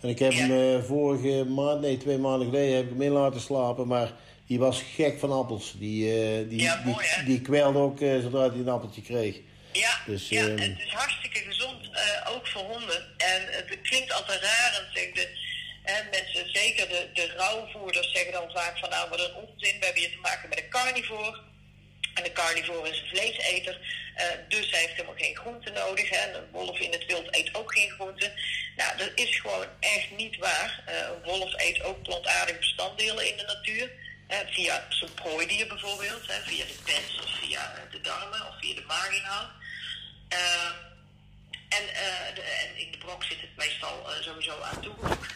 En 0.00 0.08
ik 0.08 0.18
heb 0.18 0.32
Ja. 0.32 0.46
hem 0.46 0.82
vorige 0.82 1.44
maand, 1.44 1.80
nee, 1.80 1.96
twee 1.96 2.18
maanden 2.18 2.48
geleden, 2.48 2.74
heb 2.76 2.84
ik 2.84 2.90
hem 2.90 3.02
in 3.02 3.10
laten 3.12 3.40
slapen. 3.40 3.86
Maar 3.86 4.12
die 4.46 4.58
was 4.58 4.82
gek 4.94 5.18
van 5.18 5.32
appels. 5.32 5.74
Die, 5.78 6.04
die, 6.48 6.60
Ja, 6.60 6.76
die, 6.76 6.92
mooi, 6.92 7.06
hè? 7.06 7.24
die 7.24 7.40
kwelde 7.40 7.78
ook 7.78 7.98
zodra 8.22 8.40
hij 8.50 8.58
een 8.58 8.68
appeltje 8.68 9.02
kreeg. 9.02 9.36
Ja, 9.76 10.00
Dus, 10.06 10.28
ja 10.28 10.40
ehm, 10.46 10.58
het 10.58 10.78
is 10.86 10.92
hartstikke 10.92 11.38
gezond, 11.38 11.90
eh, 11.92 12.30
ook 12.34 12.46
voor 12.46 12.62
honden. 12.62 13.14
En 13.16 13.46
het 13.50 13.80
klinkt 13.82 14.12
altijd 14.12 14.42
raar, 14.42 14.74
en 14.74 14.88
zeg 14.94 15.12
de, 15.12 15.28
hè, 15.82 16.02
mensen, 16.10 16.50
zeker 16.52 16.88
de, 16.88 17.08
de 17.12 17.26
rauwvoerders, 17.36 18.12
zeggen 18.12 18.32
dan 18.32 18.50
vaak 18.50 18.78
van 18.78 18.90
nou 18.90 19.08
wat 19.10 19.20
een 19.20 19.34
onzin, 19.34 19.78
we 19.78 19.84
hebben 19.84 20.02
hier 20.02 20.10
te 20.10 20.18
maken 20.18 20.48
met 20.48 20.58
een 20.58 20.68
carnivore. 20.68 21.40
En 22.14 22.22
de 22.22 22.32
carnivore 22.32 22.90
is 22.90 23.00
een 23.00 23.06
vleeseter, 23.06 23.80
eh, 24.14 24.26
dus 24.48 24.70
hij 24.70 24.80
heeft 24.80 24.92
helemaal 24.92 25.14
geen 25.16 25.36
groente 25.36 25.70
nodig. 25.70 26.10
Hè. 26.10 26.32
Een 26.32 26.50
wolf 26.50 26.78
in 26.78 26.92
het 26.92 27.06
wild 27.06 27.36
eet 27.36 27.54
ook 27.54 27.72
geen 27.72 27.90
groente. 27.90 28.32
Nou, 28.76 28.96
dat 28.96 29.10
is 29.14 29.40
gewoon 29.40 29.66
echt 29.80 30.10
niet 30.16 30.36
waar. 30.36 30.82
Eh, 30.86 30.96
een 30.98 31.22
wolf 31.22 31.52
eet 31.60 31.82
ook 31.82 32.02
plantaardige 32.02 32.58
bestanddelen 32.58 33.28
in 33.30 33.36
de 33.36 33.42
natuur. 33.44 33.90
hè, 34.26 34.46
via 34.46 34.86
zijn 34.88 35.14
prooidier 35.14 35.66
bijvoorbeeld, 35.66 36.26
hè, 36.26 36.40
via 36.42 36.64
de 36.64 36.78
pens 36.84 37.20
of 37.22 37.38
via 37.40 37.74
de 37.90 38.00
darmen 38.00 38.48
of 38.48 38.58
via 38.60 38.74
de 38.74 38.84
maaginhoud. 38.86 39.48
Ehm, 40.40 40.74
en, 41.68 41.84
eh, 42.04 42.34
de, 42.34 42.42
en 42.42 42.70
in 42.84 42.92
de 42.92 42.98
brok 42.98 43.24
zit 43.24 43.40
het 43.40 43.56
meestal 43.56 44.10
eh, 44.10 44.22
sowieso 44.22 44.60
aan 44.60 44.82
toegevoegd. 44.82 45.32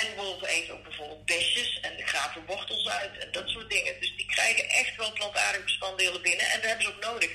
En 0.00 0.16
wolven 0.16 0.48
eten 0.48 0.74
ook 0.74 0.82
bijvoorbeeld 0.82 1.24
besjes 1.24 1.80
en 1.80 1.96
de 1.96 2.06
graven 2.06 2.46
wortels 2.46 2.88
uit 2.88 3.18
en 3.18 3.32
dat 3.32 3.48
soort 3.48 3.70
dingen. 3.70 4.00
Dus 4.00 4.16
die 4.16 4.26
krijgen 4.26 4.68
echt 4.68 4.96
wel 4.96 5.12
plantaardige 5.12 5.64
bestanddelen 5.64 6.22
binnen 6.22 6.46
en 6.46 6.60
dat 6.60 6.68
hebben 6.68 6.86
ze 6.86 6.94
ook 6.94 7.04
nodig. 7.12 7.30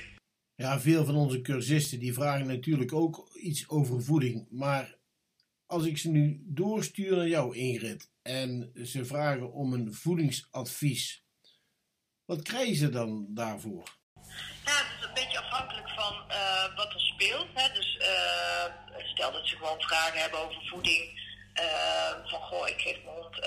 Ja, 0.54 0.80
veel 0.80 1.04
van 1.04 1.16
onze 1.16 1.40
cursisten 1.40 1.98
die 1.98 2.12
vragen 2.12 2.46
natuurlijk 2.46 2.92
ook 2.92 3.30
iets 3.34 3.68
over 3.68 4.02
voeding. 4.02 4.46
Maar 4.50 4.96
als 5.66 5.84
ik 5.84 5.98
ze 5.98 6.08
nu 6.08 6.42
doorstuur 6.44 7.16
naar 7.16 7.28
jou, 7.28 7.56
Ingrid, 7.56 8.10
en 8.22 8.72
ze 8.84 9.04
vragen 9.04 9.52
om 9.52 9.72
een 9.72 9.94
voedingsadvies, 9.94 11.24
wat 12.24 12.42
krijgen 12.42 12.76
ze 12.76 12.88
dan 12.88 13.26
daarvoor? 13.30 13.96
Ja, 14.64 14.97
eh, 16.28 16.76
wat 16.76 16.94
er 16.94 17.00
speelt. 17.00 17.46
Hè. 17.54 17.72
Dus 17.72 17.96
eh, 17.96 18.64
stel 19.04 19.32
dat 19.32 19.46
ze 19.46 19.56
gewoon 19.56 19.80
vragen 19.80 20.20
hebben 20.20 20.40
over 20.40 20.62
voeding. 20.66 21.26
eh, 21.54 22.10
van 22.24 22.40
goh, 22.40 22.68
ik 22.68 22.80
geef 22.80 22.96
mijn 23.04 23.16
hond 23.16 23.40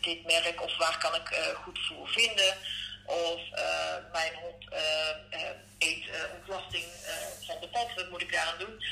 dit 0.00 0.24
merk 0.24 0.62
of 0.62 0.76
waar 0.76 0.98
kan 0.98 1.14
ik 1.14 1.54
goed 1.64 1.78
voer 1.86 2.08
vinden. 2.08 2.56
Of 3.04 3.40
mijn 4.12 4.34
hond 4.34 4.64
eet 5.78 6.04
ontlasting 6.38 6.84
van 7.46 7.56
de 7.60 7.68
pot, 7.68 7.94
wat 7.94 8.10
moet 8.10 8.22
ik 8.22 8.32
daaraan 8.32 8.58
doen? 8.58 8.84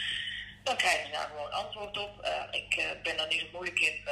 Dan 0.63 0.77
krijgen 0.77 1.07
ze 1.07 1.13
daar 1.13 1.29
gewoon 1.29 1.53
antwoord 1.53 1.99
op. 1.99 2.29
Ik 2.51 2.99
ben 3.03 3.17
daar 3.17 3.29
niet 3.29 3.41
zo 3.41 3.47
moeilijk 3.53 3.81
in. 3.81 4.09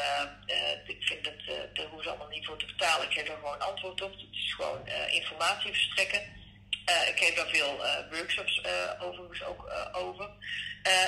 ik 0.87 1.03
vind 1.03 1.25
dat, 1.25 1.47
daar 1.47 1.87
hoeven 1.87 2.03
ze 2.03 2.09
allemaal 2.09 2.29
niet 2.29 2.47
voor 2.47 2.59
te 2.59 2.67
betalen. 2.67 3.07
Ik 3.07 3.13
geef 3.13 3.27
daar 3.27 3.37
gewoon 3.37 3.61
antwoord 3.61 4.03
op. 4.03 4.13
Het 4.13 4.21
is 4.31 4.55
gewoon 4.55 4.87
informatie 5.11 5.71
verstrekken. 5.71 6.46
Eh, 6.87 7.09
ik 7.09 7.19
geef 7.19 7.35
daar 7.35 7.49
veel 7.49 7.85
eh, 7.85 7.99
workshops 8.11 8.61
eh, 8.61 9.03
ook 9.49 9.65
over. 9.93 10.31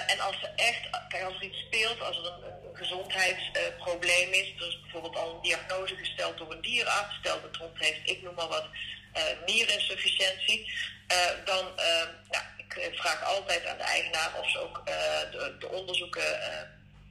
En 0.06 0.20
als 0.20 0.42
er 0.42 0.52
echt, 0.56 0.88
kijk, 1.08 1.24
als 1.24 1.34
er 1.34 1.42
iets 1.42 1.58
speelt, 1.58 2.00
als 2.00 2.16
er 2.16 2.24
een, 2.24 2.76
gezondheidsprobleem 2.76 4.32
is, 4.32 4.54
is 4.58 4.80
bijvoorbeeld 4.80 5.16
al 5.16 5.34
een 5.34 5.42
diagnose 5.42 5.96
gesteld 5.96 6.38
door 6.38 6.52
een 6.52 6.60
dierenarts, 6.60 7.14
stel 7.14 7.40
de 7.40 7.58
hond 7.58 7.78
heeft, 7.78 8.10
ik 8.10 8.22
noem 8.22 8.34
maar 8.34 8.48
wat, 8.48 8.66
nierinsufficiëntie, 9.46 10.72
dan, 11.44 11.78
eh, 11.78 12.08
nou, 12.30 12.44
ik 12.56 12.90
vraag 12.94 13.24
altijd 13.24 13.66
aan 13.66 13.76
de 13.76 13.82
eigenaar 13.82 14.30
of 14.40 14.50
ze 14.50 14.58
ook 14.58 14.86
de, 15.30 15.56
de 15.58 15.68
onderzoeken 15.68 16.22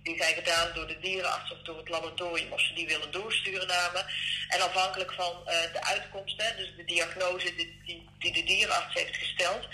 die 0.08 0.18
zijn 0.18 0.36
gedaan 0.36 0.74
door 0.74 0.88
de 0.88 0.99
dierenarts 0.99 1.51
of 1.51 1.58
door 1.64 1.78
het 1.78 1.89
laboratorium, 1.89 2.51
of 2.51 2.62
ze 2.62 2.74
die 2.74 2.88
willen 2.88 3.12
doorsturen 3.12 3.68
naar 3.68 3.91
me. 3.93 4.03
En 4.49 4.62
afhankelijk 4.62 5.14
van 5.14 5.34
eh, 5.45 5.74
de 5.74 5.84
uitkomst, 5.84 6.41
hè, 6.41 6.55
dus 6.55 6.74
de 6.78 6.86
diagnose 6.86 7.55
die, 7.55 7.82
die, 8.20 8.32
de 8.34 8.43
dierenarts 8.43 8.93
heeft 8.93 9.18
gesteld, 9.18 9.68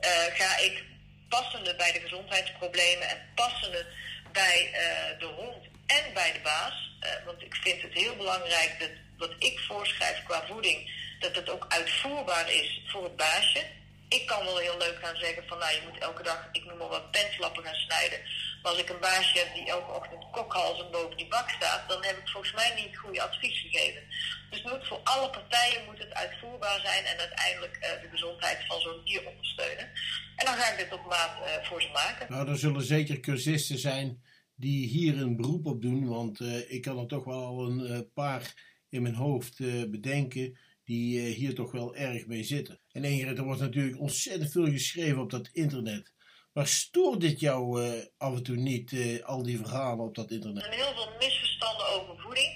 eh, 0.00 0.10
ga 0.10 0.58
ik 0.58 0.84
passende 1.28 1.74
bij 1.76 1.92
de 1.92 2.00
gezondheidsproblemen 2.00 3.08
en 3.08 3.18
passende 3.34 3.86
bij 4.32 4.70
eh, 4.72 5.18
de 5.18 5.26
hond 5.26 5.64
en 5.86 6.14
bij 6.14 6.32
de 6.32 6.40
baas. 6.40 6.84
Want 7.24 7.42
ik 7.42 7.54
vind 7.54 7.82
het 7.82 7.92
heel 7.92 8.16
belangrijk 8.16 8.76
dat 8.78 8.90
wat 9.18 9.34
ik 9.38 9.58
voorschrijf 9.58 10.22
qua 10.24 10.46
voeding, 10.46 10.90
dat 11.20 11.34
het 11.34 11.50
ook 11.50 11.66
uitvoerbaar 11.68 12.52
is 12.52 12.80
voor 12.86 13.04
het 13.04 13.16
baasje. 13.16 13.64
Ik 14.08 14.26
kan 14.26 14.44
wel 14.44 14.58
heel 14.58 14.78
leuk 14.78 14.98
gaan 15.02 15.16
zeggen 15.16 15.46
van 15.46 15.58
nou 15.58 15.72
je 15.72 15.80
moet 15.90 16.02
elke 16.02 16.22
dag, 16.22 16.48
ik 16.52 16.64
noem 16.64 16.78
maar 16.78 16.88
wat 16.88 17.10
penslappen 17.10 17.64
gaan 17.64 17.74
snijden. 17.74 18.20
Als 18.62 18.78
ik 18.78 18.88
een 18.88 19.00
baasje 19.00 19.38
heb 19.38 19.54
die 19.54 19.66
elke 19.66 19.92
ochtend 19.92 20.24
kokhalzen 20.30 20.90
boven 20.90 21.16
die 21.16 21.28
bak 21.28 21.50
staat, 21.50 21.88
dan 21.88 22.04
heb 22.04 22.18
ik 22.18 22.28
volgens 22.28 22.52
mij 22.52 22.82
niet 22.82 22.96
goede 22.96 23.22
advies 23.22 23.60
gegeven. 23.60 24.02
Dus 24.50 24.62
moet 24.62 24.86
voor 24.86 25.00
alle 25.04 25.30
partijen 25.30 25.84
moet 25.84 25.98
het 25.98 26.14
uitvoerbaar 26.14 26.80
zijn 26.80 27.04
en 27.04 27.18
uiteindelijk 27.18 27.76
eh, 27.76 28.02
de 28.02 28.08
gezondheid 28.08 28.66
van 28.66 28.80
zo'n 28.80 29.04
dier 29.04 29.26
ondersteunen. 29.26 29.90
En 30.36 30.44
dan 30.44 30.54
ga 30.54 30.72
ik 30.72 30.78
dit 30.78 30.92
op 30.92 31.06
maat 31.06 31.44
eh, 31.44 31.68
voor 31.68 31.82
ze 31.82 31.88
maken. 31.92 32.26
Nou, 32.30 32.48
er 32.48 32.58
zullen 32.58 32.84
zeker 32.84 33.20
cursisten 33.20 33.78
zijn 33.78 34.22
die 34.54 34.86
hier 34.86 35.20
een 35.20 35.36
beroep 35.36 35.66
op 35.66 35.82
doen, 35.82 36.08
want 36.08 36.40
eh, 36.40 36.70
ik 36.70 36.82
kan 36.82 36.98
er 36.98 37.06
toch 37.06 37.24
wel 37.24 37.44
al 37.44 37.66
een 37.66 38.10
paar 38.14 38.74
in 38.88 39.02
mijn 39.02 39.14
hoofd 39.14 39.58
bedenken 39.90 40.58
die 40.84 41.20
hier 41.20 41.54
toch 41.54 41.72
wel 41.72 41.96
erg 41.96 42.26
mee 42.26 42.44
zitten. 42.44 42.80
En 42.92 43.04
Ingrid, 43.04 43.38
er 43.38 43.44
wordt 43.44 43.60
natuurlijk 43.60 44.00
ontzettend 44.00 44.52
veel 44.52 44.70
geschreven 44.70 45.18
op 45.18 45.30
dat 45.30 45.48
internet. 45.52 46.12
Maar 46.56 46.66
stoort 46.66 47.20
dit 47.20 47.40
jou 47.40 47.84
eh, 47.84 48.02
af 48.18 48.32
en 48.34 48.42
toe 48.42 48.56
niet, 48.56 48.92
eh, 48.92 49.24
al 49.24 49.42
die 49.42 49.56
verhalen 49.56 50.04
op 50.04 50.14
dat 50.14 50.30
Er 50.30 50.32
internet? 50.32 50.64
zijn 50.64 50.74
heel 50.74 50.94
veel 50.94 51.12
misverstanden 51.18 51.86
over 51.86 52.22
voeding. 52.22 52.50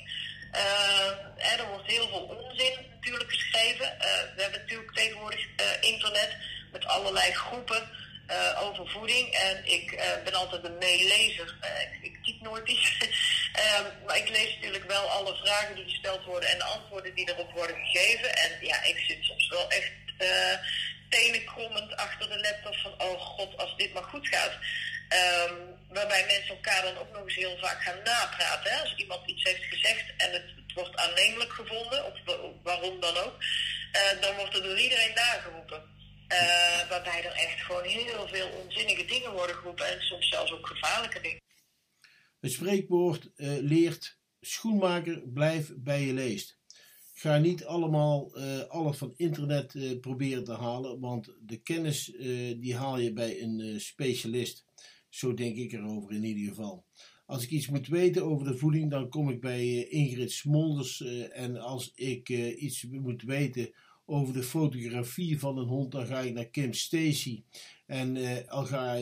Eh, 0.53 1.59
er 1.59 1.69
wordt 1.69 1.91
heel 1.91 2.09
veel 2.09 2.23
onzin 2.23 2.73
natuurlijk 2.91 3.31
geschreven. 3.31 3.87
We 4.35 4.43
hebben 4.43 4.61
natuurlijk 4.61 4.93
tegenwoordig 4.95 5.47
internet 5.81 6.37
met 6.73 6.87
allerlei 6.87 7.33
groepen 7.33 7.89
over 8.59 8.91
voeding. 8.91 9.29
En 9.29 9.65
ik 9.65 10.19
ben 10.25 10.35
altijd 10.35 10.65
een 10.65 10.79
meelezer. 10.79 11.57
Ik, 11.93 12.13
ik 12.13 12.25
typ 12.25 12.41
nooit 12.41 12.69
iets. 12.69 12.99
Ehm, 13.53 14.05
maar 14.07 14.17
ik 14.17 14.29
lees 14.29 14.55
natuurlijk 14.55 14.85
wel 14.85 15.11
alle 15.11 15.37
vragen 15.37 15.75
die 15.75 15.85
gesteld 15.85 16.25
worden 16.25 16.49
en 16.49 16.59
de 16.59 16.65
antwoorden 16.65 17.15
die 17.15 17.31
erop 17.31 17.53
worden 17.53 17.77
gegeven. 17.77 18.37
En 18.37 18.67
ja, 18.67 18.85
ik 18.85 18.99
zit 18.99 19.25
soms 19.25 19.49
wel 19.49 19.71
echt 19.71 19.93
eh 21.11 21.19
tenenkrommend 21.21 21.97
achter 21.97 22.29
de 22.29 22.41
laptop 22.41 22.75
van 22.75 23.09
oh 23.09 23.21
god, 23.21 23.57
als 23.57 23.77
dit 23.77 23.93
maar 23.93 24.03
goed 24.03 24.29
gaat. 24.29 24.59
Ehm, 25.09 25.55
waarbij 25.89 26.27
mensen 26.27 26.55
elkaar 26.55 26.83
dan 26.83 26.97
ook 26.97 27.13
nog 27.13 27.23
eens 27.23 27.35
heel 27.35 27.59
vaak 27.59 27.83
gaan 27.83 28.03
napraten. 28.05 28.73
Hè? 28.73 28.81
Als 28.81 28.95
iemand 28.97 29.29
iets 29.31 29.43
heeft 29.43 29.65
gezegd 29.65 30.05
en 30.17 30.33
het, 30.33 30.45
wordt 30.75 30.97
aannemelijk 30.97 31.53
gevonden, 31.53 32.05
of 32.07 32.13
wa- 32.25 32.53
waarom 32.63 33.01
dan 33.01 33.17
ook, 33.17 33.35
eh, 33.93 34.21
dan 34.21 34.37
wordt 34.37 34.57
er 34.57 34.63
door 34.63 34.79
iedereen 34.79 35.15
nageroepen. 35.15 35.83
Eh, 36.29 36.89
waarbij 36.89 37.25
er 37.25 37.33
echt 37.33 37.61
gewoon 37.61 37.85
heel 37.85 38.29
veel 38.29 38.49
onzinnige 38.49 39.05
dingen 39.05 39.33
worden 39.33 39.57
geroepen 39.57 39.87
en 39.87 40.01
soms 40.01 40.29
zelfs 40.29 40.53
ook 40.53 40.67
gevaarlijke 40.67 41.21
dingen. 41.21 41.41
Het 42.41 42.53
spreekwoord 42.53 43.29
eh, 43.37 43.49
leert: 43.49 44.19
schoenmaker, 44.41 45.21
blijf 45.35 45.69
bij 45.75 46.01
je 46.01 46.13
leest. 46.13 46.59
Ga 47.21 47.39
niet 47.39 47.65
allemaal 47.65 48.37
eh, 48.37 48.61
alles 48.61 48.97
van 48.97 49.13
internet 49.17 49.75
eh, 49.75 50.01
proberen 50.01 50.45
te 50.45 50.53
halen, 50.53 51.01
want 51.01 51.35
de 51.41 51.57
kennis 51.57 52.15
eh, 52.15 52.27
die 52.61 52.77
haal 52.77 52.99
je 52.99 53.13
bij 53.13 53.43
een 53.43 53.81
specialist. 53.81 54.65
Zo 55.09 55.35
denk 55.35 55.57
ik 55.57 55.73
erover 55.73 56.13
in 56.13 56.25
ieder 56.25 56.49
geval. 56.49 56.85
Als 57.27 57.43
ik 57.43 57.51
iets 57.51 57.69
moet 57.69 57.87
weten 57.87 58.25
over 58.25 58.47
de 58.47 58.57
voeding, 58.57 58.91
dan 58.91 59.09
kom 59.09 59.31
ik 59.31 59.41
bij 59.41 59.89
Ingrid 59.89 60.33
Smolders. 60.33 61.01
en 61.31 61.57
als 61.57 61.93
ik 61.95 62.29
iets 62.57 62.85
moet 62.85 63.23
weten 63.23 63.71
over 64.05 64.35
de 64.35 64.43
fotografie 64.43 65.39
van 65.39 65.59
een 65.59 65.69
hond, 65.69 65.93
dan 65.93 66.07
ga 66.07 66.21
ik 66.21 66.33
naar 66.33 66.49
Kim 66.49 66.73
Stacy. 66.73 67.43
En 67.87 68.17
al 68.49 68.65
ga 68.65 68.99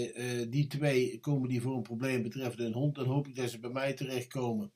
die 0.49 0.67
twee 0.67 1.19
komen 1.21 1.49
die 1.49 1.61
voor 1.61 1.77
een 1.77 1.83
probleem 1.83 2.23
betreffende 2.23 2.65
een 2.65 2.73
hond, 2.73 2.95
dan 2.95 3.07
hoop 3.07 3.29
ik 3.29 3.37
dat 3.37 3.51
ze 3.51 3.59
bij 3.59 3.71
mij 3.71 3.93
terechtkomen. 3.95 4.73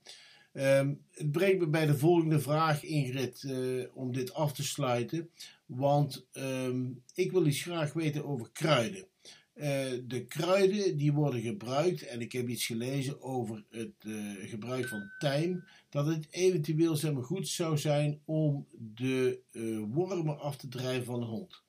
Ehm, 0.53 0.95
het 1.11 1.33
brengt 1.33 1.59
me 1.59 1.67
bij 1.67 1.87
de 1.87 1.99
volgende 1.99 2.41
vraag, 2.41 2.83
Ingrid, 2.83 3.43
eh, 3.43 3.85
om 3.95 4.13
dit 4.13 4.35
af 4.35 4.53
te 4.53 4.63
sluiten. 4.63 5.31
Want 5.67 6.27
ehm, 6.33 6.87
ik 7.15 7.33
wil 7.33 7.47
iets 7.47 7.63
graag 7.63 7.93
weten 7.93 8.25
over 8.25 8.51
kruiden. 8.53 9.07
Eh, 9.55 9.91
de 10.05 10.25
kruiden 10.29 10.97
die 10.97 11.13
worden 11.13 11.41
gebruikt, 11.41 12.07
en 12.07 12.21
ik 12.21 12.33
heb 12.33 12.49
iets 12.49 12.67
gelezen 12.67 13.23
over 13.23 13.65
het 13.71 13.95
eh, 13.99 14.49
gebruik 14.49 14.89
van 14.89 15.13
tijm, 15.19 15.65
dat 15.91 16.07
het 16.07 16.27
eventueel 16.31 16.97
zeg 16.97 17.13
goed 17.15 17.49
zou 17.49 17.79
zijn 17.79 18.21
om 18.25 18.67
de 18.79 19.41
wormen 19.91 20.39
af 20.39 20.57
te 20.57 20.69
drijven 20.69 21.05
van 21.05 21.23
een 21.23 21.29
hond. 21.29 21.63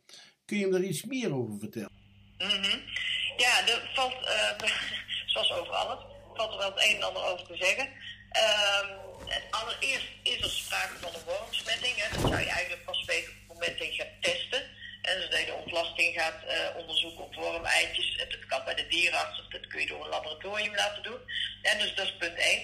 Kun 0.45 0.57
je 0.57 0.65
me 0.65 0.71
daar 0.71 0.83
iets 0.83 1.05
meer 1.05 1.33
over 1.33 1.59
vertellen? 1.59 1.91
Mhm. 2.37 2.79
Ja, 3.37 3.67
er 3.67 3.91
valt, 3.95 4.15
zoals 5.31 5.51
over 5.51 5.73
alles, 5.73 5.99
valt 6.33 6.51
er 6.51 6.57
wel 6.57 6.73
het 6.73 6.83
een 6.85 6.95
en 6.95 7.03
ander 7.03 7.23
over 7.23 7.45
te 7.45 7.55
zeggen. 7.55 8.02
Ehm, 8.33 8.87
allereerst 9.49 10.07
is 10.23 10.41
er 10.41 10.49
sprake 10.49 10.97
van 11.01 11.13
een 11.13 11.25
wormbesmetting. 11.25 11.95
Hè. 11.97 12.09
Dat 12.09 12.29
zou 12.29 12.39
je 12.39 12.49
eigenlijk 12.49 12.85
pas 12.85 13.05
weten 13.05 13.31
op 13.31 13.39
het 13.39 13.47
moment 13.47 13.77
dat 13.79 13.95
je 13.95 14.01
gaat 14.01 14.21
testen. 14.21 14.63
En 15.01 15.19
dus 15.19 15.29
dat 15.29 15.39
je 15.39 15.45
de 15.45 15.61
ontlasting 15.63 16.13
gaat 16.19 16.43
eh, 16.43 16.75
onderzoeken 16.77 17.23
op 17.23 17.35
wormeitjes. 17.35 18.17
Dat 18.17 18.45
kan 18.45 18.61
bij 18.65 18.75
de 18.75 18.87
dierenarts 18.87 19.39
of 19.39 19.47
dat 19.47 19.67
kun 19.67 19.79
je 19.79 19.87
door 19.87 20.03
een 20.03 20.09
laboratorium 20.09 20.75
laten 20.75 21.03
doen. 21.03 21.19
En 21.61 21.79
dus 21.79 21.95
dat 21.95 22.05
is 22.05 22.15
punt 22.17 22.37
1. 22.37 22.61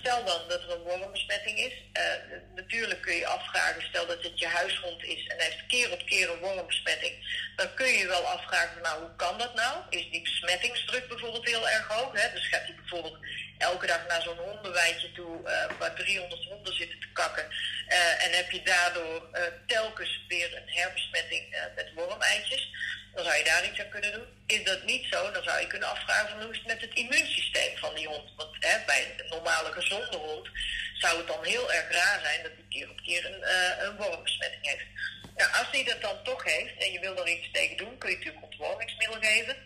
Stel 0.00 0.24
dan 0.24 0.48
dat 0.48 0.62
er 0.62 0.70
een 0.70 0.82
wormbesmetting 0.82 1.58
is. 1.58 1.72
Eh, 1.92 2.02
natuurlijk 2.54 3.00
kun 3.02 3.14
je 3.14 3.26
afvragen, 3.26 3.82
stel 3.82 4.06
dat 4.06 4.22
het 4.22 4.38
je 4.38 4.46
huishond 4.46 5.02
is 5.02 5.26
en 5.26 5.36
hij 5.36 5.46
heeft 5.46 5.66
keer 5.66 5.92
op 5.92 6.06
keer 6.06 6.30
een 6.30 6.38
wormbesmetting. 6.38 7.44
Dan 7.56 7.74
kun 7.74 7.86
je 7.86 8.06
wel 8.06 8.26
afvragen, 8.26 8.82
nou 8.82 9.00
hoe 9.00 9.16
kan 9.16 9.38
dat 9.38 9.54
nou? 9.54 9.82
Is 9.90 10.10
die 10.10 10.22
besmettingsdruk 10.22 11.08
bijvoorbeeld 11.08 11.46
heel 11.46 11.68
erg 11.68 11.86
hoog? 11.86 12.20
Hè? 12.20 12.32
Dus 12.32 12.48
gaat 12.48 12.62
hij 12.62 12.74
bijvoorbeeld 12.74 13.18
elke 13.58 13.86
dag 13.86 14.06
naar 14.08 14.22
zo'n 14.22 14.38
hondenwijtje 14.38 15.12
toe 15.12 15.48
eh, 15.48 15.78
waar 15.78 15.94
300 15.94 16.44
honden 16.44 16.74
zitten 16.74 17.00
te 17.00 17.12
kakken. 17.12 17.46
eh, 17.86 18.24
en 18.24 18.32
heb 18.32 18.50
je 18.50 18.62
daardoor 18.62 19.28
eh, 19.32 19.42
telkens 19.66 20.24
weer 20.28 20.56
een 20.56 20.68
herbesmetting 20.68 21.52
eh, 21.52 21.62
met 21.74 21.92
wormeitjes. 21.94 22.68
Dan 23.16 23.24
zou 23.24 23.36
je 23.36 23.44
daar 23.44 23.64
iets 23.64 23.80
aan 23.80 23.88
kunnen 23.88 24.12
doen. 24.12 24.28
Is 24.46 24.64
dat 24.64 24.84
niet 24.84 25.04
zo, 25.10 25.30
dan 25.30 25.42
zou 25.42 25.60
je 25.60 25.66
kunnen 25.66 25.88
afvragen 25.88 26.28
van 26.28 26.42
hoe 26.42 26.52
is 26.52 26.58
het 26.58 26.66
met 26.66 26.80
het 26.80 26.94
immuunsysteem 26.94 27.76
van 27.76 27.94
die 27.94 28.06
hond. 28.06 28.30
Want 28.36 28.56
hè, 28.60 28.84
bij 28.86 29.04
een 29.04 29.28
normale 29.28 29.72
gezonde 29.72 30.16
hond 30.16 30.48
zou 30.94 31.18
het 31.18 31.26
dan 31.26 31.44
heel 31.44 31.72
erg 31.72 31.90
raar 31.90 32.20
zijn 32.22 32.42
dat 32.42 32.52
hij 32.52 32.64
keer 32.68 32.90
op 32.90 33.00
keer 33.02 33.24
een, 33.26 33.42
eh, 33.42 33.84
een 33.84 33.96
wormbesmetting 33.96 34.66
heeft. 34.66 34.84
Nou, 35.36 35.52
als 35.52 35.68
hij 35.70 35.84
dat 35.84 36.00
dan 36.00 36.22
toch 36.22 36.44
heeft 36.44 36.76
en 36.78 36.92
je 36.92 37.00
wil 37.00 37.16
er 37.16 37.28
iets 37.28 37.50
tegen 37.52 37.76
doen, 37.76 37.98
kun 37.98 38.10
je 38.10 38.16
natuurlijk 38.16 38.44
ontwormingsmiddel 38.44 39.20
geven 39.20 39.56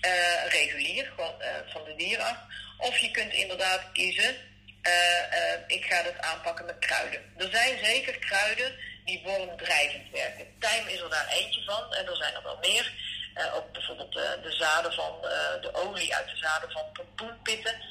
eh, 0.00 0.46
regulier, 0.48 1.12
gewoon 1.14 1.42
eh, 1.42 1.54
van 1.72 1.84
de 1.84 1.94
dierenarts. 1.96 2.40
Of 2.78 2.98
je 2.98 3.10
kunt 3.10 3.32
inderdaad 3.32 3.92
kiezen, 3.92 4.36
ik 5.66 5.84
ga 5.84 6.02
het 6.02 6.18
aanpakken 6.18 6.64
met 6.64 6.78
kruiden. 6.78 7.32
Er 7.36 7.50
zijn 7.50 7.84
zeker 7.84 8.18
kruiden 8.18 8.72
die 9.04 9.22
wormdrijvend 9.24 10.10
werken. 10.12 10.46
Tijm 10.58 10.86
is 10.86 11.00
er 11.00 11.10
daar 11.10 11.28
eentje 11.28 11.62
van 11.64 11.94
en 11.94 12.06
er 12.06 12.16
zijn 12.16 12.34
er 12.34 12.42
wel 12.42 12.58
meer. 12.60 12.92
Eh, 13.34 13.54
ook 13.54 13.72
bijvoorbeeld 13.72 14.16
eh, 14.16 14.42
de 14.42 14.52
zaden 14.52 14.92
van 14.92 15.14
eh, 15.22 15.62
de 15.62 15.74
olie 15.74 16.14
uit 16.14 16.30
de 16.30 16.36
zaden 16.36 16.70
van 16.70 16.92
pompoenpitten 16.92 17.88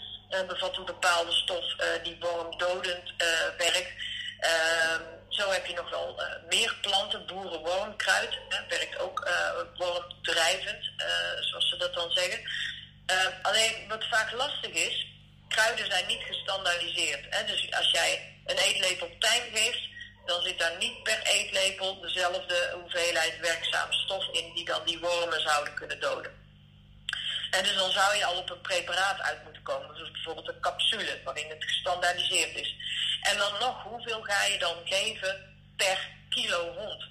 bevat 0.47 0.77
een 0.77 0.85
bepaalde 0.85 1.31
stof 1.31 1.75
die 2.03 2.17
wormdodend 2.19 3.13
werkt. 3.57 3.93
Ehm, 4.39 5.01
zo 5.29 5.51
heb 5.51 5.65
je 5.65 5.73
nog 5.73 5.89
wel 5.89 6.21
meer 6.49 6.75
planten, 6.81 7.25
boerenwormkruid, 7.25 8.37
werkt 8.67 8.99
ook 8.99 9.29
wormdrijvend, 9.77 10.91
zoals 11.39 11.69
ze 11.69 11.77
dat 11.77 11.93
dan 11.93 12.11
zeggen. 12.11 12.43
Eh, 13.09 13.25
alleen 13.41 13.87
wat 13.87 14.07
vaak 14.07 14.31
lastig 14.31 14.71
is, 14.71 15.07
kruiden 15.47 15.85
zijn 15.85 16.07
niet 16.07 16.23
gestandaardiseerd. 16.27 17.25
Hè? 17.29 17.45
Dus 17.45 17.71
als 17.71 17.91
jij 17.91 18.41
een 18.45 18.57
eetlepel 18.57 19.09
tijm 19.19 19.43
geeft, 19.53 19.87
dan 20.29 20.41
zit 20.41 20.59
daar 20.59 20.77
niet 20.77 21.03
per 21.03 21.21
eetlepel 21.23 22.01
dezelfde 22.01 22.77
hoeveelheid 22.81 23.39
werkzame 23.39 23.93
stof 23.93 24.27
in 24.31 24.53
die 24.53 24.65
dan 24.65 24.85
die 24.85 24.99
wormen 24.99 25.41
zouden 25.41 25.73
kunnen 25.73 25.99
doden. 25.99 26.31
En 27.51 27.63
dus 27.63 27.75
dan 27.75 27.91
zou 27.91 28.15
je 28.15 28.25
al 28.25 28.37
op 28.37 28.49
een 28.49 28.61
preparaat 28.61 29.21
uit 29.21 29.43
moeten 29.43 29.63
komen. 29.63 29.95
Dus 29.95 30.11
bijvoorbeeld 30.11 30.47
een 30.47 30.59
capsule 30.59 31.19
waarin 31.23 31.49
het 31.49 31.63
gestandaardiseerd 31.63 32.55
is. 32.55 32.75
En 33.21 33.37
dan 33.37 33.53
nog, 33.59 33.83
hoeveel 33.83 34.21
ga 34.21 34.43
je 34.43 34.59
dan 34.59 34.75
geven 34.83 35.33
per 35.77 36.09
kilo 36.29 36.73
hond? 36.73 37.03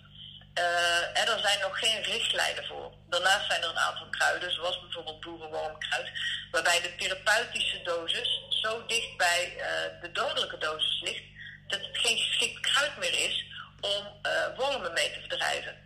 Eh, 0.54 1.20
en 1.20 1.26
er 1.28 1.40
zijn 1.40 1.60
nog 1.60 1.78
geen 1.78 2.02
richtlijnen 2.02 2.66
voor. 2.66 2.92
Daarnaast 3.08 3.46
zijn 3.46 3.62
er 3.62 3.68
een 3.68 3.78
aantal 3.78 4.08
kruiden, 4.10 4.52
zoals 4.52 4.80
bijvoorbeeld 4.80 5.20
boerenwormkruid, 5.20 6.10
waarbij 6.50 6.80
de 6.80 6.94
therapeutische 6.96 7.82
dosis 7.82 8.40
zo 8.48 8.86
dicht 8.86 9.16
bij 9.16 9.56
eh, 9.56 10.00
de 10.00 10.12
dodelijke 10.12 10.58
dosis 10.58 11.00
ligt, 11.00 11.24
dat 11.68 11.80
het 11.80 11.98
geen 11.98 12.18
geschikt 12.18 12.60
kruid 12.60 12.98
meer 12.98 13.28
is 13.28 13.44
om 13.80 14.18
eh, 14.22 14.56
wormen 14.56 14.92
mee 14.92 15.12
te 15.12 15.20
verdrijven. 15.20 15.76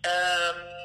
Ehm 0.00 0.78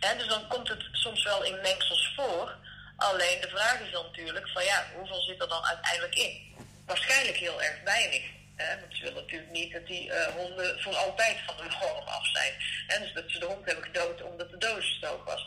Hè, 0.00 0.16
dus 0.16 0.26
dan 0.26 0.48
komt 0.48 0.68
het 0.68 0.82
soms 0.92 1.24
wel 1.24 1.44
in 1.44 1.60
mengsels 1.60 2.12
voor. 2.16 2.56
Alleen 2.96 3.40
de 3.40 3.48
vraag 3.48 3.80
is 3.80 3.92
dan 3.92 4.04
natuurlijk 4.04 4.48
van 4.48 4.64
ja, 4.64 4.86
hoeveel 4.94 5.22
zit 5.22 5.42
er 5.42 5.48
dan 5.48 5.64
uiteindelijk 5.64 6.14
in? 6.14 6.54
Waarschijnlijk 6.86 7.36
heel 7.36 7.62
erg 7.62 7.82
weinig. 7.84 8.22
Hè? 8.56 8.80
Want 8.80 8.96
ze 8.96 9.02
willen 9.02 9.22
natuurlijk 9.22 9.50
niet 9.50 9.72
dat 9.72 9.86
die 9.86 10.12
eh, 10.12 10.34
honden 10.34 10.80
voor 10.82 10.96
altijd 10.96 11.38
van 11.46 11.56
de 11.56 11.76
worm 11.80 12.06
af 12.06 12.26
zijn. 12.26 12.52
Hè? 12.86 12.98
Dus 12.98 13.12
dat 13.12 13.24
ze 13.26 13.38
de 13.38 13.46
hond 13.46 13.64
hebben 13.64 13.84
gedood 13.84 14.22
omdat 14.22 14.50
de 14.50 14.58
dosis 14.58 14.98
te 15.00 15.06
hoog 15.06 15.24
was. 15.24 15.44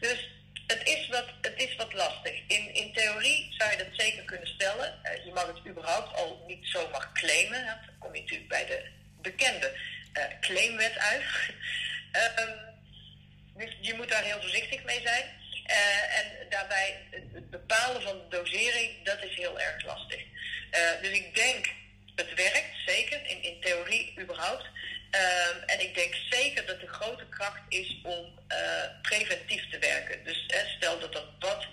Dus 0.00 0.28
het 0.66 0.88
is 0.88 1.08
wat, 1.08 1.26
het 1.40 1.54
is 1.56 1.76
wat 1.76 1.92
lastig. 1.92 2.40
In, 2.46 2.74
in 2.74 2.92
theorie 2.92 3.54
zou 3.58 3.70
je 3.70 3.76
dat 3.76 3.86
zeker 3.92 4.24
kunnen 4.24 4.48
stellen. 4.48 5.04
Eh, 5.04 5.24
je 5.24 5.32
mag 5.32 5.46
het 5.46 5.66
überhaupt 5.66 6.16
niet 6.72 6.82
zomaar 6.82 7.10
claimen. 7.12 7.66
Dan 7.66 7.98
kom 7.98 8.14
je 8.14 8.20
natuurlijk 8.20 8.48
bij 8.48 8.66
de 8.66 8.84
bekende 9.20 9.72
eh, 10.12 10.24
claimwet 10.40 10.98
uit. 10.98 11.24
Ehm, 12.12 12.50
dus 13.56 13.76
je 13.80 13.94
moet 13.94 14.08
daar 14.08 14.22
heel 14.22 14.40
voorzichtig 14.40 14.84
mee 14.84 15.00
zijn. 15.00 15.24
Eh, 15.64 16.18
en 16.18 16.48
daarbij 16.48 17.06
het, 17.10 17.50
bepalen 17.50 18.02
van 18.02 18.18
de 18.18 18.36
dosering, 18.36 19.04
dat 19.04 19.22
is 19.22 19.36
heel 19.36 19.60
erg 19.60 19.84
lastig. 19.84 20.20
Eh, 20.70 20.90
dus 21.02 21.10
ik 21.10 21.34
denk, 21.34 21.70
het 22.14 22.34
werkt, 22.34 22.76
zeker, 22.86 23.26
in, 23.26 23.42
in 23.42 23.60
theorie 23.60 24.14
überhaupt. 24.20 24.66
Ehm, 25.10 25.56
en 25.66 25.80
ik 25.80 25.94
denk 25.94 26.14
zeker 26.30 26.66
dat 26.66 26.80
de 26.80 26.88
grote 26.88 27.26
kracht 27.28 27.62
is 27.68 28.00
om 28.02 28.40
preventief 29.02 29.70
te 29.70 29.78
werken. 29.78 30.24
Dus 30.24 30.44
stel 30.76 30.98
dat 30.98 31.14
er 31.14 31.24
wat 31.38 31.66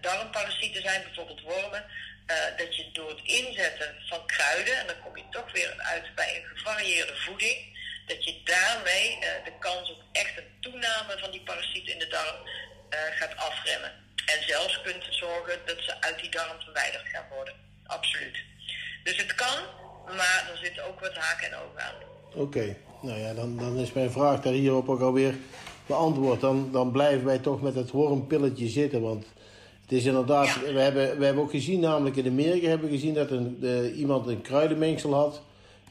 darmparasieten 0.00 0.82
zijn, 0.82 1.02
bijvoorbeeld 1.02 1.40
wormen, 1.40 1.84
eh, 2.26 2.36
dat 2.56 2.76
je 2.76 2.90
door 2.92 3.08
het 3.08 3.20
inzetten 3.22 3.94
van 4.08 4.26
kruiden, 4.26 4.78
en 4.80 4.86
dan 4.86 5.00
kom 5.04 5.16
je 5.16 5.24
toch 5.30 5.52
weer 5.52 5.74
uit 5.78 6.14
bij 6.14 6.36
een 6.36 6.56
gevarieerde 6.56 7.16
voeding, 7.16 7.58
dat 8.06 8.24
je 8.24 8.40
daarmee 8.44 9.18
eh, 9.20 9.44
de 9.44 9.52
kans 9.58 9.90
op 9.90 10.02
echt 10.12 10.38
een 10.38 10.52
toename 10.60 11.18
van 11.18 11.30
die 11.30 11.42
parasieten 11.42 11.92
in 11.92 11.98
de 11.98 12.08
darm 12.08 12.36
eh, 12.88 12.98
gaat 13.18 13.36
afremmen. 13.36 13.92
En 14.26 14.46
zelfs 14.46 14.82
kunt 14.82 15.04
zorgen 15.10 15.58
dat 15.64 15.78
ze 15.78 16.00
uit 16.00 16.18
die 16.20 16.30
darm 16.30 16.60
verwijderd 16.60 17.06
gaan 17.12 17.28
worden. 17.34 17.54
Absoluut. 17.86 18.36
Dus 19.04 19.16
het 19.16 19.34
kan, 19.34 19.58
maar 20.06 20.50
er 20.52 20.58
zitten 20.62 20.84
ook 20.84 21.00
wat 21.00 21.16
haken 21.16 21.46
en 21.46 21.58
ogen 21.58 21.82
aan. 21.82 21.94
Oké, 22.34 22.76
nou 23.02 23.18
ja, 23.18 23.34
dan, 23.34 23.56
dan 23.56 23.78
is 23.78 23.92
mijn 23.92 24.10
vraag 24.10 24.40
daar 24.40 24.52
hierop 24.52 24.88
ook 24.88 25.00
alweer 25.00 25.34
beantwoord. 25.86 26.40
Dan, 26.40 26.72
dan 26.72 26.92
blijven 26.92 27.24
wij 27.24 27.38
toch 27.38 27.62
met 27.62 27.74
het 27.74 27.90
wormpilletje 27.90 28.68
zitten, 28.68 29.00
want 29.00 29.26
het 29.84 29.92
is 29.92 30.04
inderdaad... 30.04 30.46
Ja. 30.46 30.72
We, 30.72 30.80
hebben, 30.80 31.18
we 31.18 31.24
hebben 31.24 31.42
ook 31.42 31.50
gezien, 31.50 31.80
namelijk 31.80 32.16
in 32.16 32.26
Amerika 32.26 32.68
hebben 32.68 32.88
we 32.88 32.94
gezien 32.94 33.14
dat 33.14 33.30
een, 33.30 33.64
iemand 33.96 34.26
een 34.26 34.42
kruidenmengsel 34.42 35.14
had... 35.14 35.42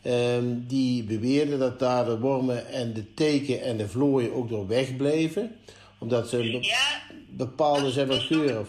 ehm, 0.02 0.44
die 0.58 1.04
beweerde 1.04 1.58
dat 1.58 1.80
daar 1.80 2.06
de 2.06 2.20
wormen 2.20 2.68
en 2.68 2.94
de 2.94 3.14
teken 3.14 3.62
en 3.62 3.78
de 3.78 3.90
vlooien 3.90 4.34
ook 4.34 4.50
door 4.50 4.68
wegbleven. 4.68 5.60
Omdat 6.00 6.30
ze 6.30 6.38
een 6.38 6.52
be- 6.52 6.66
Ja, 6.66 7.02
bepaalde 7.30 7.82
nog- 7.82 8.20
Of, 8.60 8.68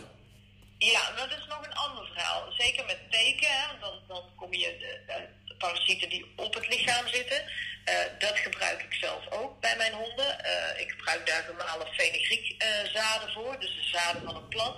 Ja, 0.78 1.00
dat 1.16 1.28
is 1.38 1.46
nog 1.48 1.60
een 1.66 1.74
ander 1.74 2.06
verhaal. 2.12 2.42
Zeker 2.58 2.84
met 2.86 2.98
teken, 3.10 3.48
hè, 3.48 3.78
dan, 3.80 3.92
dan 4.08 4.22
kom 4.36 4.52
je 4.54 4.76
de, 5.06 5.22
parasieten 5.58 6.08
die 6.08 6.24
op 6.36 6.54
het 6.54 6.68
lichaam 6.68 7.08
zitten. 7.08 7.42
eh, 7.84 7.94
dat 8.18 8.36
gebruik 8.38 8.80
ik 8.88 8.94
zelf 9.00 9.22
ook 9.30 9.60
bij 9.60 9.74
mijn 9.76 9.92
honden. 9.92 10.44
Eh, 10.44 10.80
ik 10.82 10.90
gebruik 10.90 11.26
daar 11.26 11.44
gemalen 11.50 11.86
fenugreek 11.86 12.54
eh, 12.58 12.68
zaden 12.92 13.30
voor, 13.32 13.56
dus 13.60 13.74
de 13.80 13.88
zaden 13.98 14.22
van 14.24 14.36
een 14.36 14.48
plant. 14.48 14.76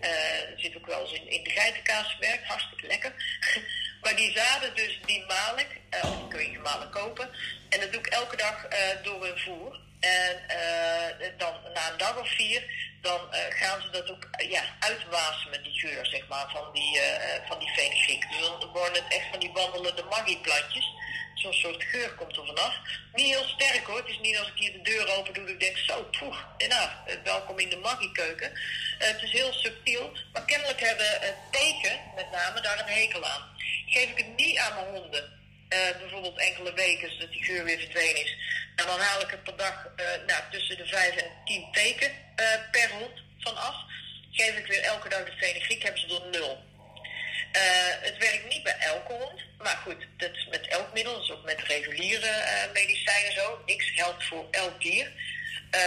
Eh 0.00 0.40
zit 0.56 0.76
ook 0.76 0.86
wel 0.86 1.00
eens 1.00 1.12
in, 1.12 1.44
de 1.44 1.50
geitenkaas 1.50 2.10
verwerkt, 2.10 2.46
hartstikke 2.46 2.86
lekker. 2.86 3.12
maar 4.02 4.16
die 4.16 4.32
zaden 4.32 4.74
dus, 4.74 5.00
die 5.06 5.24
maal 5.26 5.58
ik, 5.58 5.80
eh, 5.90 6.10
of 6.10 6.18
die 6.18 6.28
kun 6.28 6.50
je 6.50 6.56
gemalen 6.56 6.90
kopen. 6.90 7.30
En 7.68 7.80
dat 7.80 7.92
doe 7.92 8.00
ik 8.00 8.06
elke 8.06 8.36
dag 8.36 8.64
eh, 8.64 8.78
door 9.02 9.26
een 9.26 9.38
voer. 9.38 9.80
En 10.00 10.36
dan 11.36 11.54
na 11.74 11.90
een 11.90 11.98
dag 11.98 12.18
of 12.18 12.28
vier, 12.28 12.62
dan 13.00 13.32
eh, 13.32 13.40
gaan 13.48 13.80
ze 13.82 13.90
dat 13.90 14.10
ook 14.10 14.24
eh, 14.30 14.50
ja, 14.50 14.62
uitwasemen, 14.80 15.62
die 15.62 15.78
geur 15.78 16.06
zeg 16.06 16.26
maar, 16.28 16.50
van 16.50 16.72
die, 16.72 17.00
eh, 17.00 17.48
van 17.48 17.58
die. 17.58 17.68
Dus 18.30 18.40
dan 18.40 18.70
worden 18.72 19.02
het 19.04 19.14
echt 19.14 19.26
van 19.30 19.40
die 19.40 19.52
wandelende 19.52 20.02
maggi-plantjes. 20.02 20.92
Zo'n 21.34 21.52
soort 21.52 21.84
geur 21.84 22.14
komt 22.14 22.36
er 22.36 22.46
vanaf. 22.46 22.74
Niet 23.12 23.34
heel 23.34 23.44
sterk 23.44 23.86
hoor. 23.86 23.96
Het 23.96 24.08
is 24.08 24.18
niet 24.18 24.38
als 24.38 24.48
ik 24.48 24.56
hier 24.56 24.72
de 24.72 24.82
deur 24.82 25.16
open 25.16 25.34
doe 25.34 25.44
dat 25.44 25.52
ik 25.52 25.60
denk, 25.60 25.76
zo, 25.76 26.02
poeh, 26.18 26.36
nou, 26.68 26.90
welkom 27.24 27.58
in 27.58 27.68
de 27.68 27.76
maggi-keuken. 27.76 28.52
Eh, 28.98 29.08
het 29.08 29.22
is 29.22 29.32
heel 29.32 29.52
subtiel, 29.52 30.12
maar 30.32 30.44
kennelijk 30.44 30.80
hebben 30.80 31.36
teken 31.50 32.00
met 32.14 32.30
name 32.30 32.60
daar 32.60 32.78
een 32.78 32.94
hekel 32.94 33.24
aan. 33.24 33.48
Geef 33.86 34.10
ik 34.10 34.16
het 34.16 34.36
niet 34.36 34.58
aan 34.58 34.74
mijn 34.74 34.86
honden, 34.86 35.38
bijvoorbeeld 35.68 36.38
enkele 36.38 36.72
weken, 36.72 37.12
zodat 37.12 37.30
die 37.30 37.44
geur 37.44 37.64
weer 37.64 37.78
verdwenen 37.78 38.24
is. 38.24 38.36
En 38.80 38.86
dan 38.86 39.00
haal 39.00 39.20
ik 39.20 39.32
er 39.32 39.38
per 39.38 39.56
dag 39.56 39.88
eh, 39.96 40.04
nou, 40.26 40.40
tussen 40.50 40.76
de 40.76 40.86
5 40.86 41.16
en 41.16 41.30
10 41.44 41.68
teken 41.72 42.10
eh, 42.36 42.46
per 42.70 42.90
hond 42.98 43.16
van 43.38 43.56
af. 43.56 43.74
Geef 44.30 44.56
ik 44.58 44.66
weer 44.66 44.82
elke 44.82 45.08
dag 45.08 45.24
de 45.24 45.32
fenugreek, 45.36 45.82
hebben 45.82 46.00
ze 46.00 46.20
er 46.24 46.30
nul. 46.30 46.58
Eh, 47.52 47.60
het 48.00 48.16
werkt 48.18 48.48
niet 48.48 48.62
bij 48.62 48.76
elke 48.78 49.12
hond, 49.12 49.40
maar 49.58 49.78
goed, 49.84 50.06
dat 50.16 50.30
is 50.32 50.46
met 50.50 50.66
elk 50.66 50.92
middel, 50.94 51.20
is 51.22 51.30
ook 51.30 51.44
met 51.44 51.60
reguliere 51.62 52.32
medicijnen 52.72 53.32
zo. 53.32 53.62
Niks 53.66 53.90
geldt 53.90 54.24
voor 54.24 54.46
elk 54.50 54.80
dier. 54.80 55.12
Eh, 55.70 55.80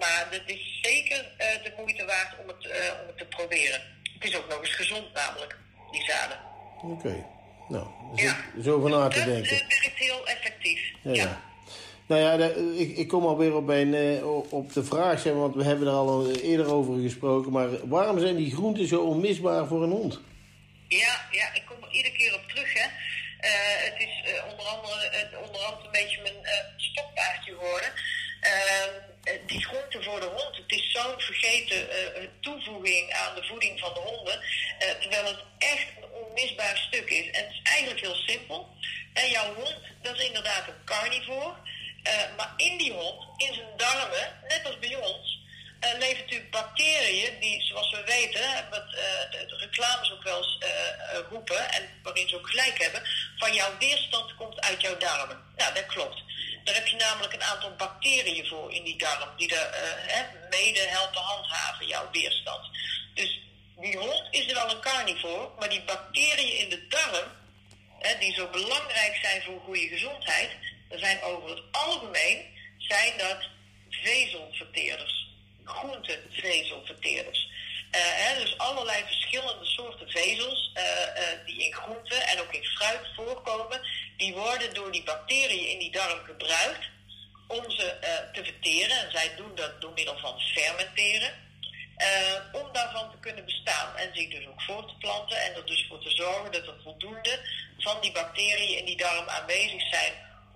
maar 0.00 0.26
het 0.30 0.42
is 0.46 0.78
zeker 0.82 1.24
de 1.38 1.72
moeite 1.76 2.04
waard 2.04 2.38
om 2.38 2.48
het, 2.48 2.66
om 3.00 3.06
het 3.06 3.18
te 3.18 3.24
proberen. 3.24 3.82
Het 4.14 4.24
is 4.30 4.36
ook 4.36 4.48
nog 4.48 4.60
eens 4.60 4.74
gezond 4.74 5.12
namelijk, 5.12 5.56
die 5.90 6.04
zaden. 6.04 6.38
Oké, 6.82 7.24
nou, 7.68 7.86
er 8.16 8.22
Ja. 8.24 8.36
zo 8.62 8.80
van 8.80 8.90
na 8.90 9.08
te 9.08 9.24
denken. 9.24 9.50
eh, 9.60 9.68
werkt 9.68 9.98
heel 9.98 10.26
effectief. 10.26 10.80
Ja, 11.02 11.12
ja. 11.12 11.42
Nou 12.06 12.20
ja, 12.20 12.46
ik, 12.76 12.96
ik 12.96 13.08
kom 13.08 13.26
alweer 13.26 13.54
op, 13.56 13.66
mijn, 13.66 13.94
eh, 13.94 14.26
op 14.52 14.72
de 14.72 14.84
vraag, 14.84 15.22
want 15.22 15.54
we 15.54 15.64
hebben 15.64 15.86
er 15.86 15.92
al 15.94 16.30
eerder 16.30 16.74
over 16.74 17.00
gesproken. 17.02 17.52
Maar 17.52 17.88
waarom 17.88 18.18
zijn 18.18 18.36
die 18.36 18.54
groenten 18.54 18.86
zo 18.86 19.00
onmisbaar 19.00 19.66
voor 19.66 19.82
een 19.82 19.90
hond? 19.90 20.20
Ja, 20.88 21.28
ja, 21.30 21.54
ik 21.54 21.62
kom 21.66 21.76
er 21.82 21.90
iedere 21.90 22.16
keer 22.16 22.34
op 22.34 22.48
terug. 22.48 22.72
Hè. 22.74 22.86
Eh, 23.40 23.50
het 23.90 23.98
is 23.98 24.32
eh, 24.32 24.50
onder 24.50 24.66
andere 24.66 25.08
eh, 25.08 25.20
een 25.84 25.90
beetje 25.92 26.22
mijn 26.22 26.44
eh 26.44 26.64
stokpaardje 26.76 27.52
geworden. 27.52 27.92
Eh, 28.40 29.32
die 29.46 29.64
groente 29.64 30.02
voor 30.02 30.20
de 30.20 30.26
hond, 30.26 30.56
het 30.56 30.72
is 30.78 30.92
zo'n 30.92 31.20
vergeten 31.20 31.90
eh, 31.90 32.28
toevoeging 32.40 33.12
aan 33.12 33.34
de 33.34 33.44
voeding 33.44 33.80
van 33.80 33.94
de 33.94 34.00
honden. 34.00 34.40
eh, 34.78 34.90
terwijl 35.00 35.24
het 35.24 35.42
echt 35.58 35.86
een 35.96 36.10
onmisbaar 36.24 36.76
stuk 36.76 37.10
is. 37.10 37.30
En 37.30 37.44
het 37.44 37.52
is 37.52 37.60
eigenlijk 37.62 38.00
heel 38.00 38.14
simpel. 38.14 38.68
En 39.12 39.30
jouw 39.30 39.54
hond, 39.54 39.76
dat 40.02 40.18
is 40.18 40.26
inderdaad 40.26 40.68
een 40.68 40.84
carnivore. 40.84 41.52
Eh, 42.02 42.36
maar 42.36 42.52
in 42.56 42.78
die 42.78 42.92
hond, 42.92 43.24
in 43.36 43.54
zijn 43.54 43.76
darmen, 43.76 44.40
net 44.48 44.66
als 44.66 44.78
bij 44.78 44.96
ons, 44.96 45.40
eh, 45.80 45.98
leven 45.98 46.22
natuurlijk 46.22 46.50
bacteriën 46.50 47.40
die, 47.40 47.62
zoals 47.62 47.90
we 47.90 48.04
weten, 48.04 48.68
wat 48.70 48.84
eh, 48.84 49.30
de, 49.30 49.56
reclames 49.56 50.12
ook 50.12 50.22
wel 50.22 50.38
eens 50.38 50.58
roepen 51.30 51.72
en 51.72 51.88
waarin 52.02 52.28
ze 52.28 52.36
ook 52.36 52.50
gelijk 52.50 52.82
hebben, 52.82 53.02
van 53.36 53.54
jouw 53.54 53.78
weerstand 53.78 54.34
komt 54.34 54.60
uit 54.60 54.80
jouw 54.80 54.96
darmen. 54.96 55.42
Nou, 55.56 55.74
dat 55.74 55.86
klopt. 55.86 56.22
Daar 56.64 56.74
heb 56.74 56.86
je 56.86 56.96
namelijk 56.96 57.32
een 57.32 57.42
aantal 57.42 57.74
bacteriën 57.76 58.46
voor 58.46 58.72
in 58.72 58.84
die 58.84 58.98
darm, 58.98 59.28
die 59.36 59.54
hè, 59.54 60.22
mede 60.50 60.80
helpen 60.80 61.20
handhaven, 61.20 61.86
jouw 61.86 62.10
weerstand. 62.12 62.70
Dus 63.14 63.40
die 63.76 63.96
hond 63.96 64.26
is 64.30 64.48
er 64.48 64.54
wel 64.54 64.70
een 64.70 64.80
carnivore, 64.80 65.48
maar 65.58 65.68
die 65.68 65.82
bacteriën 65.82 66.56
in 66.56 66.68
de 66.68 66.86
darm, 66.88 67.30
hè, 67.98 68.18
die 68.18 68.34
zo 68.34 68.48
belangrijk 68.48 69.18
zijn 69.22 69.42
voor 69.42 69.60
goede 69.60 69.88
gezondheid, 69.88 70.50
dat 70.92 71.00
zijn 71.00 71.22
over 71.22 71.48
het 71.50 71.62
algemeen 71.70 72.38
zijn 72.78 73.18
dat 73.18 73.38
vezelverteerders, 73.90 75.28
groentevezelverteerders. 75.64 77.50
Eh, 77.90 78.00
hè, 78.04 78.40
dus 78.40 78.58
allerlei 78.58 79.02
verschillende 79.04 79.64
soorten 79.64 80.10
vezels 80.10 80.70
eh, 80.74 81.02
eh, 81.02 81.46
die 81.46 81.64
in 81.64 81.72
groenten 81.74 82.22
en 82.26 82.40
ook 82.40 82.52
in 82.52 82.64
fruit 82.64 83.06
voorkomen, 83.16 83.80
die 84.16 84.34
worden 84.34 84.74
door 84.74 84.92
die 84.92 85.02
bacteriën 85.02 85.68
in 85.68 85.78
die 85.78 85.90
darm 85.90 86.24
gebruikt 86.24 86.90
om 87.48 87.70
ze 87.70 87.90
eh, 87.90 88.32
te 88.32 88.44
verteren. 88.44 88.98
En 88.98 89.10
zij 89.10 89.34
doen 89.36 89.54
dat 89.54 89.80
door 89.80 89.92
middel 89.92 90.18
van 90.18 90.40
fermenteren. 90.40 91.32
eh, 91.96 92.62
om 92.62 92.72
daarvan 92.72 93.10
te 93.10 93.18
kunnen 93.20 93.44
bestaan 93.44 93.96
en 93.96 94.10
zich 94.14 94.30
dus 94.30 94.46
ook 94.46 94.62
voor 94.62 94.86
te 94.86 94.94
planten 94.98 95.36
en 95.42 95.54
er 95.54 95.66
dus 95.66 95.86
voor 95.88 96.02
te 96.02 96.10
zorgen 96.10 96.52
dat 96.52 96.66
er 96.66 96.80
voldoende 96.82 97.40
van 97.78 98.00
die 98.00 98.12
bacteriën 98.12 98.78
in 98.78 98.84
die 98.84 98.96
darm 98.96 99.28
aanwezig 99.28 99.88
zijn 99.88 100.12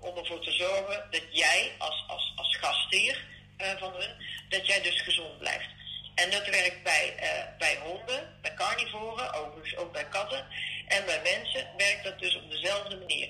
om 0.07 0.17
ervoor 0.17 0.41
te 0.41 0.53
zorgen 0.53 1.07
dat 1.11 1.23
jij 1.31 1.73
als, 1.79 2.05
als, 2.07 2.33
als 2.37 2.57
gastheer 2.57 3.25
eh, 3.57 3.77
van 3.79 3.93
hun, 3.93 4.11
dat 4.49 4.67
jij 4.67 4.83
dus 4.83 5.01
gezond 5.01 5.39
blijft. 5.39 5.69
En 6.15 6.31
dat 6.31 6.49
werkt 6.49 6.83
bij, 6.83 7.15
eh, 7.17 7.59
bij 7.59 7.77
honden, 7.77 8.39
bij 8.43 8.55
carnivoren, 8.55 9.33
overigens 9.33 9.77
ook 9.77 9.93
bij 9.93 10.09
katten. 10.09 10.47
En 10.89 11.05
bij 11.05 11.21
mensen 11.23 11.67
werkt 11.77 12.05
dat 12.05 12.19
dus 12.19 12.37
op 12.37 12.51
dezelfde 12.51 12.97
manier. 12.97 13.29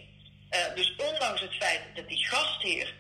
Eh, 0.49 0.75
dus 0.75 0.95
ondanks 0.97 1.41
het 1.41 1.55
feit 1.55 1.81
dat 1.95 2.09
die 2.09 2.27
gastheer 2.27 2.95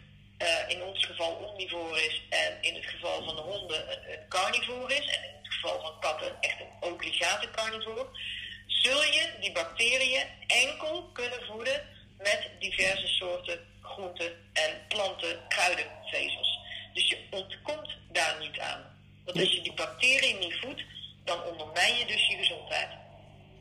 in 0.68 0.82
ons 0.82 1.04
geval 1.04 1.32
omnivoor 1.32 1.98
is 1.98 2.22
en 2.30 2.58
in 2.60 2.74
het 2.74 2.86
geval 2.86 3.24
van 3.24 3.36
de 3.36 3.42
honden 3.42 3.90
een 3.90 4.28
carnivoor 4.28 4.90
is, 4.90 5.06
en 5.06 5.22
in 5.22 5.34
het 5.42 5.52
geval 5.54 5.80
van 5.80 6.00
katten 6.00 6.36
echt 6.40 6.60
een 6.60 6.90
obligate 6.90 7.50
carnivoor, 7.50 8.18
zul 8.66 9.02
je 9.02 9.30
die 9.40 9.52
bacteriën 9.52 10.26
enkel 10.46 11.10
kunnen 11.12 11.46
voeden 11.46 11.95
met 12.18 12.48
diverse 12.58 13.06
soorten 13.06 13.58
groenten 13.82 14.32
en 14.52 14.70
planten, 14.88 15.38
kruidenvezels. 15.48 16.58
Dus 16.92 17.08
je 17.08 17.18
ontkomt 17.30 17.96
daar 18.12 18.36
niet 18.40 18.58
aan. 18.58 18.82
Want 19.24 19.38
als 19.38 19.52
je 19.52 19.62
die 19.62 19.74
bacteriën 19.74 20.38
niet 20.38 20.58
voedt, 20.60 20.82
dan 21.24 21.42
ondermijn 21.42 21.96
je 21.98 22.06
dus 22.06 22.26
je 22.26 22.36
gezondheid. 22.36 22.88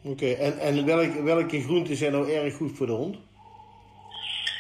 Oké, 0.04 0.34
en, 0.34 0.60
en 0.60 0.86
welke, 0.86 1.24
welke 1.24 1.62
groenten 1.62 1.96
zijn 1.96 2.12
nou 2.12 2.34
erg 2.34 2.56
goed 2.56 2.78
voor 2.78 2.86
de 2.86 2.94
hond? 2.94 3.18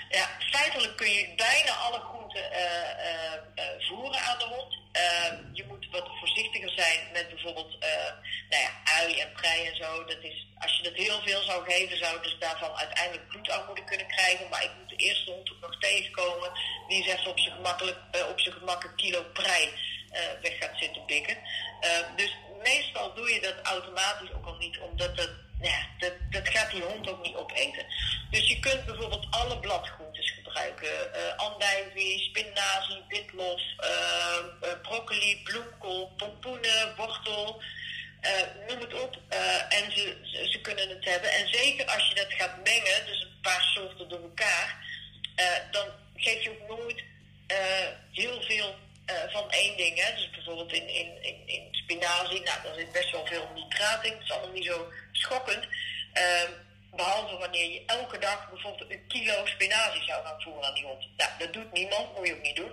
Ja, 0.09 0.27
feitelijk 0.39 0.97
kun 0.97 1.09
je 1.09 1.33
bijna 1.35 1.71
alle 1.71 1.99
groenten 1.99 2.51
eh, 2.51 2.61
eh, 2.61 3.33
eh, 3.55 3.63
voeren 3.79 4.19
aan 4.19 4.39
de 4.39 4.45
hond. 4.45 4.84
Eh, 4.95 5.31
je 5.53 5.65
moet 5.67 5.87
wat 5.91 6.07
voorzichtiger 6.19 6.69
zijn 6.69 6.99
met 7.13 7.29
bijvoorbeeld 7.29 7.77
eh, 7.79 8.11
nou 8.49 8.61
ja, 8.63 8.71
ui 8.83 9.19
en 9.19 9.31
prei 9.31 9.67
en 9.67 9.75
zo. 9.75 10.03
Dat 10.05 10.21
is, 10.21 10.47
als 10.57 10.77
je 10.77 10.83
dat 10.83 10.93
heel 10.93 11.21
veel 11.21 11.41
zou 11.41 11.71
geven, 11.71 11.97
zou 11.97 12.21
dus 12.21 12.35
daarvan 12.39 12.71
uiteindelijk 12.75 13.27
bloedarmoede 13.27 13.83
kunnen 13.83 14.07
krijgen. 14.07 14.49
Maar 14.49 14.63
ik 14.63 14.71
moet 14.79 14.89
de 14.89 14.95
eerste 14.95 15.31
hond 15.31 15.51
ook 15.51 15.61
nog 15.61 15.79
tegenkomen 15.79 16.51
die 16.87 17.03
even 17.03 17.31
op 17.31 17.39
zijn 17.39 17.55
gemakkelijk, 17.55 17.97
eh, 18.11 18.27
op 18.29 18.39
gemak 18.39 18.83
een 18.83 18.95
kilo 18.95 19.23
prei 19.33 19.69
eh, 20.09 20.21
weg 20.41 20.57
gaat 20.59 20.77
zitten 20.77 21.05
pikken. 21.05 21.37
Eh, 21.79 21.89
dus 22.15 22.35
meestal 22.63 23.13
doe 23.13 23.29
je 23.33 23.41
dat 23.41 23.55
automatisch 23.63 24.33
ook 24.33 24.45
al 24.45 24.55
niet, 24.55 24.79
omdat 24.79 25.17
dat, 25.17 25.29
ja, 25.61 25.87
dat, 25.97 26.13
dat 26.29 26.49
gaat 26.49 26.71
die 26.71 26.81
hond 26.81 27.09
ook 27.09 27.23
niet 27.23 27.35
opeten. 27.35 27.85
Dus 28.29 28.47
je 28.47 28.59
kunt 28.59 28.85
bijvoorbeeld 28.85 29.27
alle 29.29 29.59
bladgroentes 29.59 30.04
gebruiken. 30.55 31.13
eh 31.13 31.37
andijvie, 31.37 32.19
spinazie, 32.19 33.03
witlof, 33.07 33.61
eh, 33.77 34.37
eh, 34.61 34.81
broccoli, 34.81 35.41
bloemkool, 35.43 36.13
pompoenen, 36.17 36.95
wortel. 36.95 37.61
noem 38.67 38.79
het 38.79 38.93
op. 38.93 39.17
en 39.69 39.91
ze, 39.91 40.17
ze, 40.51 40.59
kunnen 40.61 40.89
het 40.89 41.05
hebben. 41.05 41.31
En 41.31 41.47
zeker 41.47 41.85
als 41.85 42.07
je 42.07 42.15
dat 42.15 42.33
gaat 42.33 42.63
mengen, 42.63 43.05
dus 43.05 43.21
een 43.21 43.39
paar 43.41 43.61
soorten 43.61 44.09
door 44.09 44.21
elkaar, 44.21 44.85
dan 45.71 45.87
geef 46.15 46.43
je 46.43 46.49
ook 46.49 46.77
nooit 46.77 47.03
heel 48.11 48.41
veel 48.41 48.75
van 49.27 49.51
één 49.51 49.77
ding. 49.77 50.03
Hè. 50.03 50.15
Dus 50.15 50.29
bijvoorbeeld 50.29 50.73
in, 50.73 50.87
in, 50.87 51.23
in, 51.23 51.47
in 51.47 51.67
spinazie, 51.71 52.41
nou, 52.41 52.61
daar 52.63 52.75
zit 52.75 52.91
best 52.91 53.11
wel 53.11 53.25
veel 53.25 53.49
nitraat 53.55 54.05
in. 54.05 54.11
Het 54.11 54.23
is 54.23 54.31
allemaal 54.31 54.51
niet 54.51 54.65
zo 54.65 54.91
schokkend. 55.11 55.67
Behalve 56.95 57.37
wanneer 57.37 57.71
je 57.71 57.83
elke 57.85 58.17
dag 58.17 58.49
bijvoorbeeld 58.49 58.91
een 58.91 59.07
kilo 59.07 59.45
spinazie 59.45 60.03
zou 60.03 60.25
gaan 60.25 60.41
voeren 60.41 60.65
aan 60.65 60.73
die 60.73 60.85
hond. 60.85 61.07
Nou, 61.17 61.31
dat 61.39 61.53
doet 61.53 61.71
niemand, 61.71 62.15
moet 62.15 62.27
je 62.27 62.35
ook 62.35 62.41
niet 62.41 62.55
doen. 62.55 62.71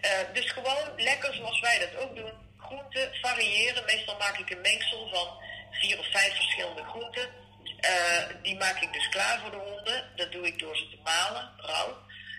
Eh, 0.00 0.10
dus 0.32 0.50
gewoon 0.50 0.92
lekker 0.96 1.34
zoals 1.34 1.60
wij 1.60 1.78
dat 1.78 1.96
ook 1.96 2.16
doen. 2.16 2.32
Groenten 2.58 3.10
variëren. 3.22 3.84
Meestal 3.84 4.16
maak 4.18 4.38
ik 4.38 4.50
een 4.50 4.60
mengsel 4.60 5.08
van 5.08 5.28
vier 5.70 5.98
of 5.98 6.10
vijf 6.10 6.34
verschillende 6.34 6.84
groenten. 6.84 7.28
Eh, 7.80 8.22
die 8.42 8.56
maak 8.56 8.82
ik 8.82 8.92
dus 8.92 9.08
klaar 9.08 9.40
voor 9.40 9.50
de 9.50 9.56
honden. 9.56 10.10
Dat 10.16 10.32
doe 10.32 10.46
ik 10.46 10.58
door 10.58 10.76
ze 10.76 10.88
te 10.88 10.98
malen, 11.04 11.50
rauw. 11.56 11.96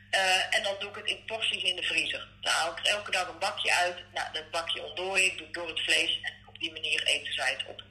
Eh, 0.10 0.56
en 0.56 0.64
dan 0.64 0.76
doe 0.80 0.90
ik 0.90 0.96
het 0.96 1.06
in 1.06 1.26
porties 1.26 1.64
in 1.64 1.76
de 1.76 1.84
vriezer. 1.84 2.28
Nou, 2.42 2.56
haal 2.56 2.72
ik 2.72 2.80
er 2.80 2.86
elke 2.86 3.12
dag 3.12 3.28
een 3.28 3.40
bakje 3.40 3.74
uit. 3.74 3.98
Nou, 4.14 4.28
dat 4.34 4.52
bakje 4.52 4.84
ontdooi 4.84 5.26
ik, 5.26 5.38
doe 5.38 5.52
door 5.52 5.68
het 5.68 5.82
vlees. 5.82 6.20
En 6.22 6.34
op 6.46 6.60
die 6.60 6.72
manier 6.72 7.04
eten 7.04 7.34
zij 7.34 7.52
het 7.52 7.66
op. 7.68 7.84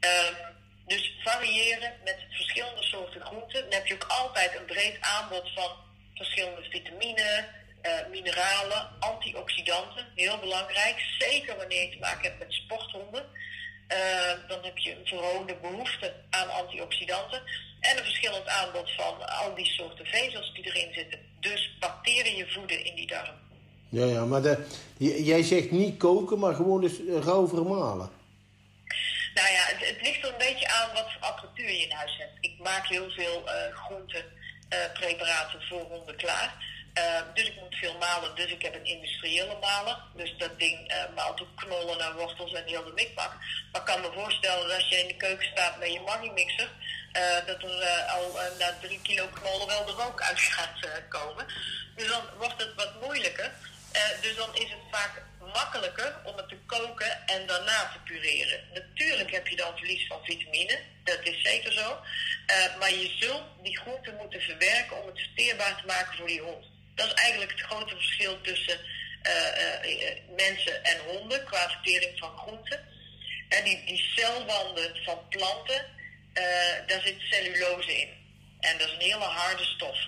Ehm, 0.00 0.34
dus 0.92 1.04
variëren 1.24 1.92
met 2.04 2.18
verschillende 2.30 2.82
soorten 2.82 3.20
groenten. 3.20 3.60
Dan 3.62 3.78
heb 3.78 3.86
je 3.86 3.94
ook 3.94 4.06
altijd 4.08 4.50
een 4.56 4.64
breed 4.74 4.96
aanbod 5.00 5.46
van 5.54 5.70
verschillende 6.14 6.62
vitamine, 6.70 7.28
eh, 7.80 7.92
mineralen, 8.10 8.82
antioxidanten. 8.98 10.04
Heel 10.14 10.38
belangrijk. 10.38 10.96
Zeker 11.18 11.56
wanneer 11.56 11.82
je 11.82 11.90
te 11.90 11.98
maken 11.98 12.22
hebt 12.22 12.38
met 12.38 12.52
sporthonden. 12.52 13.24
Eh, 13.86 14.32
dan 14.48 14.58
heb 14.62 14.78
je 14.78 14.90
een 14.90 15.06
verhoogde 15.06 15.56
behoefte 15.62 16.14
aan 16.30 16.50
antioxidanten. 16.50 17.42
En 17.80 17.98
een 17.98 18.04
verschillend 18.04 18.46
aanbod 18.46 18.94
van 18.96 19.14
al 19.28 19.54
die 19.54 19.66
soorten 19.66 20.06
vezels 20.06 20.54
die 20.54 20.64
erin 20.64 20.92
zitten. 20.94 21.18
Dus 21.40 21.76
bacteriën 21.80 22.48
voeden 22.48 22.84
in 22.84 22.94
die 22.94 23.06
darm. 23.06 23.36
Ja, 23.88 24.04
ja, 24.04 24.24
maar 24.24 24.42
de, 24.42 24.66
jij 25.24 25.42
zegt 25.42 25.70
niet 25.70 25.96
koken, 25.96 26.38
maar 26.38 26.54
gewoon 26.54 26.80
dus 26.80 27.06
eh, 27.06 27.18
rauw 27.22 27.48
vermalen. 27.48 28.10
Nou 29.34 29.48
ja, 29.48 29.64
het, 29.66 30.02
ligt 30.02 30.22
er 30.24 30.32
een 30.32 30.38
beetje 30.38 30.68
aan 30.68 30.92
wat 30.92 31.12
voor 31.12 31.22
apparatuur 31.22 31.70
je 31.70 31.82
in 31.82 31.92
huis 31.92 32.16
hebt. 32.18 32.32
Ik 32.40 32.58
maak 32.58 32.86
heel 32.86 33.10
veel 33.10 33.48
eh 33.48 33.74
groentepreparaten 33.76 35.62
voor 35.68 35.80
honden 35.80 36.16
klaar. 36.16 36.54
Eh, 36.94 37.22
dus 37.34 37.46
ik 37.46 37.60
moet 37.60 37.74
veel 37.74 37.98
malen, 37.98 38.34
dus 38.34 38.50
ik 38.50 38.62
heb 38.62 38.74
een 38.74 38.84
industriële 38.84 39.56
maler. 39.60 39.98
Dus 40.14 40.34
dat 40.38 40.58
ding 40.58 40.88
eh, 40.88 41.04
maalt 41.14 41.40
ook 41.40 41.56
knollen 41.56 42.00
en 42.00 42.14
wortels 42.14 42.52
en 42.52 42.64
heel 42.66 42.84
de 42.84 42.92
mikmak. 42.92 43.32
Maar 43.72 43.80
ik 43.80 43.86
kan 43.86 44.00
me 44.00 44.10
voorstellen 44.14 44.68
dat 44.68 44.76
als 44.76 44.88
je 44.88 44.96
in 44.96 45.06
de 45.08 45.16
keuken 45.16 45.46
staat 45.46 45.78
met 45.78 45.92
je 45.92 46.00
Maggi-mixer... 46.00 46.70
eh, 47.12 47.46
dat 47.46 47.62
er 47.62 47.80
eh, 47.80 48.14
al 48.14 48.40
eh, 48.40 48.58
na 48.58 48.74
drie 48.80 49.00
kilo 49.02 49.26
knollen 49.32 49.66
wel 49.66 49.84
de 49.84 49.92
rook 49.92 50.20
uit 50.22 50.40
gaat 50.56 50.84
eh, 50.84 50.90
komen. 51.08 51.46
Dus 51.96 52.08
dan 52.08 52.22
wordt 52.36 52.62
het 52.62 52.74
wat 52.74 53.00
moeilijker. 53.00 53.52
Eh, 53.92 54.22
dus 54.22 54.36
dan 54.36 54.54
is 54.54 54.70
het 54.70 54.80
vaak 54.90 55.22
makkelijker 55.52 56.16
om 56.24 56.36
het 56.36 56.48
te 56.48 56.56
koken 56.66 57.26
en 57.26 57.46
daarna 57.46 57.90
te 57.92 57.98
pureren. 58.04 58.60
Natuurlijk 58.74 59.30
heb 59.30 59.46
je 59.46 59.56
dan 59.56 59.76
verlies 59.76 60.06
van 60.06 60.24
vitamine, 60.24 60.78
dat 61.04 61.18
is 61.22 61.42
zeker 61.42 61.72
zo. 61.72 61.98
Eh, 62.46 62.76
maar 62.78 62.90
je 62.90 63.16
zult 63.18 63.42
die 63.62 63.78
groenten 63.78 64.16
moeten 64.16 64.40
verwerken 64.40 65.02
om 65.02 65.06
het 65.06 65.18
verteerbaar 65.18 65.80
te 65.80 65.86
maken 65.86 66.16
voor 66.16 66.26
die 66.26 66.40
hond. 66.40 66.64
Dat 66.94 67.06
is 67.06 67.12
eigenlijk 67.12 67.50
het 67.50 67.60
grote 67.60 67.94
verschil 67.94 68.40
tussen 68.40 68.80
eh, 69.22 70.16
mensen 70.36 70.84
en 70.84 70.98
honden 70.98 71.44
qua 71.44 71.70
vertering 71.70 72.18
van 72.18 72.38
groenten. 72.38 72.88
En 73.48 73.64
die, 73.64 73.84
die 73.84 74.12
celwanden 74.16 75.04
van 75.04 75.28
planten, 75.28 75.86
daar 76.86 77.00
zit 77.00 77.20
cellulose 77.20 78.00
in. 78.00 78.08
En 78.60 78.78
dat 78.78 78.86
is 78.86 78.94
een 78.94 79.00
hele 79.00 79.24
harde 79.24 79.64
stof. 79.64 79.98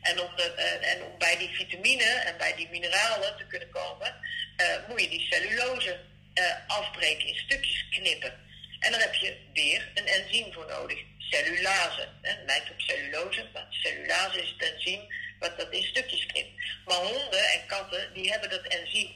En 0.00 0.20
om, 0.20 0.30
eh, 0.36 0.92
en 0.92 1.18
bij 1.18 1.36
die 1.36 1.48
vitamine 1.48 2.04
en 2.04 2.36
bij 2.36 2.54
die 2.54 2.68
mineralen 2.70 3.36
te 3.36 3.46
kunnen 3.46 3.70
komen, 3.70 4.16
eh, 4.56 4.66
moet 4.88 5.00
je 5.00 5.08
die 5.08 5.26
cellulose 5.30 6.00
eh, 6.34 6.44
afbreken, 6.66 7.26
in 7.26 7.34
stukjes 7.34 7.88
knippen. 7.90 8.40
En 8.78 8.92
daar 8.92 9.00
heb 9.00 9.14
je 9.14 9.36
weer 9.52 9.90
een 9.94 10.06
enzym 10.06 10.52
voor 10.52 10.66
nodig. 10.66 10.98
Cellulase. 11.18 12.08
Het 12.22 12.38
lijkt 12.46 12.70
op 12.70 12.80
cellulose, 12.80 13.46
maar 13.52 13.66
cellulase 13.70 14.42
is 14.42 14.54
het 14.58 14.72
enzym 14.72 15.00
wat 15.38 15.58
dat 15.58 15.72
in 15.72 15.82
stukjes 15.82 16.26
knipt. 16.26 16.50
Maar 16.84 16.96
honden 16.96 17.44
en 17.44 17.66
katten, 17.66 18.12
die 18.14 18.30
hebben 18.30 18.50
dat 18.50 18.66
enzym. 18.66 19.10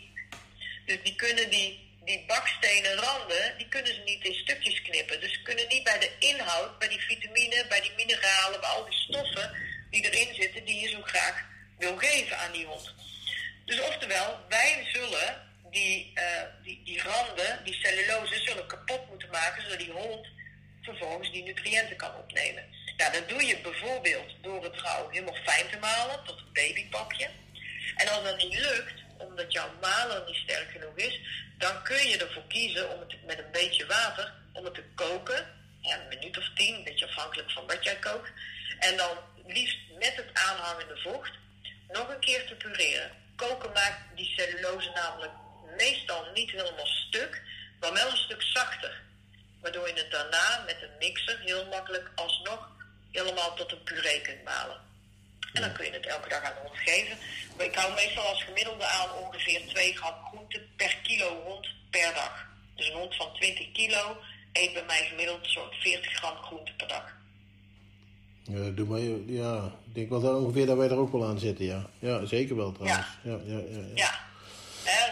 Dus 0.87 0.99
die 1.03 1.14
kunnen 1.14 1.51
die, 1.51 1.97
die 2.05 2.24
bakstenen 2.26 2.95
randen, 2.95 3.59
die 3.59 3.68
kunnen 3.68 3.95
ze 3.95 4.01
niet 4.05 4.24
in 4.24 4.35
stukjes 4.35 4.82
knippen. 4.82 5.20
Dus 5.20 5.32
ze 5.32 5.43
kunnen 5.43 5.68
niet 5.68 5.85
bij 5.85 5.99
de 5.99 6.11
inhoud, 6.18 6.78
bij 6.78 6.89
die 6.89 7.01
vitamine, 7.01 7.66
bij 7.68 7.80
die 7.80 7.93
mineralen, 7.97 8.61
bij 8.61 8.70
al 8.70 8.85
die 8.85 8.99
stoffen 8.99 9.74
die 9.95 10.11
erin 10.11 10.34
zitten, 10.34 10.64
die 10.64 10.80
je 10.80 10.88
zo 10.88 11.03
graag 11.03 11.45
wil 11.78 11.97
geven 11.97 12.38
aan 12.38 12.53
die 12.53 12.66
hond. 12.66 12.95
Dus 13.64 13.80
oftewel, 13.80 14.38
wij 14.49 14.88
zullen 14.92 15.42
die, 15.70 16.11
eh, 16.14 16.42
die, 16.62 16.80
die 16.84 17.03
randen, 17.03 17.64
die 17.64 17.74
cellulose, 17.74 18.40
zullen 18.40 18.66
kapot 18.66 19.09
moeten 19.09 19.30
maken, 19.30 19.62
zodat 19.62 19.78
die 19.78 19.90
hond 19.90 20.26
vervolgens 20.82 21.32
die 21.32 21.42
nutriënten 21.42 21.97
kan 21.97 22.14
opnemen. 22.16 22.64
Nou, 22.97 23.12
dat 23.12 23.28
doe 23.28 23.45
je 23.45 23.59
bijvoorbeeld 23.59 24.30
door 24.40 24.64
het 24.64 24.80
rauw 24.80 25.09
helemaal 25.11 25.42
fijn 25.45 25.70
te 25.70 25.78
malen 25.78 26.24
tot 26.24 26.38
een 26.38 26.53
babypapje. 26.53 27.28
En 27.97 28.09
als 28.09 28.24
dat 28.24 28.36
niet 28.36 28.59
lukt, 28.59 29.03
omdat 29.18 29.53
jouw 29.53 29.70
maler 29.80 30.22
niet 30.26 30.36
sterk 30.36 30.70
genoeg 30.70 30.97
is, 30.97 31.20
dan 31.59 31.82
kun 31.82 32.09
je 32.09 32.16
ervoor 32.18 32.47
kiezen 32.49 32.90
om 32.90 33.01
het 33.01 33.24
met 33.26 33.38
een 33.38 33.53
beetje 33.53 33.86
water, 33.86 34.32
om 34.53 34.64
het 34.64 34.74
te 34.74 34.84
koken. 34.95 35.62
Ja, 35.80 36.01
een 36.01 36.09
minuut 36.09 36.38
of 36.38 36.51
tien, 36.55 36.74
een 36.74 36.84
beetje 36.84 37.07
afhankelijk 37.07 37.51
van 37.51 37.66
wat 37.66 37.84
jij 37.84 37.97
kookt. 37.97 38.30
En 38.78 38.97
dan 38.97 39.18
liefst 39.47 39.78
met 39.99 40.16
het 40.16 40.30
aanhangende 40.32 40.97
vocht 40.97 41.32
nog 41.88 42.09
een 42.09 42.20
keer 42.20 42.47
te 42.47 42.55
pureren. 42.55 43.11
Koken 43.36 43.72
maakt 43.72 44.01
die 44.14 44.34
cellulose 44.36 44.90
namelijk 44.95 45.32
meestal 45.76 46.26
niet 46.34 46.51
helemaal 46.51 46.86
stuk, 46.86 47.42
maar 47.80 47.92
wel 47.92 48.11
een 48.11 48.16
stuk 48.16 48.42
zachter. 48.42 49.03
Waardoor 49.61 49.88
je 49.88 49.95
het 49.95 50.11
daarna 50.11 50.62
met 50.66 50.82
een 50.82 50.99
mixer 50.99 51.40
heel 51.40 51.66
makkelijk 51.66 52.11
alsnog 52.14 52.70
helemaal 53.12 53.55
tot 53.55 53.72
een 53.72 53.82
puree 53.82 54.20
kunt 54.20 54.45
malen. 54.45 54.80
En 55.53 55.62
dan 55.62 55.72
kun 55.72 55.84
je 55.84 55.92
het 55.92 56.07
elke 56.07 56.28
dag 56.28 56.42
aan 56.42 56.57
hond 56.62 56.78
geven. 56.78 57.18
Maar 57.57 57.66
ik 57.66 57.74
hou 57.74 57.95
meestal 57.95 58.24
als 58.26 58.42
gemiddelde 58.42 58.86
aan 58.86 59.12
ongeveer 59.12 59.66
2 59.68 59.97
gram 59.97 60.24
groente 60.24 60.62
per 60.76 60.97
kilo 61.03 61.42
hond 61.42 61.68
per 61.90 62.14
dag. 62.14 62.47
Dus 62.74 62.88
een 62.88 62.97
hond 62.97 63.16
van 63.16 63.34
20 63.34 63.72
kilo 63.72 64.22
eet 64.53 64.72
bij 64.72 64.84
mij 64.84 65.07
gemiddeld 65.07 65.51
zo'n 65.51 65.72
40 65.72 66.12
gram 66.12 66.36
groente 66.36 66.72
per 66.72 66.88
dag. 66.88 67.14
Ja, 68.47 68.70
doe 68.70 68.86
maar, 68.86 69.01
ja, 69.26 69.72
ik 69.88 69.95
denk 69.95 70.09
wel 70.09 70.20
dat 70.20 70.40
ongeveer 70.40 70.66
dat 70.66 70.76
wij 70.76 70.88
er 70.88 70.99
ook 70.99 71.12
wel 71.12 71.24
aan 71.24 71.38
zitten, 71.38 71.64
ja. 71.64 71.86
Ja, 71.99 72.26
zeker 72.26 72.57
wel 72.57 72.72
trouwens. 72.72 73.07
Ja, 73.22 73.38
ja, 73.47 73.59
ja. 73.70 73.80
ja. 73.95 74.24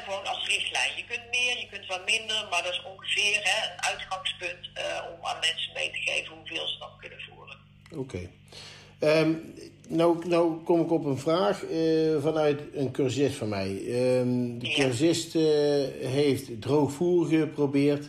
Gewoon 0.04 0.26
als 0.26 0.46
richtlijn. 0.46 0.96
Je 0.96 1.04
kunt 1.04 1.30
meer, 1.30 1.58
je 1.58 1.66
kunt 1.70 1.86
wat 1.86 2.04
minder, 2.06 2.46
maar 2.50 2.62
dat 2.62 2.72
is 2.72 2.82
ongeveer 2.84 3.40
hè, 3.42 3.72
een 3.72 3.82
uitgangspunt 3.82 4.70
eh, 4.74 4.82
om 5.12 5.26
aan 5.26 5.40
mensen 5.40 5.70
mee 5.74 5.90
te 5.90 5.98
geven 5.98 6.36
hoeveel 6.36 6.68
ze 6.68 6.78
dan 6.78 6.88
kunnen 7.00 7.18
voeren. 7.28 7.56
Oké. 7.96 8.30
Ehm, 8.98 9.32
nou, 9.88 10.28
nou 10.28 10.62
kom 10.62 10.80
ik 10.80 10.90
op 10.90 11.04
een 11.04 11.18
vraag 11.18 11.64
eh, 11.64 12.20
vanuit 12.20 12.60
een 12.74 12.90
cursist 12.90 13.36
van 13.36 13.48
mij. 13.48 13.68
Ehm, 13.68 14.58
de 14.58 14.72
cursist 14.74 15.34
eh, 15.34 15.42
heeft 16.10 16.60
droogvoer 16.60 17.26
geprobeerd. 17.26 18.08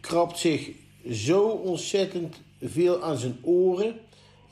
krabt 0.00 0.38
zich 0.38 0.70
zo 1.10 1.48
ontzettend 1.48 2.40
veel 2.60 3.02
aan 3.02 3.16
zijn 3.16 3.38
oren. 3.42 4.00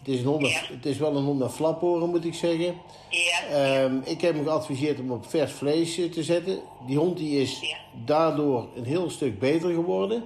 Het 0.06 0.14
is, 0.14 0.24
een 0.24 0.38
Ja. 0.40 0.60
het 0.74 0.86
is 0.86 0.98
wel 0.98 1.16
een 1.16 1.24
hond 1.24 1.38
met 1.38 1.52
flaporen, 1.52 2.10
moet 2.10 2.24
ik 2.24 2.34
zeggen. 2.34 2.74
Ja, 3.10 3.34
Ehm, 3.50 3.96
ik 4.04 4.20
heb 4.20 4.34
hem 4.34 4.44
geadviseerd 4.44 5.00
om 5.00 5.10
op 5.10 5.26
vers 5.26 5.52
vlees 5.52 5.98
eh, 5.98 6.10
te 6.10 6.22
zetten. 6.22 6.58
Die 6.86 6.96
hond 6.98 7.16
die 7.16 7.40
is 7.40 7.60
Ja. 7.60 7.76
daardoor 8.04 8.66
een 8.76 8.84
heel 8.84 9.10
stuk 9.10 9.38
beter 9.38 9.70
geworden. 9.74 10.24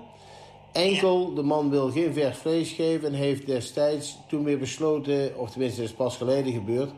Enkel 0.73 1.35
de 1.35 1.43
man 1.43 1.71
wil 1.71 1.91
geen 1.91 2.13
vers 2.13 2.37
vlees 2.39 2.71
geven 2.71 3.09
en 3.09 3.15
heeft 3.15 3.47
destijds 3.47 4.17
toen 4.29 4.45
weer 4.45 4.59
besloten, 4.59 5.39
of 5.39 5.51
tenminste 5.51 5.81
dat 5.81 5.91
is 5.91 5.97
pas 5.97 6.17
geleden 6.17 6.53
gebeurd, 6.53 6.91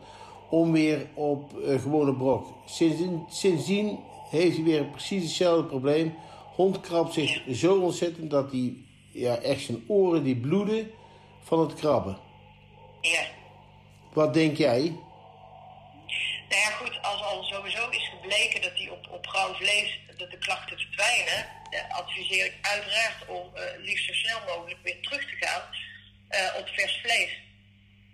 om 0.49 0.71
weer 0.71 1.07
op 1.13 1.59
eh, 1.59 1.81
gewone 1.81 2.13
brok. 2.13 2.45
Sindsdien, 2.65 3.23
sindsdien 3.29 3.99
heeft 4.29 4.55
hij 4.55 4.65
weer 4.65 4.85
precies 4.85 5.23
hetzelfde 5.23 5.63
probleem. 5.63 6.13
Hond 6.55 6.79
krabt 6.79 7.13
zich 7.13 7.41
zo 7.51 7.79
ontzettend 7.79 8.31
dat 8.31 8.51
hij 8.51 8.73
ja, 9.11 9.35
echt 9.35 9.61
zijn 9.61 9.83
oren 9.87 10.23
die 10.23 10.35
bloeden 10.35 10.89
van 11.43 11.59
het 11.59 11.73
krabben. 11.73 12.17
Ja. 13.11 13.23
Wat 14.13 14.33
denk 14.33 14.57
jij? 14.57 14.79
Nou 16.49 16.61
ja, 16.61 16.69
goed, 16.69 17.01
als 17.01 17.21
al 17.21 17.43
sowieso 17.43 17.89
is 17.89 18.09
gebleken 18.09 18.61
dat 18.61 18.75
die 18.75 18.91
op, 18.91 19.07
op 19.11 19.25
rauw 19.25 19.53
vlees 19.53 19.99
dat 20.17 20.31
de 20.31 20.37
klachten 20.37 20.77
verdwijnen, 20.77 21.47
adviseer 21.89 22.45
ik 22.45 22.57
uiteraard 22.61 23.27
om 23.27 23.55
eh, 23.55 23.63
liefst 23.77 24.05
zo 24.05 24.13
snel 24.13 24.39
mogelijk 24.47 24.79
weer 24.83 25.01
terug 25.01 25.21
te 25.21 25.45
gaan 25.45 25.61
eh, 26.27 26.59
op 26.59 26.67
vers 26.67 26.99
vlees. 27.03 27.31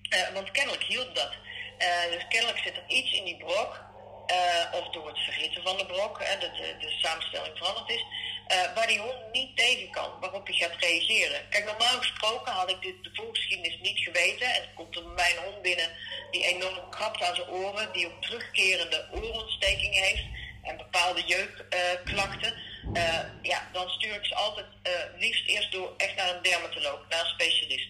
Eh, 0.10 0.34
want 0.34 0.52
kennelijk 0.52 0.84
hielp 0.84 1.16
dat. 1.16 1.34
Eh, 1.78 2.12
dus 2.12 2.26
kennelijk 2.30 2.60
zit 2.60 2.76
er 2.76 2.84
iets 2.88 3.12
in 3.12 3.26
die 3.26 3.38
brok, 3.38 3.84
eh, 4.28 4.80
of 4.80 4.90
door 4.90 5.08
het 5.08 5.20
verhitten 5.20 5.64
van 5.64 5.78
de 5.78 5.86
brok, 5.86 6.24
hè, 6.24 6.40
dat 6.40 6.56
de, 6.56 6.76
de 6.80 6.90
samenstelling 7.02 7.58
veranderd 7.58 7.90
is, 7.90 8.06
eh, 8.50 8.74
waar 8.76 8.88
die 8.88 9.00
hond 9.00 9.32
niet 9.32 9.58
tegen 9.58 9.89
kan, 9.91 10.12
waarop 10.20 10.47
hij 10.47 10.56
gaat 10.56 10.80
reageren. 10.80 11.50
Kijk, 11.50 11.66
normaal 11.66 11.97
gesproken 11.97 12.52
had 12.52 12.70
ik 12.70 12.82
dit, 12.82 13.04
de 13.04 13.10
voorgeschiedenis 13.14 13.80
niet 13.82 14.00
geweten. 14.00 14.54
En 14.54 14.62
komt 14.76 14.95
er 14.95 15.04
bij 15.04 15.14
mij 15.14 15.32
een 15.32 15.43
hond 15.43 15.62
binnen 15.62 15.89
die 16.32 16.45
enorm 16.45 16.89
krabt 16.89 17.22
aan 17.22 17.36
zijn 17.36 17.50
oren, 17.50 17.93
die 17.93 18.08
ook 18.08 18.22
terugkerende 18.22 19.08
oorontstekingen 19.12 20.04
heeft 20.04 20.24
en 20.64 20.78
bepaalde 20.78 21.24
jeukklachten. 21.26 22.54
Eh, 22.93 23.20
ja, 23.41 23.70
dan 23.74 23.89
stuur 23.89 24.16
ik 24.16 24.26
ze 24.26 24.36
altijd 24.36 24.66
eh, 24.82 24.93
liefst 25.18 25.47
eerst 25.47 25.72
door 25.72 25.93
echt 25.97 26.16
naar 26.16 26.36
een 26.36 26.41
dermatoloog, 26.41 27.00
naar 27.10 27.20
een 27.20 27.26
specialist. 27.26 27.88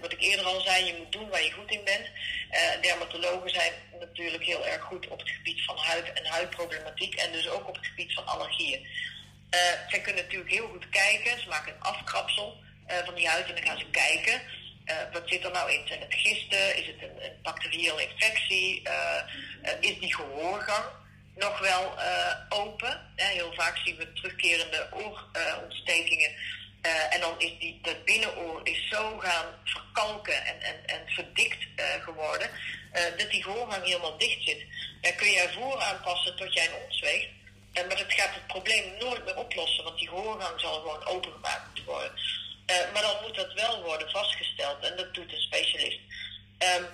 Wat 0.00 0.12
ik 0.12 0.20
eerder 0.20 0.46
al 0.46 0.60
zei, 0.60 0.84
je 0.84 0.94
moet 0.98 1.12
doen 1.12 1.28
waar 1.28 1.42
je 1.44 1.52
goed 1.52 1.70
in 1.70 1.84
bent. 1.84 2.06
Dermatologen 2.80 3.50
zijn 3.50 3.72
natuurlijk 4.00 4.44
heel 4.44 4.66
erg 4.66 4.82
goed 4.82 5.08
op 5.08 5.18
het 5.18 5.30
gebied 5.30 5.64
van 5.64 5.76
huid 5.76 6.12
en 6.12 6.26
huidproblematiek 6.26 7.14
en 7.14 7.32
dus 7.32 7.48
ook 7.48 7.68
op 7.68 7.74
het 7.74 7.86
gebied 7.86 8.14
van 8.14 8.26
allergieën. 8.26 8.86
Eh 9.50 9.58
zij 9.88 10.00
kunnen 10.00 10.22
natuurlijk 10.22 10.50
heel 10.50 10.68
goed 10.68 10.88
kijken, 10.88 11.40
ze 11.40 11.48
maken 11.48 11.72
een 11.72 11.80
afkrapsel 11.82 12.56
eh, 12.86 12.96
van 13.04 13.14
die 13.14 13.28
huid 13.28 13.48
en 13.48 13.54
dan 13.54 13.64
gaan 13.64 13.78
ze 13.78 13.90
kijken. 13.90 14.40
eh, 14.84 14.96
wat 15.12 15.22
zit 15.28 15.44
er 15.44 15.50
nou 15.50 15.72
in? 15.72 15.86
Zijn 15.86 16.00
het 16.00 16.14
gisten? 16.14 16.76
Is 16.76 16.86
het 16.86 17.02
een, 17.02 17.24
een 17.24 17.38
bacteriële 17.42 18.08
infectie? 18.08 18.82
Is 19.80 19.98
die 19.98 20.14
gehoorgang 20.14 20.84
nog 21.34 21.58
wel 21.58 21.98
open? 22.48 23.12
Heel 23.16 23.52
vaak 23.54 23.76
zien 23.84 23.96
we 23.96 24.12
terugkerende 24.12 24.88
oorontstekingen. 24.92 26.30
En 27.10 27.20
dan 27.20 27.40
is 27.40 27.58
die, 27.58 27.78
dat 27.82 28.04
binnenoor 28.04 28.60
is 28.64 28.88
zo 28.88 29.18
gaan 29.18 29.46
verkalken 29.64 30.44
en, 30.44 30.62
en, 30.62 30.86
en 30.86 31.00
verdikt 31.06 31.66
geworden, 32.00 32.50
dat 33.16 33.30
die 33.30 33.42
gehoorgang 33.42 33.84
helemaal 33.84 34.18
dicht 34.18 34.42
zit. 34.44 34.64
Dan 35.00 35.14
kun 35.14 35.30
jij 35.30 35.52
voer 35.52 35.80
aanpassen 35.80 36.36
tot 36.36 36.54
jij 36.54 36.68
een. 36.90 37.28
Eh, 37.72 37.86
maar 37.86 37.96
dat 37.96 38.12
gaat 38.12 38.34
het 38.34 38.46
probleem 38.46 38.98
nooit 38.98 39.24
meer 39.24 39.36
oplossen, 39.36 39.84
want 39.84 39.98
die 39.98 40.08
gehoorgang 40.08 40.60
zal 40.60 40.80
gewoon 40.80 41.06
opengemaakt 41.06 41.66
moeten 41.66 41.84
worden. 41.84 42.12
Eh, 42.66 42.92
maar 42.92 43.02
dan 43.02 43.16
moet 43.22 43.34
dat 43.34 43.52
wel 43.52 43.82
worden 43.82 44.10
vastgesteld 44.10 44.84
en 44.84 44.96
dat 44.96 45.14
doet 45.14 45.32
een 45.32 45.40
specialist. 45.40 45.98
Ehm, 46.58 46.84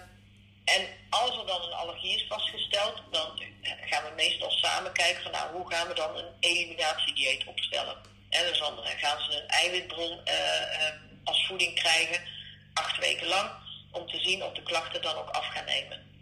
en 0.65 0.87
als 1.11 1.39
er 1.39 1.47
dan 1.47 1.63
een 1.63 1.73
allergie 1.73 2.15
is 2.15 2.27
vastgesteld, 2.29 3.03
dan 3.11 3.43
eh, 3.63 3.73
gaan 3.91 4.05
we 4.05 4.13
meestal 4.17 4.51
samen 4.51 4.93
kijken 4.93 5.23
van 5.23 5.33
nou, 5.33 5.53
hoe 5.53 5.71
gaan 5.71 5.89
we 5.89 5.95
dan 5.95 6.17
een 6.17 6.33
eliminatiedieet 6.41 7.45
opstellen. 7.45 7.97
En 8.31 8.45
dan 8.59 8.87
gaan 8.99 9.21
ze 9.21 9.41
een 9.41 9.49
eiwitbron 9.49 10.25
eh, 10.25 10.91
als 11.25 11.47
voeding 11.47 11.75
krijgen, 11.75 12.29
acht 12.75 12.99
weken 12.99 13.27
lang, 13.27 13.51
om 13.91 14.09
te 14.09 14.19
zien 14.19 14.45
of 14.45 14.53
de 14.53 14.63
klachten 14.63 15.03
dan 15.03 15.17
ook 15.17 15.31
af 15.31 15.47
gaan 15.47 15.65
nemen. 15.65 16.14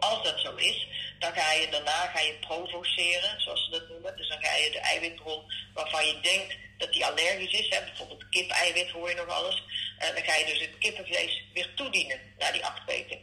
Als 0.00 0.22
dat 0.22 0.40
zo 0.40 0.54
is, 0.54 0.86
dan 1.18 1.32
ga 1.32 1.52
je 1.52 1.68
daarna 1.70 2.10
ga 2.14 2.20
je 2.20 2.34
provoceren, 2.40 3.40
zoals 3.40 3.64
ze 3.64 3.70
dat 3.70 3.88
noemen. 3.88 4.16
Dus 4.16 4.28
dan 4.28 4.42
ga 4.42 4.54
je 4.54 4.70
de 4.70 4.78
eiwitbron 4.78 5.52
waarvan 5.74 6.06
je 6.06 6.20
denkt 6.20 6.56
dat 6.78 6.92
die 6.92 7.06
allergisch 7.06 7.52
is, 7.52 7.68
hè, 7.68 7.84
bijvoorbeeld 7.84 8.28
kip-eiwit 8.28 8.90
hoor 8.90 9.08
je 9.08 9.14
nog 9.14 9.28
alles. 9.28 9.62
Eh, 9.98 10.14
dan 10.14 10.24
ga 10.24 10.34
je 10.34 10.44
dus 10.44 10.60
het 10.60 10.78
kippenvlees 10.78 11.42
weer 11.52 11.74
toedienen 11.74 12.20
na 12.38 12.52
die 12.52 12.64
acht 12.64 12.84
weken. 12.86 13.18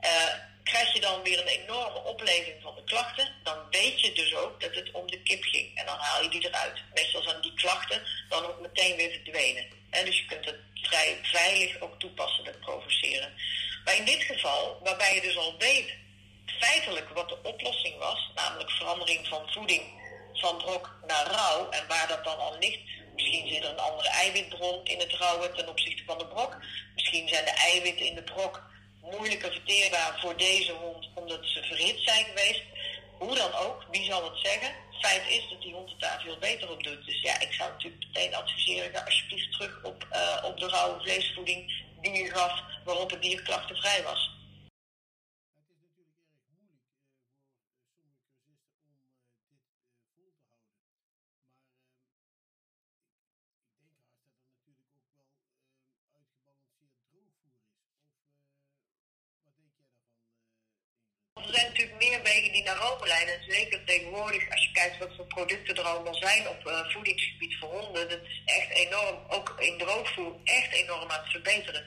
Eh, 0.00 0.34
krijg 0.62 0.92
je 0.92 1.00
dan 1.00 1.22
weer 1.22 1.40
een 1.40 1.60
enorme 1.62 2.02
opleving 2.04 2.62
van 2.62 2.74
de 2.74 2.84
klachten, 2.84 3.28
dan 3.42 3.58
weet 3.70 4.00
je 4.00 4.12
dus 4.12 4.34
ook 4.34 4.60
dat 4.60 4.74
het 4.74 4.90
om 4.90 5.10
de 5.10 5.22
kip 5.22 5.42
ging. 5.42 5.78
En 5.78 5.86
dan 5.86 5.98
haal 5.98 6.22
je 6.22 6.28
die 6.28 6.46
eruit. 6.48 6.82
Meestal 6.94 7.22
zijn 7.22 7.40
die 7.40 7.54
klachten 7.54 8.02
dan 8.28 8.44
ook 8.44 8.60
meteen 8.60 8.96
weer 8.96 9.10
verdwenen. 9.10 9.66
En 9.90 10.04
dus 10.04 10.18
je 10.18 10.26
kunt 10.26 10.44
het 10.44 10.58
vrij 10.74 11.18
veilig 11.22 11.80
ook 11.80 12.00
toepassen, 12.00 12.44
dat 12.44 12.60
provoceren. 12.60 13.32
Maar 13.84 13.96
in 13.96 14.04
dit 14.04 14.22
geval, 14.22 14.80
waarbij 14.82 15.14
je 15.14 15.20
dus 15.20 15.36
al 15.36 15.54
weet 15.58 15.94
feitelijk 16.46 17.08
wat 17.08 17.28
de 17.28 17.38
oplossing 17.42 17.98
was, 17.98 18.30
namelijk 18.34 18.70
verandering 18.70 19.26
van 19.26 19.52
voeding 19.52 19.82
van 20.32 20.56
brok 20.56 20.98
naar 21.06 21.26
rauw 21.26 21.70
en 21.70 21.86
waar 21.88 22.08
dat 22.08 22.24
dan 22.24 22.38
al 22.38 22.56
ligt. 22.58 22.80
Misschien 23.14 23.48
zit 23.48 23.64
er 23.64 23.70
een 23.70 23.78
andere 23.78 24.08
eiwitbron 24.08 24.84
in 24.84 24.98
het 24.98 25.12
rauwe 25.12 25.52
ten 25.52 25.68
opzichte 25.68 26.02
van 26.06 26.18
de 26.18 26.26
brok. 26.26 26.56
Misschien 26.94 27.28
zijn 27.28 27.44
de 27.44 27.50
eiwitten 27.50 28.06
in 28.06 28.14
de 28.14 28.22
brok 28.22 28.62
moeilijker 29.00 29.52
verteerbaar 29.52 30.18
voor 30.20 30.36
deze 30.36 30.72
hond 30.72 31.08
omdat 31.14 31.40
ze 31.42 31.62
verhit 31.62 32.00
zijn 32.00 32.24
geweest. 32.24 32.62
Hoe 33.18 33.34
dan 33.34 33.52
ook, 33.52 33.84
wie 33.90 34.04
zal 34.04 34.24
het 34.24 34.38
zeggen? 34.42 34.74
Feit 35.00 35.28
is 35.28 35.48
dat 35.50 35.62
die 35.62 35.74
hond 35.74 35.90
het 35.90 36.00
daar 36.00 36.20
veel 36.24 36.38
beter 36.38 36.70
op 36.70 36.82
doet. 36.82 37.06
Dus 37.06 37.20
ja, 37.20 37.40
ik 37.40 37.52
zou 37.52 37.70
natuurlijk 37.70 38.04
meteen 38.06 38.34
adviseren, 38.34 38.90
ga 38.94 39.04
alsjeblieft 39.04 39.52
terug 39.52 39.80
op, 39.82 40.06
eh, 40.10 40.42
op 40.44 40.58
de 40.58 40.68
rauwe 40.68 41.00
vleesvoeding 41.00 41.84
die 42.02 42.12
je 42.12 42.30
gaf 42.30 42.62
waarop 42.84 43.10
het 43.10 43.22
dier 43.22 43.42
klachtenvrij 43.42 44.02
was. 44.02 44.35
Er 61.46 61.54
zijn 61.54 61.66
natuurlijk 61.66 61.98
meer 61.98 62.22
wegen 62.22 62.52
die 62.52 62.62
naar 62.62 62.76
Rome 62.76 63.06
leiden. 63.06 63.34
En 63.34 63.52
zeker 63.52 63.84
tegenwoordig, 63.84 64.50
als 64.50 64.62
je 64.62 64.72
kijkt 64.72 64.98
wat 64.98 65.14
voor 65.16 65.26
producten 65.26 65.76
er 65.76 65.82
allemaal 65.82 66.14
zijn 66.14 66.48
op 66.48 66.66
eh, 66.66 66.90
voedingsgebied 66.92 67.56
voor 67.60 67.68
honden, 67.68 68.08
dat 68.08 68.20
is 68.22 68.42
echt 68.44 68.70
enorm, 68.70 69.18
ook 69.28 69.54
in 69.58 69.78
droogvoer, 69.78 70.34
echt 70.44 70.72
enorm 70.72 71.10
aan 71.10 71.22
het 71.22 71.30
verbeteren. 71.30 71.84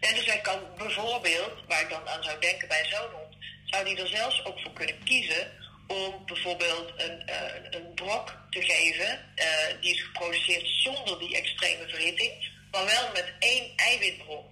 En 0.00 0.14
dus 0.14 0.26
hij 0.26 0.40
kan 0.40 0.60
bijvoorbeeld, 0.76 1.52
waar 1.68 1.80
ik 1.80 1.90
dan 1.90 2.08
aan 2.08 2.22
zou 2.22 2.40
denken 2.40 2.68
bij 2.68 2.84
zo'n 2.84 3.10
hond, 3.12 3.36
zou 3.64 3.84
die 3.84 4.00
er 4.00 4.08
zelfs 4.08 4.44
ook 4.44 4.60
voor 4.60 4.72
kunnen 4.72 5.04
kiezen 5.04 5.52
om 5.86 6.26
bijvoorbeeld 6.26 6.92
een, 6.96 7.26
eh, 7.26 7.70
een 7.70 7.94
brok 7.94 8.36
te 8.50 8.62
geven 8.62 9.32
eh, 9.34 9.46
die 9.80 9.94
is 9.94 10.02
geproduceerd 10.02 10.66
zonder 10.66 11.18
die 11.18 11.36
extreme 11.36 11.88
verhitting, 11.88 12.32
maar 12.70 12.84
wel 12.84 13.10
met 13.12 13.32
één 13.38 13.72
eiwitbron. 13.76 14.44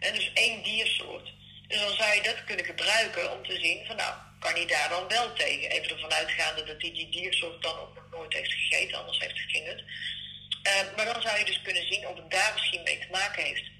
En 0.00 0.14
dus 0.14 0.30
één 0.34 0.62
diersoort. 0.62 1.36
Dus 1.68 1.80
dan 1.80 1.94
zou 1.94 2.14
je 2.14 2.22
dat 2.22 2.44
kunnen 2.44 2.64
gebruiken 2.64 3.32
om 3.32 3.46
te 3.46 3.58
zien 3.58 3.86
van 3.86 3.96
nou, 3.96 4.14
kan 4.38 4.52
hij 4.52 4.66
daar 4.66 4.88
dan 4.88 5.08
wel 5.08 5.32
tegen? 5.32 5.70
Even 5.70 5.90
ervan 5.90 6.12
uitgaande 6.12 6.64
dat 6.64 6.80
hij 6.82 6.92
die 6.92 7.10
diersoort 7.10 7.62
dan 7.62 7.78
ook 7.78 7.94
nog 7.94 8.04
nooit 8.10 8.32
heeft 8.32 8.52
gegeten, 8.52 8.98
anders 8.98 9.18
heeft 9.18 9.64
nut. 9.64 9.84
Eh, 10.62 10.96
maar 10.96 11.04
dan 11.04 11.22
zou 11.22 11.38
je 11.38 11.44
dus 11.44 11.62
kunnen 11.62 11.86
zien 11.86 12.06
of 12.06 12.16
het 12.16 12.30
daar 12.30 12.52
misschien 12.52 12.82
mee 12.82 12.98
te 12.98 13.08
maken 13.10 13.44
heeft. 13.44 13.70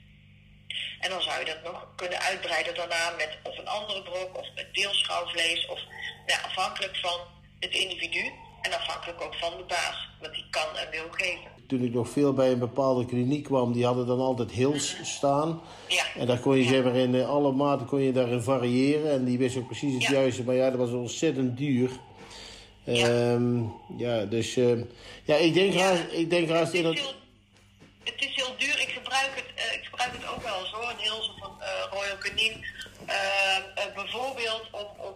En 1.00 1.10
dan 1.10 1.22
zou 1.22 1.38
je 1.38 1.44
dat 1.44 1.62
nog 1.62 1.94
kunnen 1.96 2.20
uitbreiden 2.20 2.74
daarna 2.74 3.10
met 3.10 3.38
of 3.42 3.58
een 3.58 3.68
andere 3.68 4.02
brok 4.02 4.38
of 4.38 4.46
met 4.54 4.74
deelschouwvlees. 4.74 5.66
Of 5.66 5.80
nou, 6.26 6.42
afhankelijk 6.42 6.96
van 6.96 7.20
het 7.60 7.72
individu 7.72 8.32
en 8.62 8.72
afhankelijk 8.72 9.20
ook 9.20 9.34
van 9.34 9.56
de 9.56 9.64
baas, 9.64 10.08
wat 10.20 10.30
hij 10.30 10.46
kan 10.50 10.76
en 10.76 10.90
wil 10.90 11.08
geven. 11.10 11.57
Toen 11.68 11.82
ik 11.82 11.94
nog 11.94 12.08
veel 12.08 12.32
bij 12.32 12.52
een 12.52 12.58
bepaalde 12.58 13.06
kliniek 13.06 13.44
kwam, 13.44 13.72
die 13.72 13.84
hadden 13.84 14.06
dan 14.06 14.20
altijd 14.20 14.50
hills 14.50 14.96
staan. 15.02 15.60
Ja. 15.88 16.04
En 16.16 16.26
daar 16.26 16.38
kon 16.38 16.56
je 16.56 16.64
zeg 16.64 16.84
maar 16.84 16.94
in 16.96 17.14
eh, 17.14 17.28
alle 17.28 17.52
maten 17.52 17.86
kon 17.86 18.00
je 18.00 18.12
daarin 18.12 18.40
variëren. 18.42 19.10
En 19.12 19.24
die 19.24 19.38
wist 19.38 19.56
ook 19.56 19.66
precies 19.66 19.94
het 19.94 20.02
Ja. 20.02 20.12
juiste. 20.12 20.44
Maar 20.44 20.54
ja, 20.54 20.70
dat 20.70 20.78
was 20.78 20.90
ontzettend 20.90 21.56
duur. 21.56 21.90
Ja. 22.84 23.06
Ehm, 23.08 23.62
ja, 23.96 24.24
dus 24.24 24.56
eh, 24.56 24.76
ja, 25.24 25.36
ik 25.36 25.54
denk 25.54 25.72
Ja. 25.72 25.92
ik 26.10 26.30
denk 26.30 26.48
Het 26.48 26.72
is, 26.74 26.82
dat... 26.82 26.94
heel, 26.94 27.12
het 28.04 28.14
is 28.18 28.34
heel 28.34 28.54
duur. 28.58 28.80
Ik 28.80 28.88
gebruik 28.98 29.30
het, 29.34 29.50
eh, 29.54 29.78
ik 29.78 29.84
gebruik 29.84 30.12
het 30.12 30.28
ook 30.34 30.42
wel 30.42 30.58
eens 30.60 30.70
hoor. 30.70 30.90
Een 30.90 30.98
heel 31.08 31.22
van 31.40 31.50
eh, 31.60 31.68
Royal 31.92 32.18
Canin. 32.18 32.64
Eh, 33.06 33.56
eh, 33.56 33.94
bijvoorbeeld 33.94 34.62
om, 34.70 34.86
om 35.06 35.12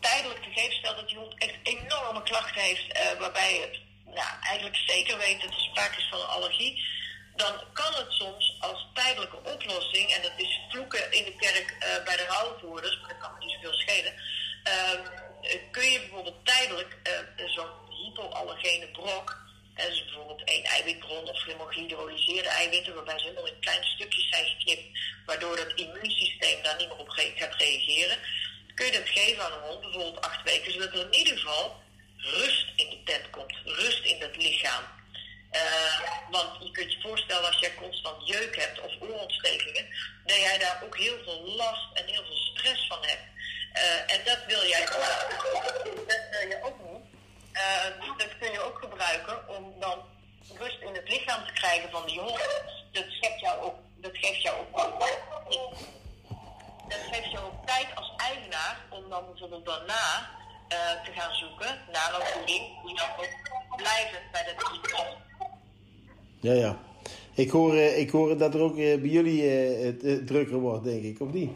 tijdelijk 0.00 0.40
te 0.42 0.50
geven, 0.54 0.72
stel 0.72 0.96
dat 0.96 1.08
die 1.08 1.18
hond 1.18 1.34
echt 1.38 1.56
enorme 1.62 2.22
klachten 2.22 2.60
heeft, 2.62 2.86
waarbij 3.18 3.54
het 3.60 3.78
nou, 4.16 4.32
eigenlijk 4.40 4.76
zeker 4.76 5.18
weet 5.18 5.40
dat 5.40 5.50
er 5.50 5.60
sprake 5.60 5.98
is 5.98 6.08
van 6.10 6.20
een 6.20 6.34
allergie. 6.36 6.84
Dan 7.36 7.54
kan 7.72 7.94
het 7.94 8.12
soms 8.12 8.56
als 8.60 8.86
tijdelijke 8.94 9.36
oplossing, 9.36 10.10
en 10.10 10.22
dat 10.22 10.32
is 10.36 10.60
vloeken 10.68 11.12
in 11.12 11.24
de 11.24 11.36
kerk 11.36 11.76
eh, 11.78 12.04
bij 12.04 12.16
de 12.16 12.26
rouwvoerders, 12.26 13.00
maar 13.00 13.08
dat 13.08 13.18
kan 13.18 13.32
me 13.32 13.44
niet 13.44 13.54
zoveel 13.54 13.78
schelen. 13.78 14.14
ehm, 14.62 15.02
eh, 15.42 15.58
kun 15.70 15.90
je 15.90 16.00
bijvoorbeeld 16.00 16.44
tijdelijk 16.44 16.96
eh, 17.02 17.46
zo'n 17.46 17.70
hypoallergene 17.90 18.88
brok, 18.88 19.38
hè, 19.74 19.88
dus 19.88 20.04
bijvoorbeeld 20.04 20.44
één 20.44 20.64
eiwitbron 20.64 21.28
of 21.28 21.44
helemaal 21.44 21.70
eiwitten, 22.44 22.94
waarbij 22.94 23.18
ze 23.18 23.24
helemaal 23.24 23.46
in 23.46 23.60
kleine 23.60 23.84
stukjes 23.84 24.28
zijn 24.28 24.46
geknipt, 24.46 24.98
waardoor 25.26 25.56
het 25.56 25.72
immuunsysteem 25.74 26.62
daar 26.62 26.76
niet 26.76 26.88
meer 26.88 26.96
op 26.96 27.08
gaat 27.08 27.54
reageren, 27.54 28.18
kun 28.74 28.86
je 28.86 28.92
dat 28.92 29.08
geven 29.08 29.44
aan 29.44 29.52
een 29.52 29.68
hond, 29.68 29.80
bijvoorbeeld 29.80 30.20
acht 30.20 30.42
weken, 30.42 30.72
zodat 30.72 30.92
er 30.92 31.00
in 31.00 31.14
ieder 31.14 31.38
geval 31.38 31.84
rust 32.26 32.66
in 32.76 32.90
de 32.90 33.02
tent 33.04 33.30
komt, 33.30 33.54
rust 33.64 34.04
in 34.04 34.18
dat 34.18 34.36
lichaam. 34.36 34.84
Eh, 35.50 36.00
want 36.30 36.64
je 36.64 36.70
kunt 36.70 36.92
je 36.92 37.00
voorstellen 37.00 37.46
als 37.46 37.58
jij 37.58 37.74
constant 37.74 38.28
jeuk 38.28 38.56
hebt 38.56 38.80
of 38.80 38.92
oorontstekingen, 39.00 39.86
dat 40.24 40.36
jij 40.36 40.58
daar 40.58 40.82
ook 40.84 40.96
heel 40.96 41.18
veel 41.24 41.40
last 41.56 41.86
en 41.94 42.04
heel 42.06 42.24
veel 42.24 42.36
stress 42.36 42.86
van 42.86 42.98
hebt. 43.00 43.26
Eh, 43.72 44.14
en 44.14 44.24
dat 44.24 44.38
wil 44.46 44.66
jij 44.66 44.84
dat 46.06 46.22
wil 46.30 46.48
je 46.48 46.58
ook 46.62 46.78
niet. 46.90 47.04
Dus 48.00 48.26
dat 48.26 48.38
kun 48.38 48.52
je 48.52 48.60
ook 48.60 48.78
gebruiken 48.78 49.48
om 49.48 49.80
dan 49.80 50.04
rust 50.58 50.80
in 50.80 50.94
het 50.94 51.08
lichaam 51.08 51.46
te 51.46 51.52
krijgen 51.52 51.90
van 51.90 52.06
die 52.06 52.20
hond. 52.20 52.62
Dat 52.92 53.04
geeft 53.08 53.40
jou 53.40 53.62
ook, 53.62 53.76
dat 53.96 54.12
geeft 54.14 54.42
jou 54.42 54.56
ook 54.58 54.98
dat 56.88 56.98
geeft 57.10 57.30
jou 57.30 57.44
ook 57.44 57.66
tijd 57.66 57.86
als 57.94 58.12
eigenaar 58.16 58.76
om 58.88 59.08
dan 59.08 59.26
bijvoorbeeld 59.26 59.66
daarna 59.66 60.30
eh, 60.68 61.04
te 61.04 61.10
gaan 61.16 61.34
zoeken 61.34 61.78
naar 61.92 62.14
een 62.14 62.26
voeding 62.26 62.62
die 62.84 62.96
dan 62.96 63.08
ook 63.16 63.76
blijvend 63.76 64.30
bij 64.32 64.44
dat 64.44 64.70
dier 64.70 64.80
past. 64.80 65.16
Ja, 66.40 66.52
ja. 66.52 66.78
Ik 67.36 67.50
hoor, 67.50 67.74
eh, 67.74 67.98
ik 67.98 68.10
hoor 68.10 68.36
dat 68.38 68.54
er 68.54 68.60
ook 68.60 68.78
eh, 68.78 69.00
bij 69.00 69.10
jullie 69.10 69.42
het 69.42 70.26
drukker 70.26 70.58
wordt, 70.58 70.84
denk 70.84 71.02
ik, 71.02 71.20
of 71.20 71.32
niet? 71.32 71.50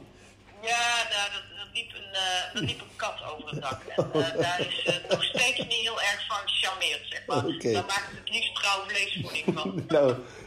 Ja, 0.63 1.09
daar, 1.11 1.31
dat, 1.33 1.59
dat, 1.59 1.67
liep 1.75 1.93
een, 1.93 2.13
dat 2.53 2.63
liep 2.63 2.81
een 2.81 2.97
kat 2.97 3.15
over 3.35 3.51
het 3.51 3.63
dak. 3.63 3.83
En 3.87 4.37
daar 4.43 4.61
is 4.61 4.85
eh, 4.85 5.11
nog 5.11 5.25
steeds 5.25 5.59
niet 5.59 5.73
heel 5.73 6.01
erg 6.01 6.27
van 6.29 6.37
gecharmeerd, 6.49 7.07
zeg 7.09 7.23
maar. 7.27 7.47
Oké. 7.47 7.73
Daar 7.73 7.85
maakt 7.85 8.07
het 8.11 8.19
het 8.19 8.31
liefst 8.31 8.55
trouw 8.55 8.85
vleesvoeding 8.87 9.45
van. 9.55 9.85
nou, 9.89 10.07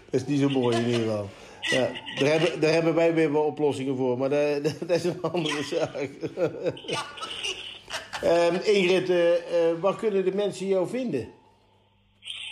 dat 0.09 0.21
is 0.21 0.25
niet 0.25 0.39
zo 0.39 0.49
mooi 0.49 0.77
in 0.77 0.85
ieder 0.85 0.99
geval. 0.99 1.29
Ja, 1.61 1.89
daar, 2.19 2.29
hebben, 2.29 2.59
daar 2.59 2.73
hebben 2.73 2.95
wij 2.95 3.13
weer 3.13 3.31
wel 3.31 3.43
oplossingen 3.43 3.97
voor, 3.97 4.17
maar 4.17 4.29
dat, 4.29 4.63
dat 4.87 4.97
is 4.97 5.03
een 5.03 5.21
andere 5.21 5.63
zaak. 5.63 6.09
Ja, 6.85 7.05
precies. 7.15 7.62
Ehm, 8.23 8.55
Ingrid, 8.55 9.09
eh, 9.09 9.35
eh, 9.35 9.79
waar 9.79 9.95
kunnen 9.95 10.25
de 10.25 10.31
mensen 10.31 10.67
jou 10.67 10.89
vinden? 10.89 11.33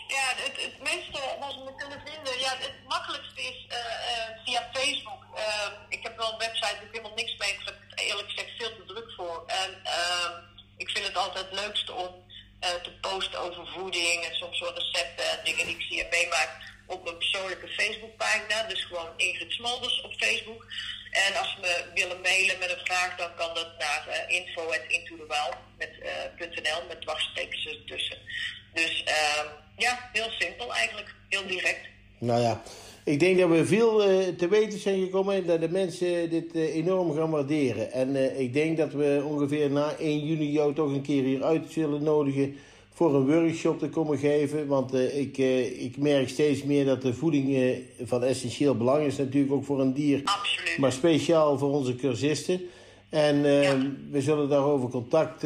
Ja, 0.08 0.26
het, 0.36 0.62
het 0.62 0.80
meeste 0.84 1.20
wat 1.40 1.52
ze 1.52 1.60
me 1.66 1.76
kunnen 1.76 2.02
vinden, 2.06 2.40
ja, 2.40 2.52
het 2.58 2.78
makkelijkste 2.88 3.42
is 3.42 3.66
eh, 3.70 3.78
via 4.46 4.70
Facebook. 4.74 5.24
Eh, 5.36 5.72
ik 5.90 6.04
heb 6.04 6.18
wel 6.18 6.32
een 6.32 6.38
website, 6.38 6.62
daar 6.62 6.80
heb 6.80 6.88
ik 6.88 6.92
helemaal 6.92 7.16
niks 7.16 7.38
mee, 7.38 7.54
daar 7.58 7.66
heb 7.66 7.84
ik 7.90 8.00
eerlijk 8.00 8.30
gezegd 8.30 8.58
veel 8.58 8.76
te 8.76 8.94
druk 8.94 9.12
voor. 9.18 9.44
En 9.48 9.72
ehm, 9.84 10.34
ik 10.78 10.90
vind 10.90 11.08
het 11.08 11.18
altijd 11.18 11.46
het 11.50 11.60
leukste 11.60 11.94
om 11.94 12.30
te 12.84 12.92
posten 13.02 13.40
over 13.40 13.68
voeding 13.68 14.24
en 14.26 14.36
soms 14.36 14.60
wel 14.60 14.74
recepten 14.74 15.30
en 15.30 15.40
dingen 15.44 15.66
die 15.66 15.76
ik 15.76 15.82
zie 15.82 16.04
en 16.04 16.10
meemaak 16.10 16.50
op 16.86 17.04
mijn 17.04 17.18
persoonlijke 17.18 17.68
Facebookpagina. 17.68 18.64
Dus 18.64 18.84
gewoon 18.84 19.14
Ingrid 19.18 19.52
Smolders 19.52 20.02
op 20.02 20.14
Facebook. 20.14 20.66
En 21.12 21.40
als 21.40 21.52
ze 21.52 21.58
me 21.62 21.84
willen 21.94 22.22
mailen 22.22 22.60
met 22.60 22.70
een 22.70 22.86
vraag, 22.86 23.16
dan 23.18 23.30
kan 23.36 23.50
dat 23.54 23.68
naar 23.80 24.06
uh, 24.08 24.38
eh, 24.38 24.46
.nl 26.40 26.88
met 26.88 27.02
dwarstekens 27.02 27.68
ertussen. 27.68 28.18
Dus 28.74 29.04
ehm, 29.04 29.48
ja, 29.78 30.10
heel 30.14 30.30
simpel 30.40 30.74
eigenlijk. 30.74 31.16
Heel 31.30 31.48
direct. 31.48 31.86
Nou 32.18 32.42
ja, 32.42 32.62
ik 33.04 33.20
denk 33.20 33.40
dat 33.40 33.50
we 33.50 33.66
veel 33.66 34.04
eh, 34.04 34.28
te 34.28 34.48
weten 34.48 34.80
zijn 34.80 35.00
gekomen 35.00 35.36
en 35.36 35.46
dat 35.46 35.62
de 35.62 35.70
mensen 35.70 36.30
dit 36.30 36.56
eh, 36.56 36.76
enorm 36.76 37.16
gaan 37.16 37.30
waarderen. 37.30 37.92
En 37.92 38.40
ik 38.40 38.54
denk 38.54 38.78
dat 38.78 38.94
we 38.94 39.22
ongeveer 39.26 39.72
na 39.72 39.96
1 40.00 40.26
juni 40.26 40.52
jou 40.52 40.74
toch 40.74 40.90
een 40.90 41.02
keer 41.02 41.24
hier 41.24 41.44
uit 41.44 41.72
zullen 41.72 42.04
nodigen 42.04 42.58
voor 43.02 43.16
een 43.16 43.42
workshop 43.42 43.80
te 43.80 43.90
komen 43.90 44.18
geven. 44.18 44.68
Want 44.68 44.94
eh, 44.94 45.18
ik, 45.20 45.38
eh, 45.38 45.82
ik 45.84 45.98
merk 45.98 46.30
steeds 46.30 46.64
meer 46.64 46.86
dat 46.86 47.02
de 47.02 47.14
voeding 47.14 47.56
eh, 47.56 47.78
van 48.08 48.24
essentieel 48.24 48.78
belang 48.78 49.06
is. 49.06 49.18
Natuurlijk 49.18 49.54
ook 49.54 49.66
voor 49.66 49.80
een 49.80 49.94
dier, 49.94 50.22
Absoluut. 50.24 50.78
maar 50.78 50.92
speciaal 50.92 51.58
voor 51.58 51.70
onze 51.72 51.96
cursisten. 51.96 52.62
En 53.10 53.44
Ja. 53.44 53.78
we 54.12 54.22
zullen 54.22 54.50
daarover 54.50 54.90
contact 54.90 55.46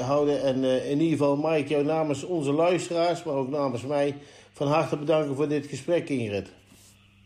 houden. 0.00 0.42
En 0.42 0.64
in 0.64 1.00
ieder 1.00 1.18
geval 1.18 1.36
mag 1.36 1.56
ik 1.56 1.68
jou 1.68 1.84
namens 1.84 2.22
onze 2.24 2.52
luisteraars, 2.52 3.22
maar 3.22 3.34
ook 3.34 3.48
namens 3.48 3.82
mij, 3.82 4.16
van 4.52 4.66
harte 4.68 4.96
bedanken 4.96 5.36
voor 5.36 5.48
dit 5.48 5.66
gesprek, 5.66 6.08
Ingrid. 6.08 6.48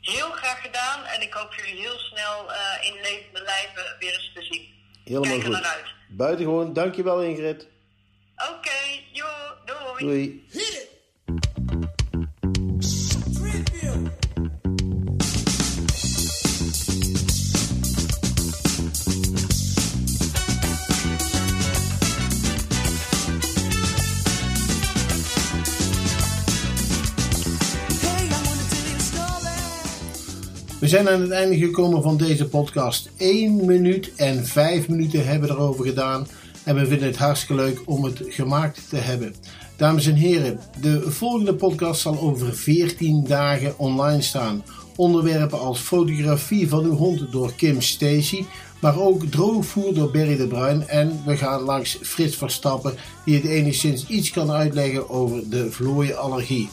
Heel 0.01 0.31
graag 0.31 0.63
gedaan 0.63 1.05
en 1.05 1.23
ik 1.23 1.33
hoop 1.33 1.55
jullie 1.55 1.81
heel 1.81 1.99
snel 1.99 2.37
in 2.83 2.95
levende 3.03 3.43
lijven 3.45 3.97
weer 3.99 4.13
eens 4.13 4.33
te 4.35 4.43
zien. 4.43 4.63
Helemaal 5.05 5.39
Kijk 5.39 5.55
goed. 5.55 5.95
Buitengewoon, 6.09 6.73
dankjewel 6.73 7.23
Ingrid. 7.23 7.69
Oké, 8.51 8.92
We 30.83 30.89
zijn 30.89 31.09
aan 31.09 31.21
het 31.21 31.31
einde 31.31 31.57
gekomen 31.57 32.03
van 32.03 32.17
deze 32.17 32.49
podcast. 32.49 33.11
1 33.17 33.65
minuut 33.65 34.15
en 34.15 34.47
5 34.47 34.89
minuten 34.89 35.27
hebben 35.27 35.49
we 35.49 35.55
erover 35.55 35.85
gedaan. 35.85 36.27
En 36.65 36.75
we 36.75 36.87
vinden 36.87 37.07
het 37.07 37.17
hartstikke 37.17 37.63
leuk 37.63 37.83
om 37.85 38.05
het 38.05 38.23
gemaakt 38.29 38.89
te 38.89 38.97
hebben. 38.97 39.35
Dames 39.83 40.07
en 40.07 40.15
heren, 40.15 40.61
de 40.81 41.11
volgende 41.11 41.55
podcast 41.55 42.01
zal 42.01 42.19
over 42.19 42.55
14 42.55 43.25
dagen 43.27 43.79
online 43.79 44.23
staan. 44.23 44.65
Onderwerpen 44.97 45.59
als 45.59 45.81
fotografie 45.81 46.69
van 46.69 46.85
uw 46.85 46.95
hond 46.95 47.33
door 47.33 47.53
Kim 47.55 47.81
Stacy, 47.81 48.45
maar 48.81 49.01
ook 49.01 49.25
droogvoer 49.25 49.95
door 49.95 50.11
Berry 50.11 50.37
de 50.37 50.47
Bruin. 50.47 50.89
En 50.89 51.23
we 51.27 51.37
gaan 51.37 51.61
langs 51.61 51.99
Frits 52.03 52.37
Verstappen, 52.37 52.95
die 53.25 53.35
het 53.35 53.45
enigszins 53.45 54.07
iets 54.07 54.31
kan 54.31 54.51
uitleggen 54.51 55.11
over 55.11 55.51
de 55.51 55.71
vlooienallergie. 55.71 56.69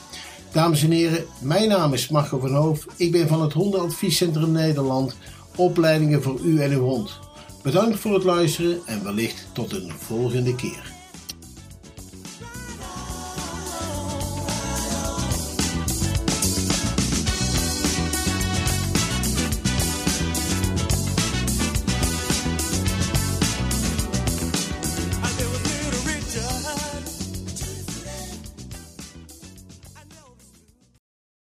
Dames 0.51 0.83
en 0.83 0.91
heren, 0.91 1.25
mijn 1.41 1.69
naam 1.69 1.93
is 1.93 2.09
Marco 2.09 2.39
van 2.39 2.53
Hoof. 2.53 2.85
Ik 2.95 3.11
ben 3.11 3.27
van 3.27 3.41
het 3.41 3.53
Hondenadviescentrum 3.53 4.51
Nederland. 4.51 5.15
Opleidingen 5.55 6.23
voor 6.23 6.39
u 6.43 6.61
en 6.61 6.71
uw 6.71 6.83
hond. 6.83 7.19
Bedankt 7.63 7.99
voor 7.99 8.13
het 8.13 8.23
luisteren 8.23 8.79
en 8.85 9.03
wellicht 9.03 9.47
tot 9.53 9.71
een 9.71 9.91
volgende 9.97 10.55
keer. 10.55 10.98